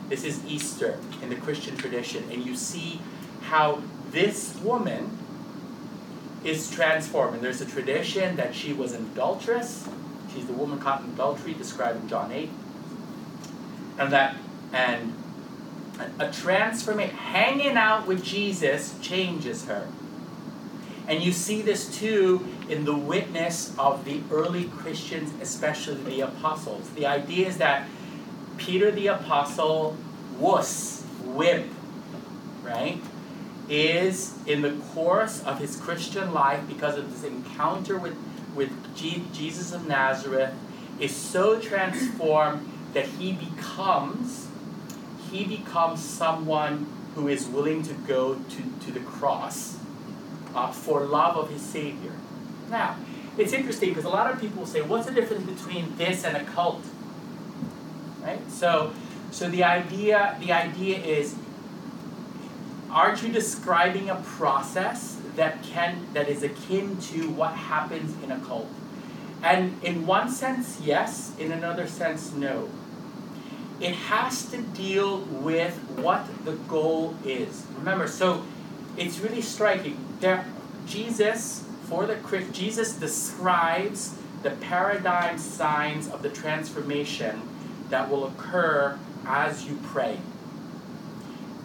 This 0.08 0.24
is 0.24 0.44
Easter 0.46 0.98
in 1.22 1.30
the 1.30 1.36
Christian 1.36 1.76
tradition, 1.76 2.24
and 2.30 2.44
you 2.44 2.54
see 2.54 3.00
how 3.42 3.82
this 4.10 4.56
woman 4.58 5.18
is 6.44 6.70
transformed. 6.70 7.34
And 7.34 7.44
there's 7.44 7.60
a 7.60 7.66
tradition 7.66 8.36
that 8.36 8.54
she 8.54 8.72
was 8.72 8.92
an 8.92 9.10
adulteress. 9.12 9.88
She's 10.34 10.46
the 10.46 10.52
woman 10.52 10.78
caught 10.78 11.02
in 11.02 11.10
adultery, 11.10 11.54
described 11.54 12.00
in 12.00 12.08
John 12.08 12.32
8. 12.32 12.50
And 13.98 14.12
that, 14.12 14.36
and 14.72 15.14
a, 15.98 16.28
a 16.28 16.32
transformation, 16.32 17.14
hanging 17.14 17.76
out 17.76 18.06
with 18.06 18.24
Jesus 18.24 18.94
changes 19.00 19.66
her. 19.66 19.86
And 21.08 21.22
you 21.22 21.32
see 21.32 21.62
this 21.62 21.98
too 21.98 22.46
in 22.68 22.84
the 22.84 22.96
witness 22.96 23.74
of 23.78 24.04
the 24.04 24.20
early 24.30 24.64
Christians, 24.66 25.32
especially 25.42 26.02
the 26.04 26.20
apostles. 26.20 26.88
The 26.90 27.06
idea 27.06 27.48
is 27.48 27.58
that 27.58 27.88
Peter 28.56 28.90
the 28.90 29.08
apostle, 29.08 29.96
wuss, 30.38 31.02
whip, 31.24 31.66
right? 32.62 33.00
Is 33.68 34.34
in 34.46 34.62
the 34.62 34.72
course 34.92 35.42
of 35.44 35.58
his 35.58 35.76
Christian 35.76 36.32
life, 36.32 36.66
because 36.68 36.98
of 36.98 37.10
this 37.10 37.24
encounter 37.24 37.98
with, 37.98 38.16
with 38.54 38.70
Jesus 38.96 39.72
of 39.72 39.86
Nazareth, 39.86 40.54
is 41.00 41.14
so 41.14 41.58
transformed 41.60 42.68
that 42.92 43.06
he 43.06 43.32
becomes 43.32 44.48
he 45.30 45.44
becomes 45.44 46.00
someone 46.04 46.86
who 47.14 47.26
is 47.26 47.46
willing 47.46 47.82
to 47.82 47.94
go 47.94 48.34
to, 48.34 48.62
to 48.84 48.92
the 48.92 49.00
cross 49.00 49.78
uh, 50.54 50.70
for 50.70 51.00
love 51.04 51.38
of 51.38 51.48
his 51.48 51.62
Savior. 51.62 52.12
Now, 52.70 52.96
it's 53.38 53.54
interesting 53.54 53.88
because 53.88 54.04
a 54.04 54.10
lot 54.10 54.30
of 54.30 54.38
people 54.38 54.66
say, 54.66 54.82
what's 54.82 55.06
the 55.06 55.12
difference 55.12 55.44
between 55.44 55.96
this 55.96 56.24
and 56.24 56.36
a 56.36 56.44
cult? 56.44 56.84
Right? 58.20 58.40
So, 58.50 58.92
so 59.30 59.48
the 59.48 59.64
idea 59.64 60.36
the 60.38 60.52
idea 60.52 60.98
is 60.98 61.34
aren't 62.92 63.22
you 63.22 63.32
describing 63.32 64.10
a 64.10 64.16
process 64.16 65.20
that 65.36 65.62
can 65.62 66.06
that 66.12 66.28
is 66.28 66.42
akin 66.42 66.98
to 66.98 67.30
what 67.30 67.54
happens 67.54 68.22
in 68.22 68.30
a 68.30 68.38
cult? 68.40 68.68
And 69.42 69.82
in 69.82 70.06
one 70.06 70.30
sense, 70.30 70.80
yes. 70.80 71.32
In 71.38 71.50
another 71.50 71.88
sense, 71.88 72.32
no. 72.32 72.68
It 73.80 73.94
has 73.94 74.44
to 74.50 74.58
deal 74.58 75.20
with 75.20 75.76
what 75.96 76.26
the 76.44 76.52
goal 76.52 77.16
is. 77.24 77.66
Remember, 77.78 78.06
so 78.06 78.44
it's 78.96 79.18
really 79.18 79.42
striking. 79.42 79.96
There, 80.20 80.46
Jesus 80.86 81.64
for 81.92 82.06
the 82.06 82.14
Christ, 82.16 82.52
Jesus 82.52 82.94
describes 82.94 84.14
the 84.42 84.50
paradigm 84.50 85.38
signs 85.38 86.08
of 86.08 86.22
the 86.22 86.30
transformation 86.30 87.42
that 87.90 88.08
will 88.10 88.26
occur 88.26 88.98
as 89.26 89.66
you 89.66 89.78
pray. 89.82 90.18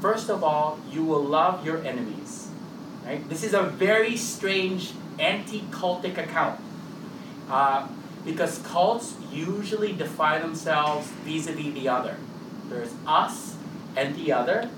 First 0.07 0.29
of 0.29 0.41
all, 0.41 0.79
you 0.89 1.03
will 1.03 1.21
love 1.21 1.65
your 1.65 1.83
enemies. 1.83 2.47
Right? 3.05 3.27
This 3.27 3.43
is 3.43 3.53
a 3.53 3.63
very 3.63 4.15
strange 4.15 4.93
anti-cultic 5.19 6.17
account. 6.17 6.61
Uh, 7.49 7.89
because 8.23 8.59
cults 8.59 9.15
usually 9.33 9.91
define 9.91 10.39
themselves 10.41 11.07
vis-a-vis 11.25 11.73
the 11.73 11.89
other. 11.89 12.15
There's 12.69 12.93
us 13.05 13.57
and 13.97 14.15
the 14.15 14.31
other. 14.31 14.69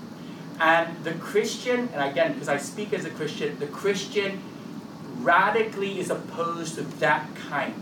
And 0.58 1.04
the 1.04 1.12
Christian, 1.12 1.88
and 1.94 2.10
again, 2.10 2.32
because 2.32 2.48
I 2.48 2.56
speak 2.56 2.92
as 2.92 3.04
a 3.04 3.10
Christian, 3.10 3.56
the 3.60 3.68
Christian 3.68 4.42
radically 5.20 6.00
is 6.00 6.10
opposed 6.10 6.74
to 6.74 6.82
that 6.98 7.28
kind. 7.36 7.74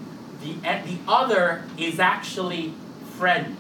The, 0.43 0.53
the 0.53 0.99
other 1.09 1.65
is 1.79 1.99
actually 1.99 2.75
friend. 3.17 3.57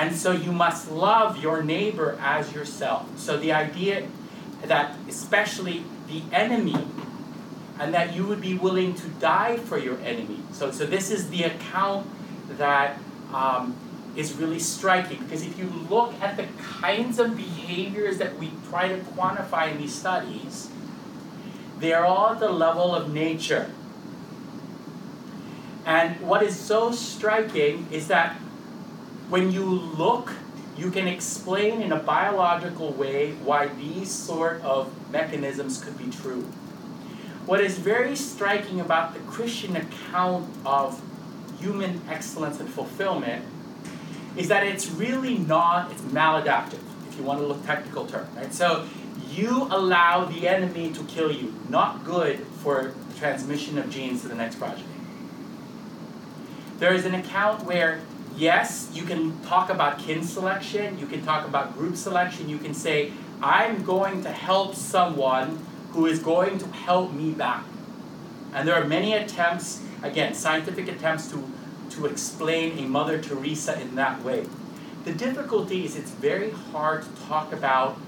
And 0.00 0.16
so 0.16 0.32
you 0.32 0.50
must 0.50 0.90
love 0.90 1.36
your 1.42 1.62
neighbor 1.62 2.18
as 2.22 2.54
yourself. 2.54 3.06
So 3.18 3.36
the 3.36 3.52
idea 3.52 4.08
that 4.64 4.96
especially 5.06 5.84
the 6.08 6.22
enemy 6.32 6.86
and 7.78 7.92
that 7.92 8.16
you 8.16 8.24
would 8.24 8.40
be 8.40 8.54
willing 8.54 8.94
to 8.94 9.08
die 9.08 9.58
for 9.58 9.76
your 9.76 9.98
enemy. 10.00 10.38
So, 10.52 10.70
so 10.70 10.86
this 10.86 11.10
is 11.10 11.28
the 11.28 11.42
account 11.42 12.08
that 12.56 12.98
um, 13.34 13.76
is 14.16 14.32
really 14.32 14.58
striking 14.58 15.22
because 15.22 15.44
if 15.44 15.58
you 15.58 15.66
look 15.90 16.14
at 16.22 16.38
the 16.38 16.46
kinds 16.62 17.18
of 17.18 17.36
behaviors 17.36 18.16
that 18.16 18.38
we 18.38 18.52
try 18.70 18.88
to 18.88 18.96
quantify 18.96 19.70
in 19.70 19.76
these 19.76 19.94
studies, 19.94 20.70
they 21.78 21.92
are 21.92 22.06
all 22.06 22.30
at 22.30 22.40
the 22.40 22.48
level 22.48 22.94
of 22.94 23.12
nature. 23.12 23.70
And 25.84 26.18
what 26.22 26.42
is 26.42 26.58
so 26.58 26.90
striking 26.90 27.86
is 27.90 28.08
that 28.08 28.38
when 29.30 29.52
you 29.52 29.64
look, 29.64 30.32
you 30.76 30.90
can 30.90 31.06
explain 31.06 31.82
in 31.82 31.92
a 31.92 31.98
biological 31.98 32.92
way 32.92 33.32
why 33.44 33.68
these 33.68 34.10
sort 34.10 34.60
of 34.62 34.92
mechanisms 35.10 35.82
could 35.82 35.96
be 35.96 36.10
true. 36.10 36.42
What 37.46 37.60
is 37.60 37.78
very 37.78 38.16
striking 38.16 38.80
about 38.80 39.14
the 39.14 39.20
Christian 39.20 39.76
account 39.76 40.48
of 40.64 41.00
human 41.60 42.00
excellence 42.08 42.60
and 42.60 42.68
fulfillment 42.68 43.44
is 44.36 44.48
that 44.48 44.66
it's 44.66 44.90
really 44.90 45.38
not, 45.38 45.90
it's 45.90 46.02
maladaptive, 46.02 46.80
if 47.08 47.16
you 47.18 47.24
want 47.24 47.40
to 47.40 47.46
look 47.46 47.64
technical 47.66 48.06
term, 48.06 48.26
right? 48.36 48.52
So 48.52 48.86
you 49.30 49.68
allow 49.70 50.24
the 50.24 50.48
enemy 50.48 50.92
to 50.92 51.04
kill 51.04 51.30
you, 51.30 51.54
not 51.68 52.04
good 52.04 52.40
for 52.62 52.94
transmission 53.18 53.78
of 53.78 53.90
genes 53.90 54.22
to 54.22 54.28
the 54.28 54.34
next 54.34 54.56
progeny. 54.56 54.84
There 56.78 56.94
is 56.94 57.04
an 57.04 57.14
account 57.14 57.64
where, 57.64 58.00
yes, 58.40 58.90
you 58.94 59.02
can 59.02 59.38
talk 59.42 59.68
about 59.68 59.98
kin 59.98 60.24
selection, 60.24 60.98
you 60.98 61.06
can 61.06 61.22
talk 61.22 61.46
about 61.46 61.74
group 61.74 61.94
selection, 61.94 62.48
you 62.48 62.58
can 62.58 62.72
say, 62.72 63.12
I'm 63.42 63.84
going 63.84 64.22
to 64.22 64.30
help 64.30 64.74
someone 64.74 65.58
who 65.90 66.06
is 66.06 66.18
going 66.20 66.58
to 66.58 66.66
help 66.68 67.12
me 67.12 67.32
back. 67.32 67.64
And 68.54 68.66
there 68.66 68.74
are 68.74 68.86
many 68.86 69.12
attempts, 69.12 69.82
again, 70.02 70.34
scientific 70.34 70.88
attempts 70.88 71.30
to, 71.30 71.44
to 71.90 72.06
explain 72.06 72.78
a 72.78 72.88
Mother 72.88 73.20
Teresa 73.20 73.78
in 73.78 73.94
that 73.96 74.22
way. 74.22 74.46
The 75.04 75.12
difficulty 75.12 75.84
is 75.84 75.96
it's 75.96 76.10
very 76.10 76.50
hard 76.50 77.02
to 77.02 77.22
talk 77.26 77.52
about 77.52 77.98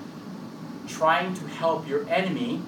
trying 0.89 1.35
to 1.35 1.47
help 1.47 1.87
your 1.87 2.09
enemy, 2.09 2.63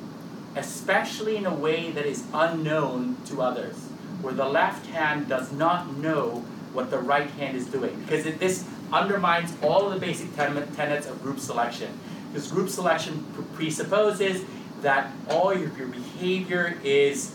especially 0.54 1.36
in 1.36 1.46
a 1.46 1.54
way 1.54 1.90
that 1.90 2.06
is 2.06 2.24
unknown 2.32 3.16
to 3.26 3.42
others, 3.42 3.76
where 4.20 4.34
the 4.34 4.46
left 4.46 4.86
hand 4.86 5.28
does 5.28 5.52
not 5.52 5.96
know 5.96 6.44
what 6.74 6.90
the 6.90 6.98
right 6.98 7.30
hand 7.30 7.56
is 7.56 7.66
doing. 7.66 7.98
Because 8.00 8.26
it, 8.26 8.38
this 8.38 8.64
undermines 8.92 9.54
all 9.62 9.86
of 9.86 9.94
the 9.94 10.00
basic 10.00 10.34
ten- 10.36 10.74
tenets 10.74 11.06
of 11.06 11.22
group 11.22 11.38
selection. 11.38 11.98
Because 12.32 12.50
group 12.50 12.68
selection 12.68 13.24
presupposes 13.54 14.44
that 14.82 15.12
all 15.30 15.50
of 15.50 15.78
your 15.78 15.88
behavior 15.88 16.78
is 16.84 17.32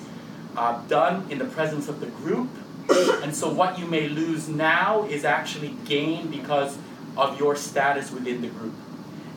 uh, 0.55 0.81
done 0.87 1.25
in 1.31 1.39
the 1.39 1.45
presence 1.45 1.87
of 1.87 1.99
the 1.99 2.07
group. 2.07 2.49
and 3.23 3.35
so 3.35 3.51
what 3.51 3.79
you 3.79 3.85
may 3.85 4.07
lose 4.07 4.47
now 4.47 5.05
is 5.05 5.23
actually 5.23 5.75
gained 5.85 6.31
because 6.31 6.77
of 7.17 7.39
your 7.39 7.55
status 7.55 8.11
within 8.11 8.41
the 8.41 8.47
group. 8.47 8.73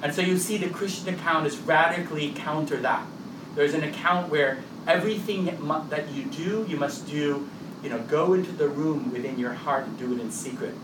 And 0.03 0.12
so 0.12 0.20
you 0.20 0.36
see 0.36 0.57
the 0.57 0.68
Christian 0.68 1.14
account 1.14 1.46
is 1.46 1.57
radically 1.59 2.32
counter 2.32 2.76
that. 2.78 3.07
There's 3.55 3.74
an 3.74 3.84
account 3.84 4.30
where 4.30 4.62
everything 4.86 5.44
that 5.90 6.11
you 6.11 6.24
do, 6.24 6.66
you 6.68 6.76
must 6.76 7.07
do, 7.09 7.48
you 7.83 7.91
know, 7.91 7.99
go 8.01 8.33
into 8.33 8.53
the 8.53 8.68
room 8.68 9.12
within 9.12 9.39
your 9.39 9.53
heart 9.53 9.87
and 9.87 9.99
do 9.99 10.12
it 10.12 10.20
in 10.20 10.30
secret. 10.30 10.74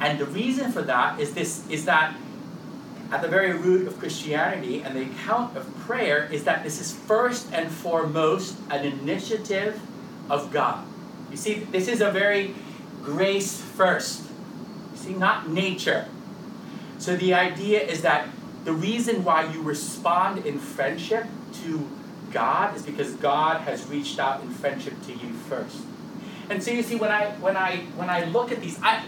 And 0.00 0.18
the 0.18 0.26
reason 0.26 0.72
for 0.72 0.82
that 0.82 1.20
is 1.20 1.34
this 1.34 1.68
is 1.68 1.84
that 1.84 2.16
at 3.10 3.22
the 3.22 3.28
very 3.28 3.52
root 3.52 3.86
of 3.86 3.98
Christianity 3.98 4.82
and 4.82 4.96
the 4.96 5.02
account 5.02 5.56
of 5.56 5.72
prayer 5.80 6.28
is 6.32 6.44
that 6.44 6.64
this 6.64 6.80
is 6.80 6.92
first 6.92 7.52
and 7.52 7.70
foremost 7.70 8.56
an 8.70 8.84
initiative 8.84 9.80
of 10.28 10.52
God. 10.52 10.84
You 11.30 11.36
see, 11.36 11.54
this 11.54 11.88
is 11.88 12.00
a 12.00 12.10
very 12.10 12.54
grace 13.02 13.60
first. 13.60 14.22
You 14.92 14.98
see, 14.98 15.14
not 15.14 15.48
nature. 15.48 16.06
So 16.98 17.16
the 17.16 17.34
idea 17.34 17.80
is 17.80 18.02
that 18.02 18.28
the 18.64 18.72
reason 18.72 19.24
why 19.24 19.52
you 19.52 19.62
respond 19.62 20.46
in 20.46 20.58
friendship 20.58 21.26
to 21.62 21.88
God 22.34 22.76
is 22.76 22.82
because 22.82 23.12
God 23.14 23.60
has 23.62 23.86
reached 23.86 24.18
out 24.18 24.42
in 24.42 24.50
friendship 24.50 25.00
to 25.06 25.12
you 25.12 25.32
first. 25.48 25.78
And 26.50 26.62
so 26.62 26.72
you 26.72 26.82
see 26.82 26.96
when 26.96 27.10
I 27.10 27.30
when 27.36 27.56
I 27.56 27.78
when 27.96 28.10
I 28.10 28.24
look 28.24 28.52
at 28.52 28.60
these 28.60 28.78
I 28.82 29.04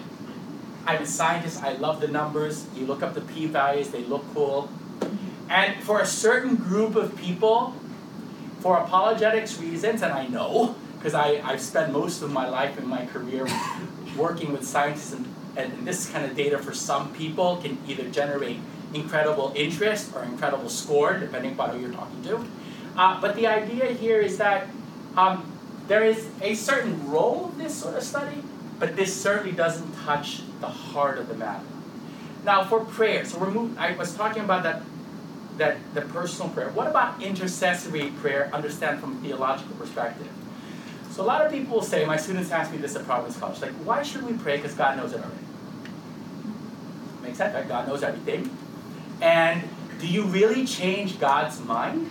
I'm 0.87 1.03
a 1.03 1.07
scientist, 1.07 1.63
I 1.63 1.73
love 1.73 2.01
the 2.01 2.07
numbers. 2.07 2.65
You 2.77 2.87
look 2.87 3.03
up 3.03 3.15
the 3.15 3.21
p 3.21 3.47
values, 3.47 3.91
they 3.91 4.05
look 4.05 4.25
cool. 4.33 4.71
And 5.51 5.83
for 5.83 6.01
a 6.01 6.07
certain 6.07 6.55
group 6.55 6.95
of 6.95 7.17
people, 7.17 7.75
for 8.61 8.79
apologetics 8.79 9.59
reasons, 9.59 10.03
and 10.03 10.13
I 10.13 10.29
know, 10.29 10.77
because 10.97 11.15
I've 11.15 11.61
spent 11.61 11.93
most 11.93 12.23
of 12.23 12.31
my 12.33 12.49
life 12.49 12.79
in 12.79 12.87
my 12.87 13.07
career 13.07 13.47
working 14.17 14.53
with 14.53 14.65
scientists 14.65 15.13
and 15.13 15.27
and 15.57 15.87
this 15.87 16.09
kind 16.11 16.25
of 16.25 16.37
data 16.37 16.59
for 16.59 16.75
some 16.75 17.13
people 17.15 17.57
can 17.57 17.79
either 17.89 18.09
generate 18.11 18.59
incredible 18.95 19.53
interest 19.57 20.15
or 20.15 20.23
incredible 20.23 20.69
score, 20.69 21.19
depending 21.19 21.53
upon 21.53 21.71
who 21.71 21.81
you're 21.81 21.93
talking 21.93 22.23
to. 22.23 22.47
Uh, 22.97 23.21
but 23.21 23.37
the 23.37 23.47
idea 23.47 23.87
here 23.87 24.21
is 24.21 24.39
that 24.39 24.69
um, 25.17 25.51
there 25.87 26.05
is 26.05 26.29
a 26.41 26.55
certain 26.55 27.11
role 27.11 27.47
of 27.47 27.59
this 27.59 27.75
sort 27.75 27.95
of 27.95 28.03
study, 28.03 28.43
but 28.79 28.97
this 28.97 29.15
certainly 29.15 29.53
doesn't 29.53 29.95
touch 30.05 30.43
the 30.61 30.69
heart 30.69 31.19
of 31.19 31.29
the 31.29 31.35
matter. 31.35 31.65
Now, 32.45 32.65
for 32.65 32.85
prayer, 32.85 33.25
so 33.25 33.39
we're 33.39 33.51
moving, 33.51 33.77
I 33.79 33.97
was 33.97 34.15
talking 34.15 34.45
about 34.45 34.63
that, 34.63 34.83
that 35.59 35.79
the 35.95 36.03
personal 36.03 36.51
prayer. 36.51 36.71
What 36.71 36.87
about 36.87 37.23
intercessory 37.23 38.11
prayer? 38.21 38.51
Understand 38.53 39.01
from 39.01 39.17
a 39.17 39.21
theological 39.21 39.75
perspective. 39.77 40.29
So 41.11 41.23
a 41.23 41.25
lot 41.25 41.45
of 41.45 41.51
people 41.51 41.77
will 41.77 41.83
say, 41.83 42.05
my 42.05 42.17
students 42.17 42.51
ask 42.51 42.71
me 42.71 42.79
this 42.79 42.95
at 42.95 43.05
Providence 43.05 43.39
College, 43.39 43.61
like, 43.61 43.73
why 43.85 44.03
should 44.03 44.23
we 44.23 44.35
pray? 44.35 44.57
Because 44.57 44.75
God 44.75 44.97
knows 44.97 45.13
it 45.13 45.21
already. 45.21 45.37
Makes 47.23 47.39
sense, 47.39 47.55
right? 47.55 47.67
God 47.67 47.89
knows 47.89 48.03
everything. 48.03 48.55
And 49.21 49.63
do 49.99 50.07
you 50.07 50.25
really 50.25 50.67
change 50.67 51.19
God's 51.19 51.59
mind? 51.61 52.11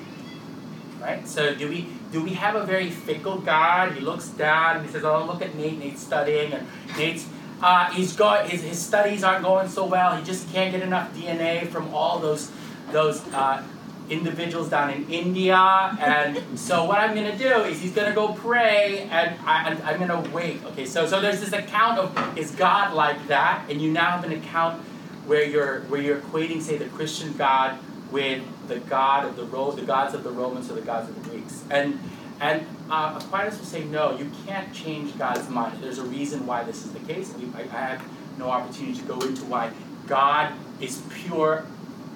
Right? 1.02 1.28
So 1.28 1.54
do 1.54 1.68
we 1.68 1.88
do 2.12 2.24
we 2.24 2.34
have 2.34 2.56
a 2.56 2.66
very 2.66 2.90
fickle 2.90 3.40
God? 3.40 3.94
He 3.94 4.00
looks 4.00 4.30
down 4.30 4.78
and 4.78 4.86
he 4.86 4.92
says, 4.92 5.04
"Oh, 5.04 5.26
look 5.26 5.42
at 5.42 5.56
Nate. 5.56 5.78
Nate's 5.78 6.02
studying, 6.02 6.54
and 6.54 6.68
Nate's 6.98 7.28
uh, 7.62 7.92
he's 7.92 8.16
got 8.16 8.50
his, 8.50 8.64
his 8.64 8.80
studies 8.80 9.24
aren't 9.24 9.44
going 9.44 9.70
so 9.70 9.86
well. 9.86 10.16
He 10.16 10.24
just 10.24 10.52
can't 10.52 10.72
get 10.72 10.82
enough 10.82 11.14
DNA 11.16 11.68
from 11.68 11.94
all 11.94 12.20
those 12.20 12.52
those 12.92 13.26
uh, 13.34 13.64
individuals 14.10 14.70
down 14.70 14.92
in 14.92 15.10
India. 15.10 15.58
And 16.00 16.60
so 16.60 16.86
what 16.86 17.00
I'm 17.00 17.16
going 17.16 17.32
to 17.32 17.38
do 17.38 17.64
is 17.64 17.82
he's 17.82 17.94
going 17.94 18.08
to 18.08 18.14
go 18.14 18.34
pray, 18.34 19.08
and 19.12 19.40
I, 19.46 19.72
am 19.72 20.08
going 20.08 20.24
to 20.24 20.30
wait. 20.32 20.64
Okay, 20.66 20.86
so 20.86 21.08
so 21.08 21.22
there's 21.22 21.40
this 21.40 21.54
account 21.54 22.00
of 22.00 22.38
is 22.38 22.52
God 22.52 22.94
like 22.94 23.28
that, 23.28 23.66
and 23.70 23.82
you 23.82 23.92
now 23.92 24.12
have 24.12 24.24
an 24.24 24.34
account 24.34 24.82
where 25.26 25.44
you're 25.44 25.82
where 25.82 26.02
you're 26.02 26.20
equating, 26.20 26.62
say, 26.62 26.78
the 26.78 26.86
Christian 26.86 27.34
God 27.34 27.78
with 28.12 28.44
the 28.68 28.80
God 28.80 29.26
of 29.26 29.36
the 29.36 29.44
Ro- 29.44 29.72
the 29.72 29.82
gods 29.82 30.14
of 30.14 30.24
the 30.24 30.32
Romans 30.32 30.70
or 30.72 30.76
the 30.76 30.82
gods 30.82 31.10
of 31.10 31.24
the 31.24 31.30
Greeks, 31.30 31.64
and 31.70 32.00
and 32.40 32.66
uh, 32.90 33.20
Aquinas 33.22 33.58
will 33.58 33.66
say, 33.66 33.84
no, 33.86 34.18
you 34.18 34.30
can't 34.46 34.74
change 34.74 35.18
God's 35.18 35.50
mind. 35.50 35.82
There's 35.82 36.00
a 36.00 36.04
reason 36.04 36.46
why 36.46 36.64
this 36.64 36.86
is 36.86 36.92
the 36.92 37.00
case. 37.00 37.34
I, 37.56 37.62
I 37.62 37.66
have 37.66 38.04
no 38.38 38.50
opportunity 38.50 39.00
to 39.00 39.06
go 39.06 39.20
into 39.22 39.46
why 39.46 39.72
God 40.06 40.54
is 40.82 41.02
pure 41.14 41.66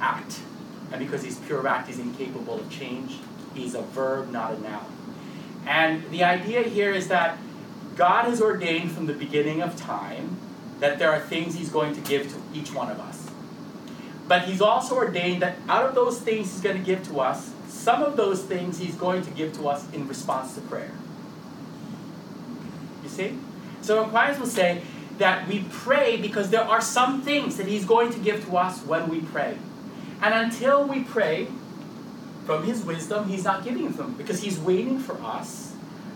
act. 0.02 0.40
And 0.92 1.00
because 1.00 1.24
he's 1.24 1.38
pure 1.38 1.66
act, 1.68 1.88
he's 1.88 2.00
incapable 2.00 2.60
of 2.60 2.70
change. 2.70 3.18
He's 3.54 3.76
a 3.76 3.82
verb, 3.82 4.32
not 4.32 4.54
a 4.54 4.60
noun. 4.60 4.86
And 5.66 6.10
the 6.12 6.24
idea 6.24 6.64
here 6.64 6.92
is 6.92 7.08
that 7.08 7.38
God 7.96 8.26
has 8.26 8.42
ordained 8.42 8.92
from 8.92 9.06
the 9.06 9.14
beginning 9.14 9.62
of 9.62 9.76
time 9.76 10.38
that 10.80 11.00
there 11.00 11.12
are 11.12 11.20
things 11.20 11.56
he's 11.56 11.70
going 11.70 11.94
to 11.94 12.02
give 12.02 12.32
to 12.32 12.58
each 12.58 12.74
one 12.74 12.90
of 12.90 13.00
us. 13.00 13.09
But 14.30 14.44
he's 14.44 14.62
also 14.62 14.96
ordained 14.96 15.42
that 15.42 15.58
out 15.68 15.86
of 15.86 15.96
those 15.96 16.20
things 16.20 16.54
he's 16.54 16.62
going 16.62 16.78
to 16.78 16.84
give 16.84 17.06
to 17.08 17.20
us, 17.20 17.52
some 17.68 18.04
of 18.04 18.16
those 18.16 18.44
things 18.44 18.78
he's 18.78 18.94
going 18.94 19.24
to 19.24 19.32
give 19.32 19.54
to 19.54 19.68
us 19.68 19.92
in 19.92 20.08
response 20.08 20.54
to 20.54 20.62
prayer. 20.62 20.92
You 23.04 23.10
see? 23.10 23.38
So 23.82 24.06
Aquinas 24.06 24.40
will 24.40 24.46
say 24.46 24.84
that 25.18 25.48
we 25.48 25.66
pray 25.72 26.16
because 26.16 26.52
there 26.52 26.64
are 26.64 26.80
some 26.80 27.24
things 27.24 27.58
that 27.58 27.66
he's 27.66 27.86
going 27.86 28.14
to 28.14 28.20
give 28.20 28.46
to 28.46 28.56
us 28.56 28.86
when 28.86 29.10
we 29.10 29.22
pray. 29.22 29.58
And 30.22 30.34
until 30.34 30.86
we 30.86 31.04
pray, 31.04 31.48
from 32.46 32.64
his 32.64 32.84
wisdom, 32.84 33.30
he's 33.30 33.44
not 33.44 33.64
giving 33.64 33.92
them 33.92 34.14
because 34.14 34.42
he's 34.42 34.60
waiting 34.60 35.00
for 35.00 35.14
us 35.24 35.74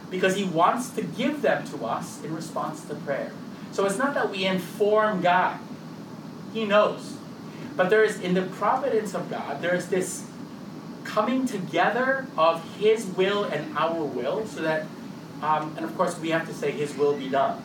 because 0.09 0.35
he 0.35 0.43
wants 0.43 0.89
to 0.91 1.01
give 1.01 1.41
them 1.41 1.65
to 1.65 1.85
us 1.85 2.23
in 2.23 2.35
response 2.35 2.83
to 2.85 2.95
prayer. 2.95 3.31
So 3.71 3.85
it's 3.85 3.97
not 3.97 4.13
that 4.13 4.29
we 4.29 4.45
inform 4.45 5.21
God. 5.21 5.59
He 6.53 6.65
knows. 6.65 7.17
But 7.75 7.89
there 7.89 8.03
is, 8.03 8.19
in 8.19 8.33
the 8.33 8.43
providence 8.43 9.13
of 9.13 9.29
God, 9.29 9.61
there 9.61 9.73
is 9.73 9.87
this 9.87 10.25
coming 11.03 11.45
together 11.45 12.27
of 12.37 12.63
His 12.77 13.05
will 13.05 13.43
and 13.45 13.77
our 13.77 14.03
will, 14.03 14.45
so 14.45 14.61
that, 14.61 14.85
um, 15.41 15.73
and 15.75 15.85
of 15.85 15.95
course, 15.97 16.17
we 16.19 16.29
have 16.29 16.47
to 16.47 16.53
say, 16.53 16.71
His 16.71 16.95
will 16.95 17.17
be 17.17 17.29
done. 17.29 17.57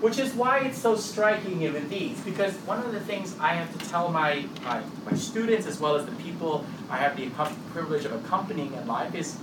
Which 0.00 0.18
is 0.18 0.34
why 0.34 0.60
it's 0.60 0.78
so 0.78 0.96
striking 0.96 1.62
in 1.62 1.88
these, 1.88 2.20
because 2.20 2.54
one 2.66 2.80
of 2.80 2.92
the 2.92 3.00
things 3.00 3.36
I 3.38 3.54
have 3.54 3.72
to 3.78 3.88
tell 3.88 4.10
my, 4.10 4.46
my, 4.64 4.82
my 5.08 5.16
students, 5.16 5.66
as 5.66 5.78
well 5.78 5.96
as 5.96 6.04
the 6.06 6.12
people 6.16 6.64
I 6.90 6.96
have 6.98 7.16
the 7.16 7.28
privilege 7.72 8.04
of 8.04 8.12
accompanying 8.12 8.74
in 8.74 8.86
life, 8.86 9.14
is 9.14 9.38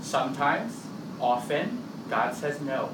sometimes, 0.00 0.84
often, 1.20 1.82
God 2.10 2.34
says 2.34 2.60
no. 2.60 2.90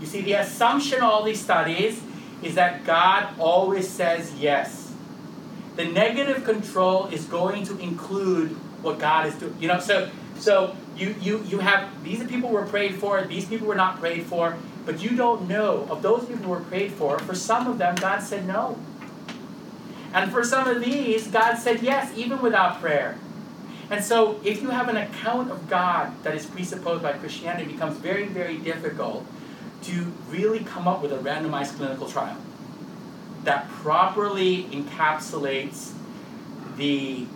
You 0.00 0.06
see, 0.06 0.22
the 0.22 0.34
assumption 0.34 1.02
all 1.02 1.22
these 1.22 1.40
studies 1.40 2.02
is 2.42 2.54
that 2.54 2.84
God 2.84 3.34
always 3.38 3.88
says 3.88 4.34
yes. 4.34 4.92
The 5.76 5.84
negative 5.84 6.44
control 6.44 7.06
is 7.06 7.24
going 7.24 7.64
to 7.64 7.78
include 7.78 8.50
what 8.82 8.98
God 8.98 9.26
is 9.26 9.34
doing. 9.34 9.56
You 9.60 9.68
know, 9.68 9.80
so 9.80 10.10
so 10.36 10.76
you 10.96 11.14
you 11.20 11.42
you 11.44 11.58
have 11.58 12.02
these 12.04 12.24
people 12.24 12.50
were 12.50 12.66
prayed 12.66 12.96
for, 12.96 13.22
these 13.22 13.46
people 13.46 13.66
were 13.66 13.74
not 13.74 13.98
prayed 13.98 14.26
for, 14.26 14.56
but 14.86 15.02
you 15.02 15.16
don't 15.16 15.48
know 15.48 15.86
of 15.90 16.02
those 16.02 16.24
people 16.26 16.44
who 16.44 16.50
were 16.50 16.60
prayed 16.60 16.92
for. 16.92 17.18
For 17.18 17.34
some 17.34 17.66
of 17.66 17.78
them, 17.78 17.94
God 17.96 18.22
said 18.22 18.46
no. 18.46 18.78
And 20.12 20.32
for 20.32 20.42
some 20.42 20.66
of 20.66 20.82
these, 20.82 21.26
God 21.28 21.56
said 21.56 21.82
yes, 21.82 22.16
even 22.16 22.40
without 22.40 22.80
prayer. 22.80 23.18
And 23.90 24.04
so, 24.04 24.40
if 24.44 24.62
you 24.62 24.70
have 24.70 24.88
an 24.88 24.96
account 24.96 25.50
of 25.50 25.68
God 25.68 26.12
that 26.22 26.34
is 26.34 26.46
presupposed 26.46 27.02
by 27.02 27.12
Christianity, 27.14 27.70
it 27.70 27.72
becomes 27.72 27.96
very, 27.98 28.26
very 28.26 28.58
difficult 28.58 29.24
to 29.82 30.12
really 30.28 30.60
come 30.60 30.88
up 30.88 31.02
with 31.02 31.12
a 31.12 31.18
randomized 31.18 31.76
clinical 31.76 32.08
trial 32.08 32.36
that 33.44 33.68
properly 33.68 34.64
encapsulates 34.64 35.92
the 36.76 37.26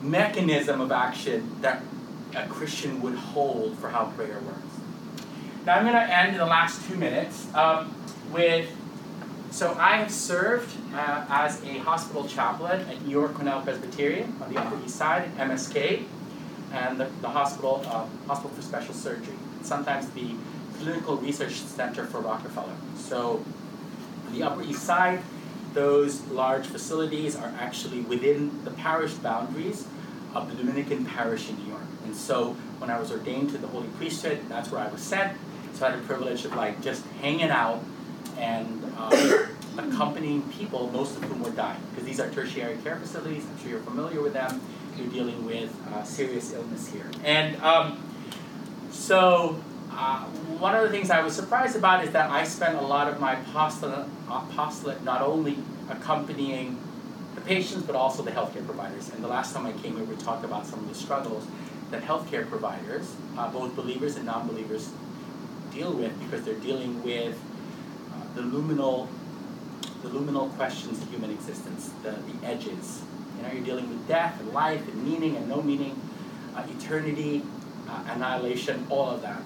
mechanism 0.00 0.80
of 0.80 0.90
action 0.90 1.56
that 1.60 1.82
a 2.34 2.46
Christian 2.46 3.02
would 3.02 3.14
hold 3.14 3.78
for 3.78 3.90
how 3.90 4.06
prayer 4.16 4.40
works. 4.40 4.58
Now, 5.66 5.76
I'm 5.76 5.82
going 5.82 5.94
to 5.94 6.18
end 6.18 6.32
in 6.32 6.38
the 6.38 6.46
last 6.46 6.86
two 6.88 6.96
minutes 6.96 7.52
um, 7.54 7.94
with 8.32 8.70
so 9.50 9.74
I 9.78 9.96
have 9.96 10.12
served 10.12 10.76
uh, 10.94 11.26
as 11.28 11.62
a 11.64 11.78
hospital 11.78 12.26
chaplain 12.26 12.82
at 12.82 13.02
New 13.02 13.10
York 13.10 13.34
Cornell 13.34 13.60
Presbyterian 13.62 14.36
on 14.40 14.52
the 14.52 14.60
Upper 14.60 14.78
East 14.84 14.94
Side 14.94 15.28
at 15.36 15.48
MSK, 15.48 16.04
and 16.72 17.00
the, 17.00 17.10
the 17.20 17.28
hospital 17.28 17.82
uh, 17.86 18.06
hospital 18.28 18.54
for 18.54 18.62
special 18.62 18.94
surgery. 18.94 19.34
Sometimes 19.62 20.08
the 20.10 20.34
Clinical 20.82 21.16
Research 21.16 21.54
Center 21.54 22.06
for 22.06 22.20
Rockefeller. 22.20 22.74
So, 22.96 23.44
on 24.26 24.32
the 24.32 24.42
Upper 24.42 24.62
East 24.62 24.82
Side, 24.82 25.22
those 25.74 26.26
large 26.28 26.66
facilities 26.66 27.36
are 27.36 27.52
actually 27.58 28.00
within 28.00 28.64
the 28.64 28.70
parish 28.70 29.12
boundaries 29.14 29.86
of 30.34 30.50
the 30.50 30.56
Dominican 30.56 31.04
parish 31.04 31.48
in 31.48 31.56
New 31.58 31.68
York. 31.68 31.82
And 32.04 32.14
so, 32.14 32.52
when 32.78 32.90
I 32.90 32.98
was 32.98 33.12
ordained 33.12 33.50
to 33.50 33.58
the 33.58 33.66
Holy 33.66 33.88
Priesthood, 33.98 34.40
that's 34.48 34.70
where 34.70 34.80
I 34.80 34.88
was 34.88 35.02
sent. 35.02 35.36
So 35.74 35.86
I 35.86 35.90
had 35.90 36.00
the 36.00 36.06
privilege 36.06 36.44
of 36.44 36.54
like 36.56 36.82
just 36.82 37.04
hanging 37.22 37.50
out 37.50 37.82
and 38.36 38.92
uh, 38.98 39.46
accompanying 39.78 40.42
people, 40.52 40.90
most 40.92 41.16
of 41.16 41.24
whom 41.24 41.42
were 41.42 41.50
dying, 41.50 41.80
because 41.90 42.04
these 42.04 42.20
are 42.20 42.30
tertiary 42.30 42.76
care 42.82 42.96
facilities. 42.96 43.44
I'm 43.46 43.58
sure 43.58 43.70
you're 43.70 43.80
familiar 43.80 44.20
with 44.20 44.32
them. 44.32 44.60
You're 44.96 45.08
dealing 45.08 45.44
with 45.44 45.74
uh, 45.94 46.04
serious 46.04 46.52
illness 46.52 46.88
here, 46.88 47.06
and 47.24 47.56
um, 47.62 48.02
so 48.90 49.58
uh, 49.92 50.26
one 50.60 50.76
of 50.76 50.82
the 50.82 50.90
things 50.90 51.10
I 51.10 51.22
was 51.22 51.34
surprised 51.34 51.74
about 51.74 52.04
is 52.04 52.10
that 52.10 52.30
I 52.30 52.44
spent 52.44 52.76
a 52.76 52.82
lot 52.82 53.08
of 53.08 53.18
my 53.18 53.40
apostolate, 53.40 54.06
apostolate 54.28 55.02
not 55.02 55.22
only 55.22 55.56
accompanying 55.88 56.78
the 57.34 57.40
patients 57.40 57.84
but 57.86 57.96
also 57.96 58.22
the 58.22 58.30
healthcare 58.30 58.64
providers. 58.66 59.08
And 59.08 59.24
the 59.24 59.28
last 59.28 59.54
time 59.54 59.64
I 59.64 59.72
came 59.72 59.96
here, 59.96 60.04
we 60.04 60.16
talked 60.16 60.44
about 60.44 60.66
some 60.66 60.80
of 60.80 60.88
the 60.88 60.94
struggles 60.94 61.46
that 61.90 62.02
healthcare 62.02 62.46
providers, 62.46 63.14
uh, 63.38 63.50
both 63.50 63.74
believers 63.74 64.16
and 64.16 64.26
non-believers, 64.26 64.90
deal 65.72 65.94
with 65.94 66.18
because 66.20 66.44
they're 66.44 66.54
dealing 66.56 67.02
with 67.02 67.40
uh, 68.12 68.34
the 68.34 68.42
liminal, 68.42 69.08
the 70.02 70.10
liminal 70.10 70.54
questions 70.56 71.00
of 71.00 71.08
human 71.08 71.30
existence, 71.30 71.90
the, 72.02 72.10
the 72.10 72.46
edges. 72.46 73.02
You 73.38 73.44
know, 73.44 73.52
you're 73.54 73.64
dealing 73.64 73.88
with 73.88 74.06
death 74.06 74.38
and 74.40 74.52
life 74.52 74.86
and 74.86 75.04
meaning 75.04 75.36
and 75.36 75.48
no 75.48 75.62
meaning, 75.62 75.98
uh, 76.54 76.66
eternity, 76.68 77.42
uh, 77.88 78.04
annihilation, 78.08 78.86
all 78.90 79.08
of 79.08 79.22
that. 79.22 79.40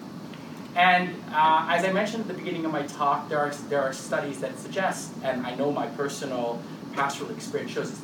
And 0.75 1.15
uh, 1.31 1.69
as 1.71 1.85
I 1.85 1.93
mentioned 1.93 2.23
at 2.23 2.29
the 2.29 2.35
beginning 2.35 2.65
of 2.65 2.73
my 2.73 2.83
talk, 2.83 3.29
there 3.29 3.39
are, 3.39 3.51
there 3.69 3.81
are 3.81 3.93
studies 3.93 4.41
that 4.41 4.59
suggest, 4.59 5.13
and 5.23 5.47
I 5.47 5.55
know 5.55 5.71
my 5.71 5.87
personal 5.89 6.61
pastoral 6.95 7.31
experience 7.31 7.73
shows 7.73 7.91
this, 7.91 8.01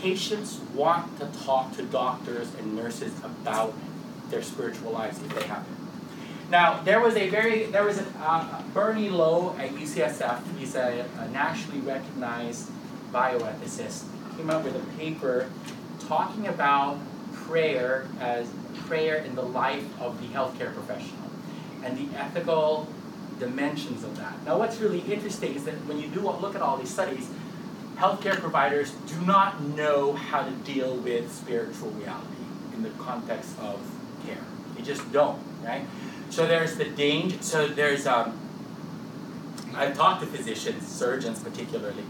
patients 0.00 0.60
want 0.74 1.18
to 1.18 1.26
talk 1.44 1.76
to 1.76 1.82
doctors 1.82 2.54
and 2.54 2.76
nurses 2.76 3.12
about 3.24 3.74
their 4.30 4.42
spiritual 4.42 4.92
lives 4.92 5.20
if 5.22 5.34
they 5.34 5.42
have 5.44 5.62
it. 5.62 6.50
Now, 6.50 6.82
there 6.82 7.00
was 7.00 7.16
a 7.16 7.28
very, 7.28 7.66
there 7.66 7.84
was 7.84 7.98
a, 7.98 8.06
uh, 8.20 8.62
Bernie 8.74 9.10
Lo 9.10 9.56
at 9.58 9.70
UCSF, 9.70 10.40
he's 10.58 10.76
a, 10.76 11.04
a 11.18 11.28
nationally 11.28 11.80
recognized 11.80 12.70
bioethicist, 13.12 14.04
came 14.36 14.50
up 14.50 14.62
with 14.62 14.76
a 14.76 14.98
paper 14.98 15.50
talking 16.06 16.46
about 16.46 16.98
prayer 17.32 18.06
as 18.20 18.48
prayer 18.86 19.16
in 19.16 19.34
the 19.34 19.42
life 19.42 19.84
of 20.00 20.20
the 20.20 20.28
healthcare 20.28 20.72
professional 20.72 21.21
and 21.84 21.96
the 21.96 22.18
ethical 22.18 22.88
dimensions 23.38 24.04
of 24.04 24.16
that. 24.16 24.34
Now, 24.44 24.58
what's 24.58 24.78
really 24.78 25.00
interesting 25.00 25.54
is 25.54 25.64
that 25.64 25.74
when 25.86 25.98
you 25.98 26.08
do 26.08 26.20
look 26.20 26.54
at 26.54 26.62
all 26.62 26.76
these 26.76 26.90
studies, 26.90 27.28
healthcare 27.96 28.38
providers 28.38 28.92
do 29.06 29.20
not 29.26 29.60
know 29.60 30.12
how 30.12 30.42
to 30.42 30.50
deal 30.50 30.96
with 30.96 31.32
spiritual 31.32 31.90
reality 31.90 32.44
in 32.74 32.82
the 32.82 32.90
context 32.90 33.58
of 33.60 33.80
care. 34.26 34.38
They 34.76 34.82
just 34.82 35.10
don't, 35.12 35.40
right? 35.62 35.84
So 36.30 36.46
there's 36.46 36.76
the 36.76 36.86
danger. 36.86 37.36
So 37.40 37.68
there's 37.68 38.06
um, 38.06 38.38
I've 39.74 39.96
talked 39.96 40.20
to 40.20 40.26
physicians, 40.26 40.86
surgeons 40.86 41.40
particularly, 41.40 42.04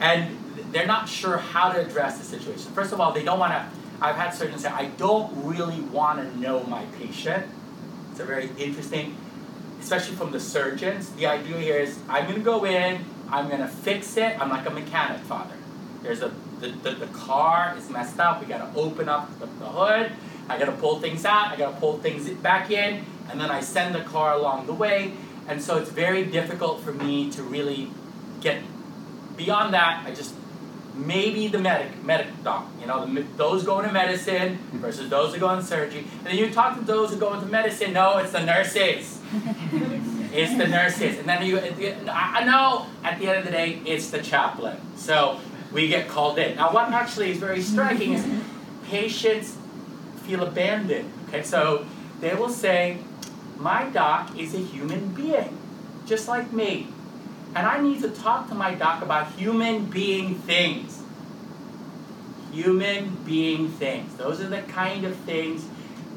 and 0.00 0.36
they're 0.70 0.86
not 0.86 1.08
sure 1.08 1.38
how 1.38 1.72
to 1.72 1.80
address 1.80 2.18
the 2.18 2.24
situation. 2.24 2.72
First 2.72 2.92
of 2.92 3.00
all, 3.00 3.12
they 3.12 3.24
don't 3.24 3.38
want 3.38 3.52
to. 3.52 3.66
I've 4.00 4.16
had 4.16 4.30
surgeons 4.30 4.62
say, 4.62 4.68
I 4.68 4.86
don't 4.96 5.32
really 5.44 5.80
want 5.80 6.18
to 6.18 6.38
know 6.38 6.64
my 6.64 6.84
patient 6.98 7.46
it's 8.14 8.20
a 8.20 8.24
very 8.24 8.48
interesting, 8.58 9.16
especially 9.80 10.14
from 10.14 10.30
the 10.30 10.38
surgeons. 10.38 11.10
The 11.14 11.26
idea 11.26 11.58
here 11.58 11.78
is 11.78 11.98
I'm 12.08 12.26
going 12.26 12.38
to 12.38 12.44
go 12.44 12.64
in, 12.64 13.04
I'm 13.28 13.48
going 13.48 13.60
to 13.60 13.66
fix 13.66 14.16
it. 14.16 14.40
I'm 14.40 14.50
like 14.50 14.68
a 14.68 14.70
mechanic, 14.70 15.20
father. 15.22 15.56
There's 16.00 16.22
a 16.22 16.32
the, 16.60 16.68
the, 16.68 16.90
the 16.92 17.06
car 17.08 17.74
is 17.76 17.90
messed 17.90 18.20
up. 18.20 18.40
We 18.40 18.46
got 18.46 18.72
to 18.72 18.78
open 18.78 19.08
up 19.08 19.36
the, 19.40 19.46
the 19.46 19.66
hood. 19.66 20.12
I 20.48 20.60
got 20.60 20.66
to 20.66 20.72
pull 20.72 21.00
things 21.00 21.24
out. 21.24 21.48
I 21.48 21.56
got 21.56 21.74
to 21.74 21.80
pull 21.80 21.98
things 21.98 22.30
back 22.30 22.70
in, 22.70 23.04
and 23.28 23.40
then 23.40 23.50
I 23.50 23.60
send 23.60 23.96
the 23.96 24.02
car 24.02 24.34
along 24.34 24.66
the 24.66 24.74
way. 24.74 25.14
And 25.48 25.60
so 25.60 25.78
it's 25.78 25.90
very 25.90 26.24
difficult 26.24 26.82
for 26.82 26.92
me 26.92 27.32
to 27.32 27.42
really 27.42 27.90
get 28.40 28.62
beyond 29.36 29.74
that. 29.74 30.04
I 30.06 30.14
just 30.14 30.36
maybe 30.94 31.48
the 31.48 31.58
medic, 31.58 32.02
medic 32.04 32.28
doc, 32.44 32.66
you 32.80 32.86
know, 32.86 33.06
the, 33.06 33.22
those 33.36 33.64
going 33.64 33.86
to 33.86 33.92
medicine 33.92 34.58
versus 34.74 35.10
those 35.10 35.34
who 35.34 35.40
go 35.40 35.50
into 35.50 35.64
surgery. 35.64 36.06
And 36.18 36.26
then 36.26 36.36
you 36.36 36.50
talk 36.50 36.78
to 36.78 36.84
those 36.84 37.10
who 37.10 37.16
go 37.16 37.34
into 37.34 37.46
medicine, 37.46 37.92
no, 37.92 38.18
it's 38.18 38.32
the 38.32 38.44
nurses. 38.44 39.20
it's 40.32 40.56
the 40.56 40.68
nurses. 40.68 41.18
And 41.18 41.28
then 41.28 41.44
you, 41.44 41.58
I 42.08 42.44
know 42.44 42.86
at 43.02 43.18
the 43.18 43.28
end 43.28 43.38
of 43.38 43.44
the 43.44 43.50
day, 43.50 43.80
it's 43.84 44.10
the 44.10 44.22
chaplain. 44.22 44.76
So 44.96 45.40
we 45.72 45.88
get 45.88 46.08
called 46.08 46.38
in. 46.38 46.56
Now, 46.56 46.72
what 46.72 46.92
actually 46.92 47.32
is 47.32 47.38
very 47.38 47.60
striking 47.60 48.12
is 48.12 48.26
patients 48.86 49.56
feel 50.22 50.44
abandoned. 50.44 51.12
Okay, 51.28 51.42
so 51.42 51.86
they 52.20 52.34
will 52.34 52.48
say, 52.48 52.98
my 53.58 53.88
doc 53.90 54.38
is 54.38 54.54
a 54.54 54.58
human 54.58 55.08
being, 55.08 55.58
just 56.06 56.28
like 56.28 56.52
me. 56.52 56.88
And 57.54 57.66
I 57.66 57.80
need 57.80 58.02
to 58.02 58.10
talk 58.10 58.48
to 58.48 58.54
my 58.54 58.74
doc 58.74 59.02
about 59.02 59.32
human 59.32 59.84
being 59.86 60.34
things. 60.34 61.02
Human 62.52 63.16
being 63.24 63.68
things. 63.68 64.16
Those 64.16 64.40
are 64.40 64.48
the 64.48 64.62
kind 64.62 65.04
of 65.04 65.16
things 65.18 65.64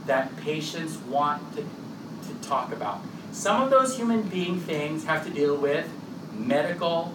that 0.07 0.35
patients 0.37 0.97
want 0.97 1.55
to, 1.55 1.61
to 1.61 2.33
talk 2.41 2.71
about. 2.71 3.01
Some 3.31 3.61
of 3.61 3.69
those 3.69 3.95
human 3.95 4.23
being 4.23 4.59
things 4.59 5.05
have 5.05 5.23
to 5.25 5.29
deal 5.29 5.55
with 5.55 5.87
medical, 6.33 7.13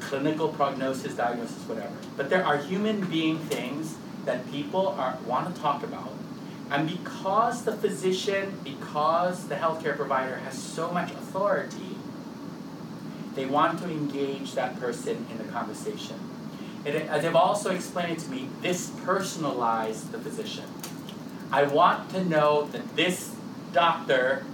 clinical 0.00 0.48
prognosis, 0.48 1.14
diagnosis, 1.14 1.62
whatever. 1.66 1.94
But 2.16 2.28
there 2.28 2.44
are 2.44 2.58
human 2.58 3.06
being 3.06 3.38
things 3.38 3.96
that 4.26 4.50
people 4.50 4.88
are, 4.88 5.16
want 5.26 5.54
to 5.54 5.60
talk 5.60 5.82
about. 5.82 6.12
And 6.70 6.88
because 6.88 7.64
the 7.64 7.72
physician, 7.72 8.58
because 8.64 9.48
the 9.48 9.54
healthcare 9.54 9.96
provider 9.96 10.36
has 10.36 10.58
so 10.58 10.90
much 10.90 11.10
authority, 11.12 11.91
they 13.34 13.46
want 13.46 13.78
to 13.80 13.88
engage 13.88 14.52
that 14.54 14.78
person 14.78 15.26
in 15.30 15.38
the 15.38 15.44
conversation. 15.44 16.18
And 16.84 16.96
as 16.96 17.22
they've 17.22 17.34
also 17.36 17.70
explained 17.70 18.12
it 18.12 18.18
to 18.20 18.30
me, 18.30 18.48
this 18.60 18.90
personalized 19.04 20.10
the 20.12 20.18
physician. 20.18 20.64
I 21.50 21.64
want 21.64 22.10
to 22.10 22.24
know 22.24 22.66
that 22.72 22.96
this 22.96 23.34
doctor 23.72 24.44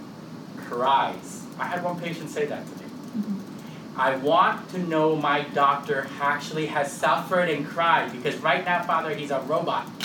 cries. 0.56 1.44
I 1.58 1.66
had 1.66 1.82
one 1.82 1.98
patient 1.98 2.30
say 2.30 2.46
that 2.46 2.66
to 2.66 2.72
me. 2.72 2.90
Mm-hmm. 2.90 4.00
I 4.00 4.16
want 4.16 4.68
to 4.70 4.78
know 4.78 5.16
my 5.16 5.42
doctor 5.42 6.06
actually 6.20 6.66
has 6.66 6.92
suffered 6.92 7.48
and 7.48 7.66
cried 7.66 8.12
because 8.12 8.36
right 8.36 8.64
now, 8.64 8.82
Father, 8.82 9.14
he's 9.14 9.30
a 9.30 9.40
robot. 9.40 9.88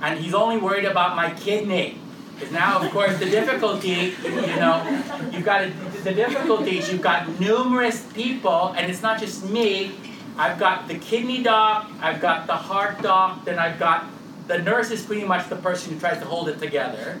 And 0.00 0.20
he's 0.20 0.32
only 0.32 0.58
worried 0.58 0.84
about 0.84 1.16
my 1.16 1.32
kidney. 1.34 1.98
Because 2.38 2.52
now, 2.52 2.80
of 2.80 2.92
course, 2.92 3.18
the 3.18 3.24
difficulty, 3.24 4.14
you 4.22 4.56
know, 4.56 5.02
you've 5.32 5.44
got 5.44 5.62
a, 5.62 5.72
the 6.04 6.12
difficulties. 6.12 6.90
You've 6.90 7.02
got 7.02 7.40
numerous 7.40 8.04
people, 8.12 8.74
and 8.76 8.90
it's 8.90 9.02
not 9.02 9.20
just 9.20 9.48
me. 9.48 9.92
I've 10.36 10.58
got 10.58 10.86
the 10.86 10.98
kidney 10.98 11.42
doc, 11.42 11.90
I've 12.00 12.20
got 12.20 12.46
the 12.46 12.54
heart 12.54 13.02
doc, 13.02 13.44
then 13.44 13.58
I've 13.58 13.78
got 13.78 14.06
the 14.46 14.58
nurse 14.58 14.90
is 14.90 15.04
pretty 15.04 15.24
much 15.24 15.48
the 15.48 15.56
person 15.56 15.92
who 15.92 16.00
tries 16.00 16.18
to 16.18 16.24
hold 16.24 16.48
it 16.48 16.58
together. 16.58 17.20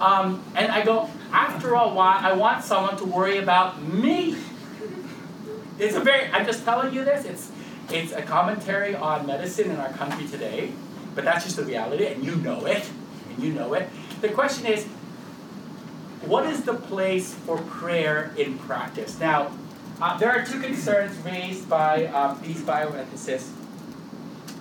Um, 0.00 0.42
and 0.56 0.72
I 0.72 0.84
go, 0.84 1.10
after 1.32 1.76
all, 1.76 1.94
why 1.94 2.20
I 2.22 2.32
want 2.32 2.64
someone 2.64 2.96
to 2.96 3.04
worry 3.04 3.38
about 3.38 3.82
me. 3.82 4.36
It's 5.78 5.94
a 5.94 6.00
very, 6.00 6.30
I'm 6.30 6.46
just 6.46 6.64
telling 6.64 6.94
you 6.94 7.04
this, 7.04 7.24
it's, 7.24 7.50
it's 7.90 8.12
a 8.12 8.22
commentary 8.22 8.94
on 8.94 9.26
medicine 9.26 9.70
in 9.70 9.76
our 9.76 9.90
country 9.90 10.26
today, 10.26 10.72
but 11.14 11.24
that's 11.24 11.44
just 11.44 11.56
the 11.56 11.64
reality, 11.64 12.06
and 12.06 12.24
you 12.24 12.36
know 12.36 12.64
it, 12.66 12.88
and 13.30 13.42
you 13.42 13.52
know 13.52 13.74
it. 13.74 13.88
The 14.20 14.28
question 14.28 14.66
is, 14.66 14.86
what 16.26 16.46
is 16.46 16.62
the 16.62 16.74
place 16.74 17.34
for 17.34 17.58
prayer 17.58 18.32
in 18.36 18.58
practice? 18.58 19.18
Now, 19.18 19.52
uh, 20.00 20.18
there 20.18 20.30
are 20.30 20.44
two 20.44 20.60
concerns 20.60 21.16
raised 21.18 21.68
by 21.68 22.06
um, 22.06 22.40
these 22.42 22.60
bioethicists. 22.62 23.50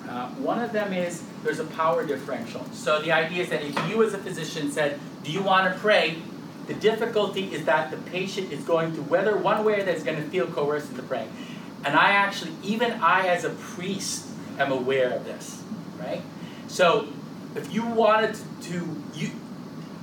Uh, 0.08 0.30
one 0.32 0.60
of 0.60 0.72
them 0.72 0.94
is 0.94 1.24
there's 1.44 1.60
a 1.60 1.66
power 1.66 2.06
differential. 2.06 2.64
So 2.72 3.02
the 3.02 3.12
idea 3.12 3.44
is 3.44 3.50
that 3.50 3.64
if 3.64 3.90
you 3.90 4.04
as 4.04 4.14
a 4.14 4.18
physician 4.18 4.72
said, 4.72 5.00
do 5.24 5.32
you 5.32 5.42
want 5.42 5.74
to 5.74 5.80
pray? 5.80 6.18
The 6.68 6.76
difficulty 6.76 7.54
is 7.54 7.66
that 7.66 7.92
the 7.92 7.98
patient 7.98 8.52
is 8.52 8.64
going 8.64 8.96
to, 8.96 9.02
whether 9.02 9.36
one 9.36 9.66
way 9.66 9.82
or 9.82 9.90
is 9.90 10.04
going 10.04 10.22
to 10.22 10.30
feel 10.30 10.48
coerced 10.48 10.92
into 10.92 11.04
praying. 11.04 11.32
And 11.84 11.96
I 11.96 12.12
actually, 12.12 12.54
even 12.64 12.92
I 12.94 13.28
as 13.28 13.44
a 13.44 13.50
priest, 13.50 14.28
am 14.60 14.72
aware 14.72 15.10
of 15.10 15.26
this, 15.26 15.62
right? 16.00 16.22
So 16.68 17.08
if 17.56 17.74
you 17.74 17.86
wanted 17.86 18.38
to, 18.64 19.04
you, 19.14 19.32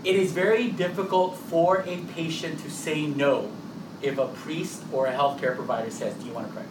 it 0.05 0.17
is 0.17 0.33
very 0.33 0.69
difficult 0.71 1.37
for 1.37 1.79
a 1.87 1.99
patient 2.15 2.61
to 2.61 2.71
say 2.71 3.07
no 3.07 3.51
if 4.03 4.19
a 4.19 4.29
priest 4.29 4.83
or 4.93 5.07
a 5.07 5.13
healthcare 5.13 5.55
provider 5.55 5.91
says, 5.91 6.15
Do 6.15 6.27
you 6.27 6.33
want 6.33 6.49
to 6.49 6.53
pray? 6.55 6.65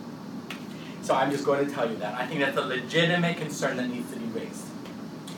So 1.01 1.15
I'm 1.15 1.32
just 1.32 1.45
going 1.45 1.65
to 1.65 1.73
tell 1.73 1.89
you 1.89 1.97
that. 1.97 2.15
I 2.15 2.25
think 2.25 2.39
that's 2.41 2.57
a 2.57 2.61
legitimate 2.61 3.38
concern 3.38 3.77
that 3.77 3.88
needs 3.88 4.11
to 4.11 4.19
be 4.19 4.25
raised. 4.27 4.65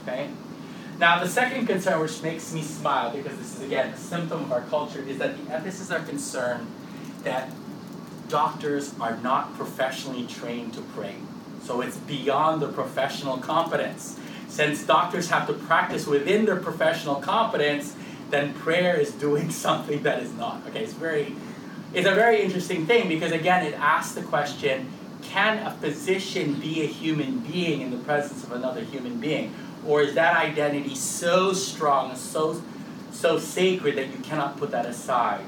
Okay? 0.03 0.29
Now, 0.99 1.19
the 1.23 1.29
second 1.29 1.65
concern, 1.65 1.99
which 1.99 2.21
makes 2.21 2.53
me 2.53 2.61
smile, 2.61 3.11
because 3.15 3.37
this 3.37 3.55
is 3.55 3.63
again 3.63 3.89
a 3.89 3.97
symptom 3.97 4.43
of 4.43 4.51
our 4.51 4.61
culture, 4.61 5.01
is 5.01 5.17
that 5.17 5.35
the 5.37 5.51
ethicists 5.51 5.91
are 5.91 6.03
concerned 6.05 6.67
that 7.23 7.49
doctors 8.27 8.93
are 8.99 9.17
not 9.17 9.53
professionally 9.55 10.25
trained 10.25 10.73
to 10.73 10.81
pray. 10.81 11.15
So 11.63 11.81
it's 11.81 11.97
beyond 11.97 12.61
their 12.61 12.69
professional 12.69 13.37
competence. 13.37 14.19
Since 14.52 14.84
doctors 14.84 15.30
have 15.30 15.47
to 15.47 15.54
practice 15.54 16.06
within 16.06 16.43
their 16.43 16.58
professional 16.58 17.16
competence, 17.16 17.95
then 18.32 18.54
prayer 18.54 18.99
is 18.99 19.12
doing 19.12 19.49
something 19.66 20.04
that 20.04 20.22
is 20.22 20.34
not. 20.34 20.62
Okay, 20.68 20.84
it's 20.84 20.93
very 20.93 21.34
it's 21.93 22.08
a 22.08 22.14
very 22.14 22.41
interesting 22.41 22.86
thing 22.86 23.08
because 23.08 23.32
again 23.32 23.66
it 23.66 23.74
asks 23.76 24.14
the 24.14 24.24
question, 24.24 24.91
can 25.22 25.66
a 25.66 25.72
physician 25.72 26.56
be 26.56 26.82
a 26.82 26.86
human 26.86 27.39
being 27.39 27.80
in 27.80 27.91
the 27.91 27.97
presence 27.97 28.43
of 28.43 28.52
another 28.52 28.82
human 28.82 29.22
being? 29.22 29.54
Or 29.88 30.02
is 30.02 30.16
that 30.16 30.36
identity 30.36 30.95
so 30.95 31.54
strong, 31.54 32.18
so 32.18 32.62
so 33.12 33.39
sacred 33.39 33.95
that 33.95 34.08
you 34.08 34.18
cannot 34.18 34.58
put 34.58 34.72
that 34.72 34.86
aside 34.86 35.45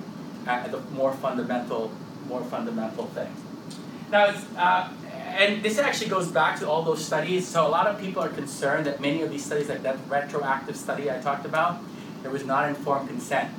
at 0.48 0.72
the 0.72 0.80
more 0.96 1.12
fundamental, 1.14 1.92
more 2.30 2.44
fundamental 2.46 3.08
thing? 3.08 3.36
Now, 4.10 4.28
it's, 4.28 4.46
uh, 4.56 4.90
and 5.34 5.64
this 5.64 5.78
actually 5.78 6.10
goes 6.10 6.30
back 6.30 6.60
to 6.60 6.70
all 6.70 6.84
those 6.84 7.04
studies. 7.04 7.48
So 7.48 7.66
a 7.66 7.70
lot 7.70 7.88
of 7.88 8.00
people 8.00 8.22
are 8.24 8.30
concerned 8.30 8.86
that 8.86 9.02
many 9.02 9.22
of 9.22 9.32
these 9.32 9.46
studies, 9.46 9.70
like 9.70 9.84
that 9.84 9.98
retroactive 10.08 10.78
study 10.78 11.10
I 11.10 11.18
talked 11.20 11.46
about, 11.46 11.80
there 12.22 12.32
was 12.32 12.46
not 12.46 12.70
informed 12.70 13.10
consent. 13.10 13.54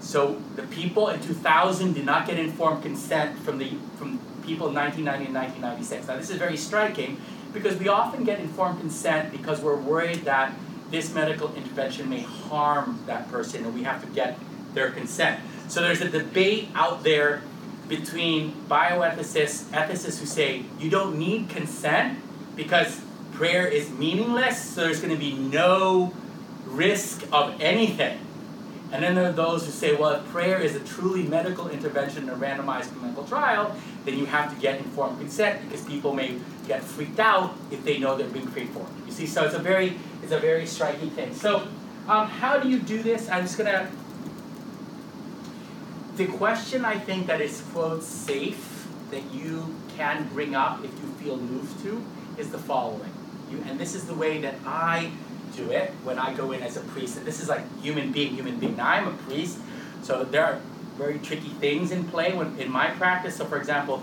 So 0.00 0.40
the 0.56 0.62
people 0.62 1.08
in 1.08 1.20
2000 1.20 1.94
did 1.94 2.04
not 2.04 2.26
get 2.26 2.38
informed 2.38 2.82
consent 2.82 3.38
from 3.40 3.58
the 3.58 3.76
from 3.96 4.18
people 4.42 4.68
in 4.68 4.74
1990 4.74 5.26
and 5.26 5.34
1996. 5.34 6.08
Now 6.08 6.16
this 6.16 6.30
is 6.30 6.38
very 6.38 6.56
striking 6.56 7.20
because 7.52 7.76
we 7.76 7.88
often 7.88 8.24
get 8.24 8.40
informed 8.40 8.80
consent 8.80 9.32
because 9.32 9.60
we're 9.60 9.76
worried 9.76 10.24
that 10.24 10.54
this 10.90 11.12
medical 11.12 11.54
intervention 11.54 12.08
may 12.08 12.20
harm 12.20 13.02
that 13.06 13.30
person 13.30 13.64
and 13.64 13.74
we 13.74 13.82
have 13.82 14.00
to 14.02 14.08
get 14.14 14.38
their 14.74 14.90
consent. 14.90 15.40
So 15.68 15.82
there's 15.82 16.00
a 16.00 16.08
debate 16.08 16.68
out 16.74 17.02
there 17.02 17.42
between 17.88 18.52
bioethicists, 18.68 19.64
ethicists 19.70 20.20
who 20.20 20.26
say 20.26 20.64
you 20.78 20.90
don't 20.90 21.18
need 21.18 21.48
consent 21.48 22.18
because 22.54 23.00
prayer 23.32 23.66
is 23.66 23.90
meaningless, 23.90 24.62
so 24.62 24.82
there's 24.82 25.00
going 25.00 25.14
to 25.14 25.18
be 25.18 25.32
no 25.32 26.12
risk 26.66 27.24
of 27.32 27.60
anything. 27.60 28.18
And 28.90 29.02
then 29.02 29.14
there 29.14 29.28
are 29.28 29.32
those 29.32 29.66
who 29.66 29.70
say, 29.70 29.94
well, 29.94 30.12
if 30.12 30.24
prayer 30.30 30.58
is 30.58 30.74
a 30.74 30.80
truly 30.80 31.22
medical 31.22 31.68
intervention 31.68 32.24
in 32.24 32.30
a 32.30 32.36
randomized 32.36 32.96
clinical 32.98 33.24
trial, 33.24 33.76
then 34.04 34.18
you 34.18 34.24
have 34.26 34.54
to 34.54 34.60
get 34.60 34.78
informed 34.78 35.18
consent 35.18 35.62
because 35.62 35.84
people 35.84 36.14
may 36.14 36.38
get 36.66 36.82
freaked 36.82 37.20
out 37.20 37.54
if 37.70 37.84
they 37.84 37.98
know 37.98 38.16
they're 38.16 38.28
being 38.28 38.46
prayed 38.46 38.70
for. 38.70 38.86
You 39.06 39.12
see, 39.12 39.26
so 39.26 39.44
it's 39.44 39.54
a 39.54 39.58
very, 39.58 39.98
it's 40.22 40.32
a 40.32 40.38
very 40.38 40.66
striking 40.66 41.10
thing. 41.10 41.34
So, 41.34 41.68
um, 42.08 42.28
how 42.28 42.58
do 42.58 42.68
you 42.70 42.78
do 42.78 43.02
this? 43.02 43.28
I'm 43.28 43.42
just 43.42 43.58
gonna. 43.58 43.90
The 46.18 46.26
question 46.26 46.84
I 46.84 46.98
think 46.98 47.28
that 47.28 47.40
is 47.40 47.62
quote 47.72 48.02
safe 48.02 48.88
that 49.12 49.22
you 49.32 49.72
can 49.96 50.28
bring 50.32 50.56
up 50.56 50.84
if 50.84 50.90
you 51.00 51.06
feel 51.20 51.36
moved 51.36 51.80
to 51.84 52.04
is 52.36 52.50
the 52.50 52.58
following. 52.58 53.12
You, 53.52 53.62
and 53.68 53.78
this 53.78 53.94
is 53.94 54.06
the 54.06 54.14
way 54.14 54.40
that 54.40 54.56
I 54.66 55.12
do 55.56 55.70
it 55.70 55.92
when 56.02 56.18
I 56.18 56.34
go 56.34 56.50
in 56.50 56.60
as 56.60 56.76
a 56.76 56.80
priest. 56.80 57.18
And 57.18 57.24
this 57.24 57.40
is 57.40 57.48
like 57.48 57.62
human 57.80 58.10
being, 58.10 58.34
human 58.34 58.58
being. 58.58 58.76
Now 58.76 58.88
I'm 58.88 59.06
a 59.06 59.12
priest, 59.12 59.60
so 60.02 60.24
there 60.24 60.44
are 60.44 60.60
very 60.96 61.20
tricky 61.20 61.50
things 61.60 61.92
in 61.92 62.02
play 62.02 62.34
when, 62.34 62.58
in 62.58 62.68
my 62.68 62.88
practice. 62.88 63.36
So, 63.36 63.44
for 63.44 63.56
example, 63.56 63.98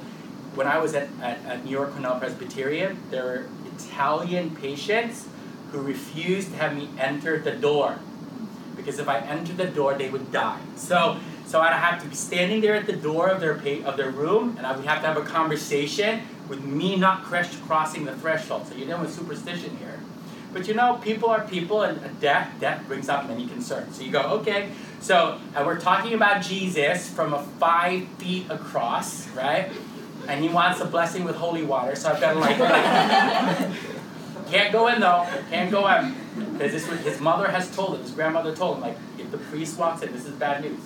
when 0.53 0.67
I 0.67 0.77
was 0.77 0.93
at, 0.93 1.09
at, 1.21 1.43
at 1.43 1.65
New 1.65 1.71
York 1.71 1.91
Cornell 1.91 2.17
Presbyterian, 2.17 2.97
there 3.11 3.25
were 3.25 3.47
Italian 3.75 4.55
patients 4.55 5.27
who 5.73 5.81
refused 5.81 6.51
to 6.51 6.55
have 6.59 6.77
me 6.77 6.87
enter 6.97 7.39
the 7.39 7.51
door 7.51 7.99
because 8.77 8.99
if 8.99 9.09
I 9.09 9.19
entered 9.19 9.57
the 9.57 9.65
door, 9.65 9.95
they 9.95 10.09
would 10.09 10.31
die. 10.31 10.61
So, 10.77 11.19
so 11.45 11.61
I'd 11.61 11.73
have 11.73 12.01
to 12.01 12.07
be 12.07 12.15
standing 12.15 12.61
there 12.61 12.75
at 12.75 12.85
the 12.85 12.93
door 12.93 13.27
of 13.29 13.39
their 13.39 13.55
pa- 13.55 13.87
of 13.87 13.97
their 13.97 14.09
room, 14.09 14.55
and 14.57 14.65
I 14.65 14.75
would 14.75 14.85
have 14.85 15.01
to 15.01 15.07
have 15.07 15.17
a 15.17 15.21
conversation 15.21 16.21
with 16.49 16.63
me 16.63 16.95
not 16.95 17.23
crossing 17.23 18.05
the 18.05 18.15
threshold. 18.15 18.67
So 18.67 18.75
you're 18.75 18.87
dealing 18.87 19.01
with 19.01 19.13
superstition 19.13 19.77
here. 19.77 19.99
But 20.53 20.67
you 20.67 20.73
know, 20.73 20.99
people 21.03 21.29
are 21.29 21.41
people, 21.41 21.81
and 21.81 22.19
death, 22.21 22.49
death 22.61 22.87
brings 22.87 23.09
up 23.09 23.27
many 23.27 23.45
concerns. 23.45 23.97
So 23.97 24.03
you 24.03 24.11
go, 24.11 24.21
okay, 24.39 24.69
so 25.01 25.37
we're 25.53 25.79
talking 25.79 26.13
about 26.13 26.41
Jesus 26.41 27.09
from 27.09 27.33
a 27.33 27.43
five 27.59 28.07
feet 28.19 28.49
across, 28.49 29.27
right? 29.31 29.69
And 30.27 30.41
he 30.41 30.49
wants 30.49 30.79
a 30.79 30.85
blessing 30.85 31.25
with 31.25 31.35
holy 31.35 31.63
water. 31.63 31.95
So 31.95 32.09
I've 32.09 32.21
got 32.21 32.33
to 32.33 32.39
like 32.39 32.57
can't 34.49 34.71
go 34.71 34.87
in 34.87 34.99
though, 34.99 35.27
can't 35.49 35.71
go 35.71 35.87
in. 35.87 36.15
Because 36.53 36.71
this 36.71 36.89
was, 36.89 36.99
his 36.99 37.19
mother 37.21 37.49
has 37.49 37.73
told 37.75 37.95
him, 37.95 38.01
his 38.01 38.11
grandmother 38.11 38.55
told 38.55 38.77
him, 38.77 38.81
like, 38.81 38.97
if 39.17 39.31
the 39.31 39.37
priest 39.37 39.77
walks 39.77 40.01
in, 40.01 40.11
this 40.11 40.25
is 40.25 40.33
bad 40.33 40.61
news. 40.61 40.79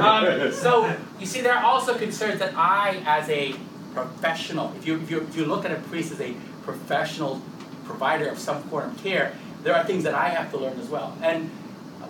Um, 0.00 0.52
so 0.52 0.94
you 1.20 1.26
see, 1.26 1.40
there 1.40 1.54
are 1.54 1.64
also 1.64 1.96
concerns 1.96 2.38
that 2.38 2.54
I, 2.56 3.02
as 3.06 3.28
a 3.28 3.54
professional, 3.92 4.72
if 4.76 4.86
you, 4.86 4.96
if 5.00 5.10
you, 5.10 5.20
if 5.22 5.36
you 5.36 5.44
look 5.44 5.64
at 5.64 5.72
a 5.72 5.80
priest 5.82 6.12
as 6.12 6.20
a 6.20 6.34
professional 6.62 7.42
provider 7.84 8.28
of 8.28 8.38
some 8.38 8.62
form 8.64 8.90
of 8.90 8.98
care, 9.02 9.32
there 9.62 9.74
are 9.74 9.84
things 9.84 10.04
that 10.04 10.14
I 10.14 10.28
have 10.28 10.50
to 10.52 10.58
learn 10.58 10.78
as 10.78 10.88
well. 10.88 11.16
And 11.22 11.48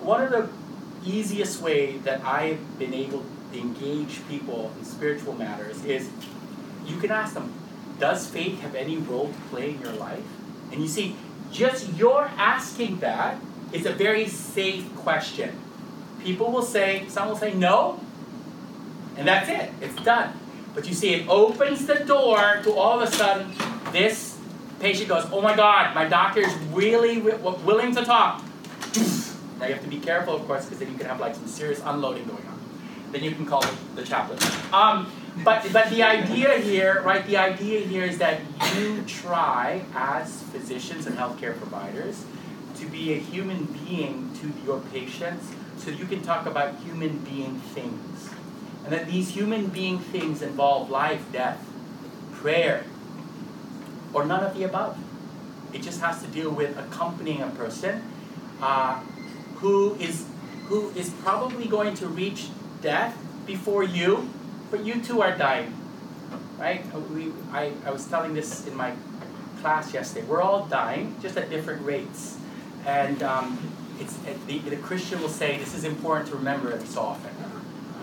one 0.01 0.23
of 0.23 0.31
the 0.31 0.49
easiest 1.05 1.61
way 1.61 1.97
that 1.99 2.23
I've 2.23 2.79
been 2.79 2.93
able 2.93 3.23
to 3.51 3.59
engage 3.59 4.27
people 4.27 4.71
in 4.77 4.85
spiritual 4.85 5.33
matters 5.33 5.83
is 5.85 6.09
you 6.85 6.97
can 6.97 7.11
ask 7.11 7.33
them, 7.33 7.53
does 7.99 8.27
faith 8.27 8.59
have 8.61 8.75
any 8.75 8.97
role 8.97 9.27
to 9.27 9.39
play 9.49 9.71
in 9.71 9.81
your 9.81 9.93
life? 9.93 10.23
And 10.71 10.81
you 10.81 10.87
see, 10.87 11.15
just 11.51 11.93
your 11.93 12.25
asking 12.37 12.99
that 12.99 13.39
is 13.71 13.85
a 13.85 13.93
very 13.93 14.27
safe 14.27 14.93
question. 14.97 15.57
People 16.23 16.51
will 16.51 16.61
say, 16.61 17.05
some 17.07 17.29
will 17.29 17.37
say 17.37 17.53
no, 17.53 17.99
and 19.15 19.27
that's 19.27 19.49
it, 19.49 19.71
it's 19.81 19.95
done. 20.03 20.33
But 20.73 20.87
you 20.87 20.93
see, 20.93 21.13
it 21.13 21.27
opens 21.27 21.87
the 21.87 21.95
door 21.95 22.59
to 22.63 22.73
all 22.73 22.99
of 22.99 23.07
a 23.07 23.11
sudden 23.11 23.51
this 23.91 24.37
Patient 24.79 25.09
goes, 25.09 25.25
oh 25.31 25.41
my 25.41 25.55
God, 25.55 25.95
my 25.95 26.07
doctor 26.07 26.41
is 26.41 26.53
really 26.71 27.19
willing 27.19 27.95
to 27.95 28.05
talk. 28.05 28.43
Now 29.59 29.65
you 29.65 29.73
have 29.73 29.83
to 29.83 29.89
be 29.89 29.97
careful, 29.97 30.35
of 30.35 30.45
course, 30.45 30.65
because 30.65 30.79
then 30.79 30.91
you 30.91 30.97
can 30.97 31.07
have 31.07 31.19
like 31.19 31.33
some 31.33 31.47
serious 31.47 31.81
unloading 31.83 32.25
going 32.25 32.45
on. 32.45 32.59
Then 33.11 33.23
you 33.23 33.31
can 33.31 33.47
call 33.47 33.63
the 33.95 34.03
chaplain. 34.03 34.37
Um, 34.71 35.11
but 35.43 35.71
but 35.71 35.89
the 35.89 36.03
idea 36.03 36.57
here, 36.57 37.01
right? 37.03 37.25
The 37.25 37.37
idea 37.37 37.81
here 37.81 38.03
is 38.03 38.17
that 38.17 38.41
you 38.75 39.03
try, 39.03 39.85
as 39.93 40.41
physicians 40.43 41.05
and 41.07 41.17
healthcare 41.17 41.57
providers, 41.57 42.25
to 42.75 42.85
be 42.85 43.13
a 43.13 43.17
human 43.17 43.65
being 43.65 44.31
to 44.41 44.53
your 44.65 44.79
patients, 44.91 45.51
so 45.77 45.91
you 45.91 46.05
can 46.05 46.21
talk 46.21 46.45
about 46.45 46.75
human 46.79 47.19
being 47.19 47.59
things, 47.59 48.29
and 48.83 48.93
that 48.93 49.07
these 49.07 49.29
human 49.29 49.67
being 49.67 49.99
things 49.99 50.41
involve 50.41 50.89
life, 50.89 51.23
death, 51.31 51.63
prayer, 52.33 52.83
or 54.13 54.25
none 54.25 54.43
of 54.43 54.55
the 54.55 54.63
above. 54.63 54.97
It 55.73 55.81
just 55.81 56.01
has 56.01 56.21
to 56.23 56.27
deal 56.27 56.51
with 56.51 56.77
accompanying 56.77 57.41
a 57.41 57.49
person 57.49 58.01
uh, 58.61 58.99
who 59.57 59.95
is 59.95 60.25
who 60.67 60.89
is 60.91 61.09
probably 61.23 61.65
going 61.65 61.95
to 61.95 62.07
reach 62.07 62.49
death 62.81 63.17
before 63.45 63.83
you, 63.83 64.29
but 64.71 64.83
you 64.85 65.01
too 65.01 65.21
are 65.21 65.35
dying. 65.37 65.73
Right? 66.57 66.83
We, 67.11 67.31
I, 67.51 67.71
I 67.85 67.91
was 67.91 68.05
telling 68.07 68.33
this 68.33 68.65
in 68.67 68.75
my 68.75 68.93
class 69.61 69.93
yesterday. 69.93 70.25
We're 70.25 70.41
all 70.41 70.65
dying, 70.65 71.15
just 71.21 71.37
at 71.37 71.49
different 71.49 71.85
rates. 71.85 72.37
And 72.85 73.21
um, 73.21 73.59
it's, 73.99 74.15
the, 74.47 74.59
the 74.59 74.77
Christian 74.77 75.21
will 75.21 75.29
say 75.29 75.57
this 75.57 75.73
is 75.75 75.83
important 75.83 76.29
to 76.29 76.35
remember 76.35 76.71
every 76.73 76.87
so 76.87 77.01
often 77.01 77.31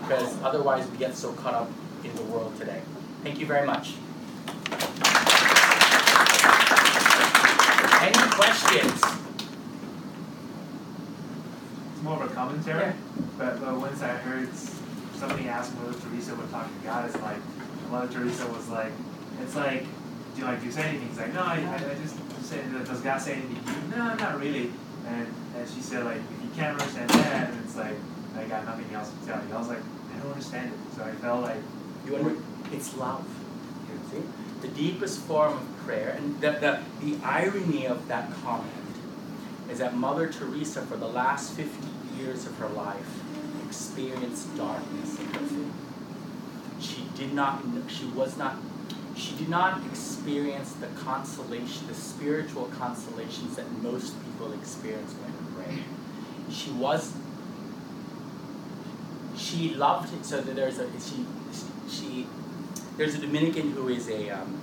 because 0.01 0.41
otherwise 0.43 0.87
we 0.89 0.97
get 0.97 1.15
so 1.15 1.33
caught 1.33 1.53
up 1.53 1.69
in 2.03 2.15
the 2.15 2.21
world 2.23 2.55
today. 2.57 2.81
Thank 3.23 3.39
you 3.39 3.45
very 3.45 3.65
much. 3.65 3.95
Any 8.01 8.31
questions? 8.31 9.01
It's 11.93 12.03
more 12.03 12.21
of 12.21 12.29
a 12.29 12.33
commentary, 12.33 12.79
Yeah. 12.83 12.93
but, 13.37 13.59
but 13.59 13.75
once 13.79 14.01
I 14.03 14.09
heard 14.09 14.49
somebody 15.15 15.47
asked 15.47 15.75
Mother 15.75 15.97
Teresa 15.99 16.35
would 16.35 16.49
talk 16.51 16.67
to 16.67 16.85
God, 16.85 17.05
it's 17.05 17.19
like 17.21 17.37
Mother 17.89 18.11
Teresa 18.11 18.47
was 18.47 18.69
like, 18.69 18.91
it's 19.41 19.55
like, 19.55 19.83
do 20.35 20.41
you 20.41 20.45
like 20.45 20.59
do 20.59 20.65
you 20.65 20.71
say 20.71 20.83
anything? 20.83 21.07
He's 21.09 21.17
like, 21.17 21.33
no, 21.33 21.41
I, 21.41 21.55
I 21.55 21.95
just 22.01 22.17
say, 22.43 22.61
does 22.85 23.01
God 23.01 23.21
say 23.21 23.33
anything 23.33 23.63
to 23.63 23.71
you? 23.71 23.97
No, 23.97 24.15
not 24.15 24.39
really. 24.39 24.71
And 25.07 25.27
and 25.55 25.69
she 25.69 25.81
said 25.81 26.03
like, 26.03 26.17
if 26.17 26.43
you 26.43 26.49
can't 26.55 26.79
understand 26.79 27.09
that, 27.09 27.49
and 27.49 27.63
it's 27.63 27.75
like, 27.75 27.95
I 28.37 28.43
got 28.45 28.65
nothing 28.65 28.93
else 28.93 29.09
to 29.09 29.25
tell 29.27 29.41
you. 29.47 29.53
I 29.53 29.57
was 29.57 29.67
like, 29.67 29.79
I 30.13 30.19
don't 30.19 30.31
understand 30.31 30.73
it. 30.73 30.95
So 30.95 31.03
I 31.03 31.11
felt 31.11 31.41
like, 31.43 31.57
You 32.05 32.17
under, 32.17 32.35
it's 32.71 32.95
love. 32.97 33.25
You 33.89 34.19
See? 34.19 34.27
The 34.61 34.67
deepest 34.69 35.19
form 35.21 35.53
of 35.53 35.77
prayer, 35.85 36.15
and 36.17 36.41
the, 36.41 36.51
the, 36.51 36.81
the 37.01 37.23
irony 37.23 37.85
of 37.85 38.07
that 38.07 38.31
comment 38.43 38.71
is 39.69 39.79
that 39.79 39.95
Mother 39.95 40.27
Teresa, 40.31 40.81
for 40.81 40.97
the 40.97 41.07
last 41.07 41.53
50 41.53 41.71
years 42.17 42.45
of 42.45 42.57
her 42.57 42.69
life, 42.69 43.21
experienced 43.75 44.55
darkness 44.55 45.19
in 45.19 45.25
her 45.27 45.39
faith. 45.39 45.73
She 46.79 47.07
did 47.17 47.33
not, 47.33 47.61
she 47.89 48.05
was 48.05 48.37
not, 48.37 48.55
she 49.17 49.35
did 49.35 49.49
not 49.49 49.85
experience 49.85 50.71
the 50.73 50.87
consolation, 50.87 51.87
the 51.87 51.93
spiritual 51.93 52.65
consolations 52.77 53.57
that 53.57 53.69
most 53.81 54.15
people 54.23 54.53
experience 54.53 55.13
when 55.13 55.31
they 55.31 55.63
pray. 55.63 55.83
She 56.49 56.71
was 56.71 57.13
she 59.37 59.73
loved 59.75 60.13
it 60.13 60.25
so 60.25 60.39
that 60.39 60.55
there's 60.55 60.79
a 60.79 60.89
she 60.99 61.25
she 61.89 62.27
there's 62.95 63.15
a 63.15 63.17
Dominican 63.17 63.71
who 63.71 63.89
is 63.89 64.09
a 64.09 64.29
um, 64.29 64.57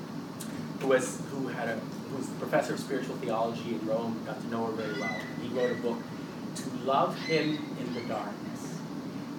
who 0.80 0.88
was 0.88 1.20
who 1.30 1.48
had 1.48 1.68
a 1.68 1.74
who 2.10 2.16
was 2.16 2.28
a 2.28 2.32
professor 2.32 2.72
of 2.74 2.80
spiritual 2.80 3.16
theology 3.16 3.74
in 3.74 3.86
Rome 3.86 4.22
got 4.24 4.40
to 4.40 4.46
know 4.48 4.66
her 4.66 4.72
very 4.72 4.98
well 4.98 5.16
he 5.42 5.48
wrote 5.48 5.72
a 5.72 5.82
book 5.82 5.98
to 6.56 6.70
love 6.84 7.18
him 7.18 7.58
in 7.78 7.94
the 7.94 8.00
darkness 8.02 8.51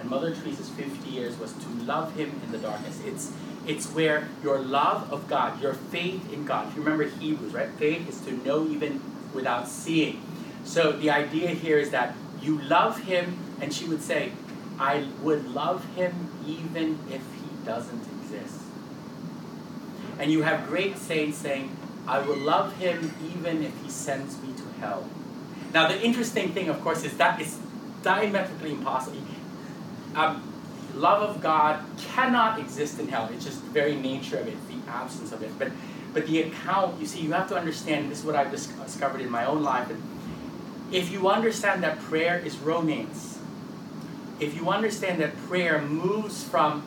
and 0.04 0.10
Mother 0.10 0.36
Teresa's 0.36 0.70
50 0.70 1.10
years 1.10 1.40
was 1.40 1.54
to 1.54 1.70
love 1.86 2.16
him 2.16 2.30
in 2.44 2.52
the 2.52 2.58
darkness 2.58 3.02
it's 3.06 3.32
it's 3.66 3.88
where 3.92 4.28
your 4.44 4.60
love 4.60 5.12
of 5.12 5.28
God 5.28 5.62
your 5.62 5.74
faith 5.74 6.32
in 6.34 6.46
God 6.46 6.68
if 6.68 6.76
you 6.76 6.84
remember 6.84 7.06
Hebrews 7.06 7.54
right 7.54 7.70
faith 7.80 8.08
is 8.10 8.20
to 8.22 8.34
know 8.46 8.68
even 8.68 9.02
without 9.34 9.68
seeing 9.68 10.22
so 10.66 10.92
the 10.92 11.10
idea 11.10 11.50
here 11.50 11.80
is 11.80 11.92
that 11.92 12.16
you 12.42 12.62
love 12.62 13.04
him 13.04 13.38
and 13.62 13.74
she 13.74 13.86
would 13.86 14.02
say 14.02 14.34
I 14.80 15.08
would 15.22 15.48
love 15.54 15.86
him 15.96 16.32
even 16.46 17.00
if 17.10 17.22
he 17.36 17.66
doesn't 17.66 18.04
exist. 18.20 18.60
And 20.20 20.32
you 20.32 20.42
have 20.42 20.68
great 20.68 20.98
saints 20.98 21.38
saying, 21.38 21.76
I 22.08 22.20
will 22.20 22.38
love 22.38 22.76
him 22.78 23.14
even 23.34 23.64
if 23.64 23.72
he 23.82 23.90
sends 23.90 24.42
me 24.42 24.54
to 24.54 24.80
hell. 24.80 25.08
Now, 25.74 25.88
the 25.88 26.02
interesting 26.02 26.52
thing, 26.54 26.70
of 26.70 26.82
course, 26.82 27.04
is 27.04 27.18
that 27.18 27.40
it's 27.40 27.60
diametrically 28.02 28.72
impossible. 28.72 29.18
Um, 30.16 30.54
love 30.96 31.28
of 31.28 31.42
God 31.42 31.84
cannot 31.98 32.60
exist 32.60 33.00
in 33.00 33.08
hell. 33.08 33.30
It's 33.34 33.46
just 33.46 33.64
the 33.64 33.72
very 33.72 33.96
nature 33.96 34.38
of 34.38 34.48
it, 34.48 34.56
the 34.68 34.92
absence 34.92 35.32
of 35.32 35.42
it. 35.42 35.52
But, 35.58 35.72
but 36.14 36.28
the 36.28 36.44
account, 36.44 37.00
you 37.00 37.06
see, 37.06 37.22
you 37.22 37.32
have 37.32 37.50
to 37.50 37.58
understand 37.58 38.12
this 38.12 38.20
is 38.20 38.26
what 38.26 38.36
I've 38.36 38.52
dis- 38.52 38.68
discovered 38.68 39.22
in 39.22 39.30
my 39.30 39.46
own 39.46 39.64
life. 39.64 39.90
If 40.92 41.12
you 41.12 41.30
understand 41.30 41.84
that 41.84 42.00
prayer 42.00 42.38
is 42.38 42.58
romance, 42.58 43.40
if 44.40 44.56
you 44.56 44.70
understand 44.70 45.22
that 45.22 45.36
prayer 45.48 45.82
moves 45.82 46.44
from 46.44 46.84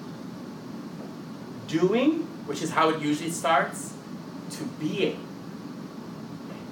doing, 1.66 2.20
which 2.46 2.62
is 2.62 2.70
how 2.70 2.90
it 2.90 3.00
usually 3.00 3.30
starts, 3.30 3.94
to 4.50 4.64
being. 4.78 5.26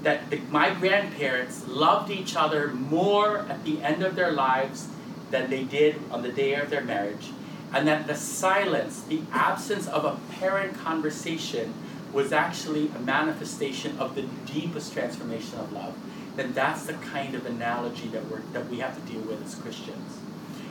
That 0.03 0.31
the, 0.31 0.39
my 0.51 0.73
grandparents 0.75 1.67
loved 1.67 2.11
each 2.11 2.37
other 2.37 2.69
more 2.69 3.39
at 3.39 3.65
the 3.65 3.83
end 3.83 4.03
of 4.03 4.15
their 4.15 4.31
lives 4.31 4.89
than 5.35 5.51
they 5.51 5.65
did 5.65 5.97
on 6.13 6.23
the 6.23 6.31
day 6.31 6.55
of 6.55 6.71
their 6.71 6.85
marriage, 6.85 7.31
and 7.73 7.89
that 7.89 8.07
the 8.07 8.15
silence, 8.15 9.03
the 9.03 9.21
absence 9.33 9.89
of 9.89 10.05
a 10.05 10.17
parent 10.35 10.79
conversation, 10.79 11.75
was 12.13 12.33
actually 12.33 12.89
a 12.95 13.01
manifestation 13.01 13.99
of 13.99 14.15
the 14.15 14.23
deepest 14.53 14.93
transformation 14.93 15.59
of 15.59 15.73
love. 15.73 15.95
Then 16.37 16.53
that's 16.53 16.87
the 16.87 16.93
kind 16.95 17.35
of 17.35 17.47
analogy 17.47 18.07
that, 18.09 18.25
we're, 18.31 18.43
that 18.53 18.69
we 18.69 18.79
have 18.79 18.95
to 18.95 19.13
deal 19.13 19.23
with 19.23 19.45
as 19.45 19.57
Christians 19.57 20.19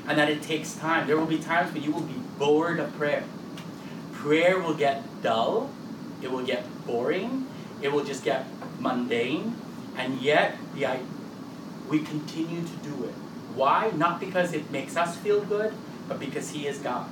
and 0.07 0.17
that 0.17 0.29
it 0.29 0.41
takes 0.41 0.75
time. 0.75 1.07
There 1.07 1.17
will 1.17 1.25
be 1.25 1.39
times 1.39 1.73
when 1.73 1.83
you 1.83 1.91
will 1.91 2.01
be 2.01 2.21
bored 2.37 2.79
of 2.79 2.95
prayer. 2.97 3.23
Prayer 4.13 4.59
will 4.59 4.73
get 4.73 5.03
dull, 5.21 5.69
it 6.21 6.31
will 6.31 6.45
get 6.45 6.63
boring, 6.85 7.47
it 7.81 7.91
will 7.91 8.03
just 8.03 8.23
get 8.23 8.45
mundane, 8.79 9.55
and 9.97 10.21
yet 10.21 10.57
the 10.75 10.99
we 11.89 11.99
continue 11.99 12.61
to 12.61 12.75
do 12.77 13.03
it. 13.03 13.13
Why? 13.55 13.91
Not 13.95 14.19
because 14.19 14.53
it 14.53 14.69
makes 14.71 14.97
us 14.97 15.15
feel 15.17 15.41
good, 15.41 15.73
but 16.07 16.19
because 16.19 16.51
He 16.51 16.67
is 16.67 16.79
God. 16.79 17.09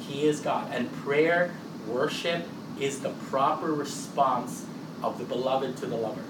He 0.00 0.26
is 0.26 0.40
God, 0.40 0.72
and 0.72 0.92
prayer, 0.92 1.54
worship, 1.86 2.44
is 2.80 3.00
the 3.00 3.10
proper 3.10 3.72
response 3.72 4.66
of 5.02 5.18
the 5.18 5.24
beloved 5.24 5.76
to 5.78 5.86
the 5.86 5.96
lover. 5.96 6.22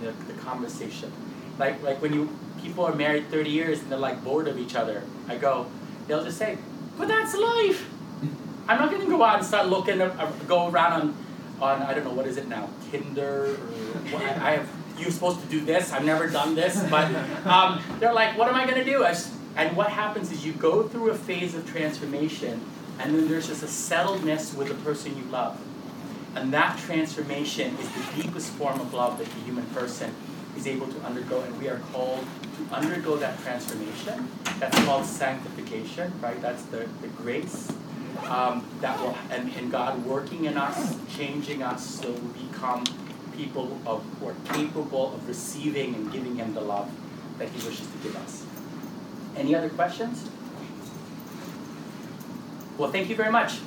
The, 0.00 0.12
the 0.32 0.38
conversation. 0.40 1.12
Like 1.58 1.82
like 1.82 2.02
when 2.02 2.12
you 2.12 2.28
people 2.62 2.84
are 2.84 2.94
married 2.94 3.28
30 3.28 3.50
years 3.50 3.80
and 3.80 3.90
they're 3.90 3.98
like 3.98 4.22
bored 4.24 4.48
of 4.48 4.58
each 4.58 4.74
other. 4.74 5.02
I 5.28 5.36
go, 5.36 5.66
they'll 6.06 6.24
just 6.24 6.38
say, 6.38 6.58
but 6.96 7.08
that's 7.08 7.36
life. 7.36 7.88
I'm 8.68 8.78
not 8.78 8.90
gonna 8.90 9.06
go 9.06 9.22
out 9.22 9.38
and 9.38 9.46
start 9.46 9.68
looking, 9.68 10.00
uh, 10.00 10.32
go 10.46 10.68
around 10.68 10.92
on, 10.92 11.16
on 11.60 11.82
I 11.82 11.94
don't 11.94 12.04
know 12.04 12.12
what 12.12 12.26
is 12.26 12.36
it 12.36 12.48
now, 12.48 12.68
Tinder 12.90 13.46
or 13.46 13.54
what, 14.12 14.22
I, 14.22 14.28
I 14.28 14.50
have. 14.52 14.68
You're 15.02 15.10
supposed 15.10 15.40
to 15.40 15.46
do 15.48 15.60
this. 15.64 15.92
I've 15.92 16.04
never 16.04 16.28
done 16.28 16.54
this, 16.54 16.80
but 16.88 17.12
um, 17.44 17.82
they're 17.98 18.12
like, 18.12 18.38
what 18.38 18.48
am 18.48 18.54
I 18.54 18.66
gonna 18.66 18.84
do? 18.84 19.04
And 19.56 19.76
what 19.76 19.88
happens 19.88 20.30
is 20.30 20.46
you 20.46 20.52
go 20.52 20.86
through 20.86 21.10
a 21.10 21.14
phase 21.14 21.54
of 21.54 21.68
transformation, 21.68 22.64
and 23.00 23.14
then 23.14 23.28
there's 23.28 23.48
just 23.48 23.62
a 23.62 23.66
settledness 23.66 24.54
with 24.56 24.68
the 24.68 24.74
person 24.76 25.16
you 25.16 25.24
love, 25.24 25.60
and 26.36 26.54
that 26.54 26.78
transformation 26.78 27.76
is 27.78 27.88
the 27.90 28.22
deepest 28.22 28.52
form 28.52 28.80
of 28.80 28.94
love 28.94 29.18
that 29.18 29.26
the 29.26 29.40
human 29.40 29.66
person 29.66 30.14
is 30.56 30.66
able 30.68 30.86
to 30.86 31.00
undergo, 31.00 31.40
and 31.40 31.60
we 31.60 31.68
are 31.68 31.80
called 31.92 32.24
to 32.56 32.74
undergo 32.74 33.16
that 33.16 33.40
transformation. 33.42 34.28
That's 34.60 34.78
called 34.84 35.04
sanctification, 35.04 36.12
right? 36.20 36.40
That's 36.40 36.62
the, 36.66 36.88
the 37.00 37.08
grace 37.08 37.72
um, 38.28 38.64
that 38.80 39.00
will, 39.00 39.16
and, 39.30 39.52
and 39.56 39.70
God 39.72 40.04
working 40.04 40.44
in 40.44 40.56
us, 40.56 40.96
changing 41.14 41.62
us 41.62 41.84
so 41.84 42.12
we 42.12 42.44
become 42.44 42.84
people 43.36 43.78
of, 43.86 44.04
who 44.18 44.28
are 44.28 44.36
capable 44.52 45.14
of 45.14 45.26
receiving 45.26 45.94
and 45.94 46.12
giving 46.12 46.36
Him 46.36 46.54
the 46.54 46.60
love 46.60 46.90
that 47.38 47.48
He 47.48 47.66
wishes 47.66 47.86
to 47.86 47.98
give 48.02 48.16
us. 48.16 48.44
Any 49.36 49.54
other 49.54 49.70
questions? 49.70 50.28
Well, 52.78 52.90
thank 52.90 53.08
you 53.08 53.16
very 53.16 53.30
much. 53.30 53.60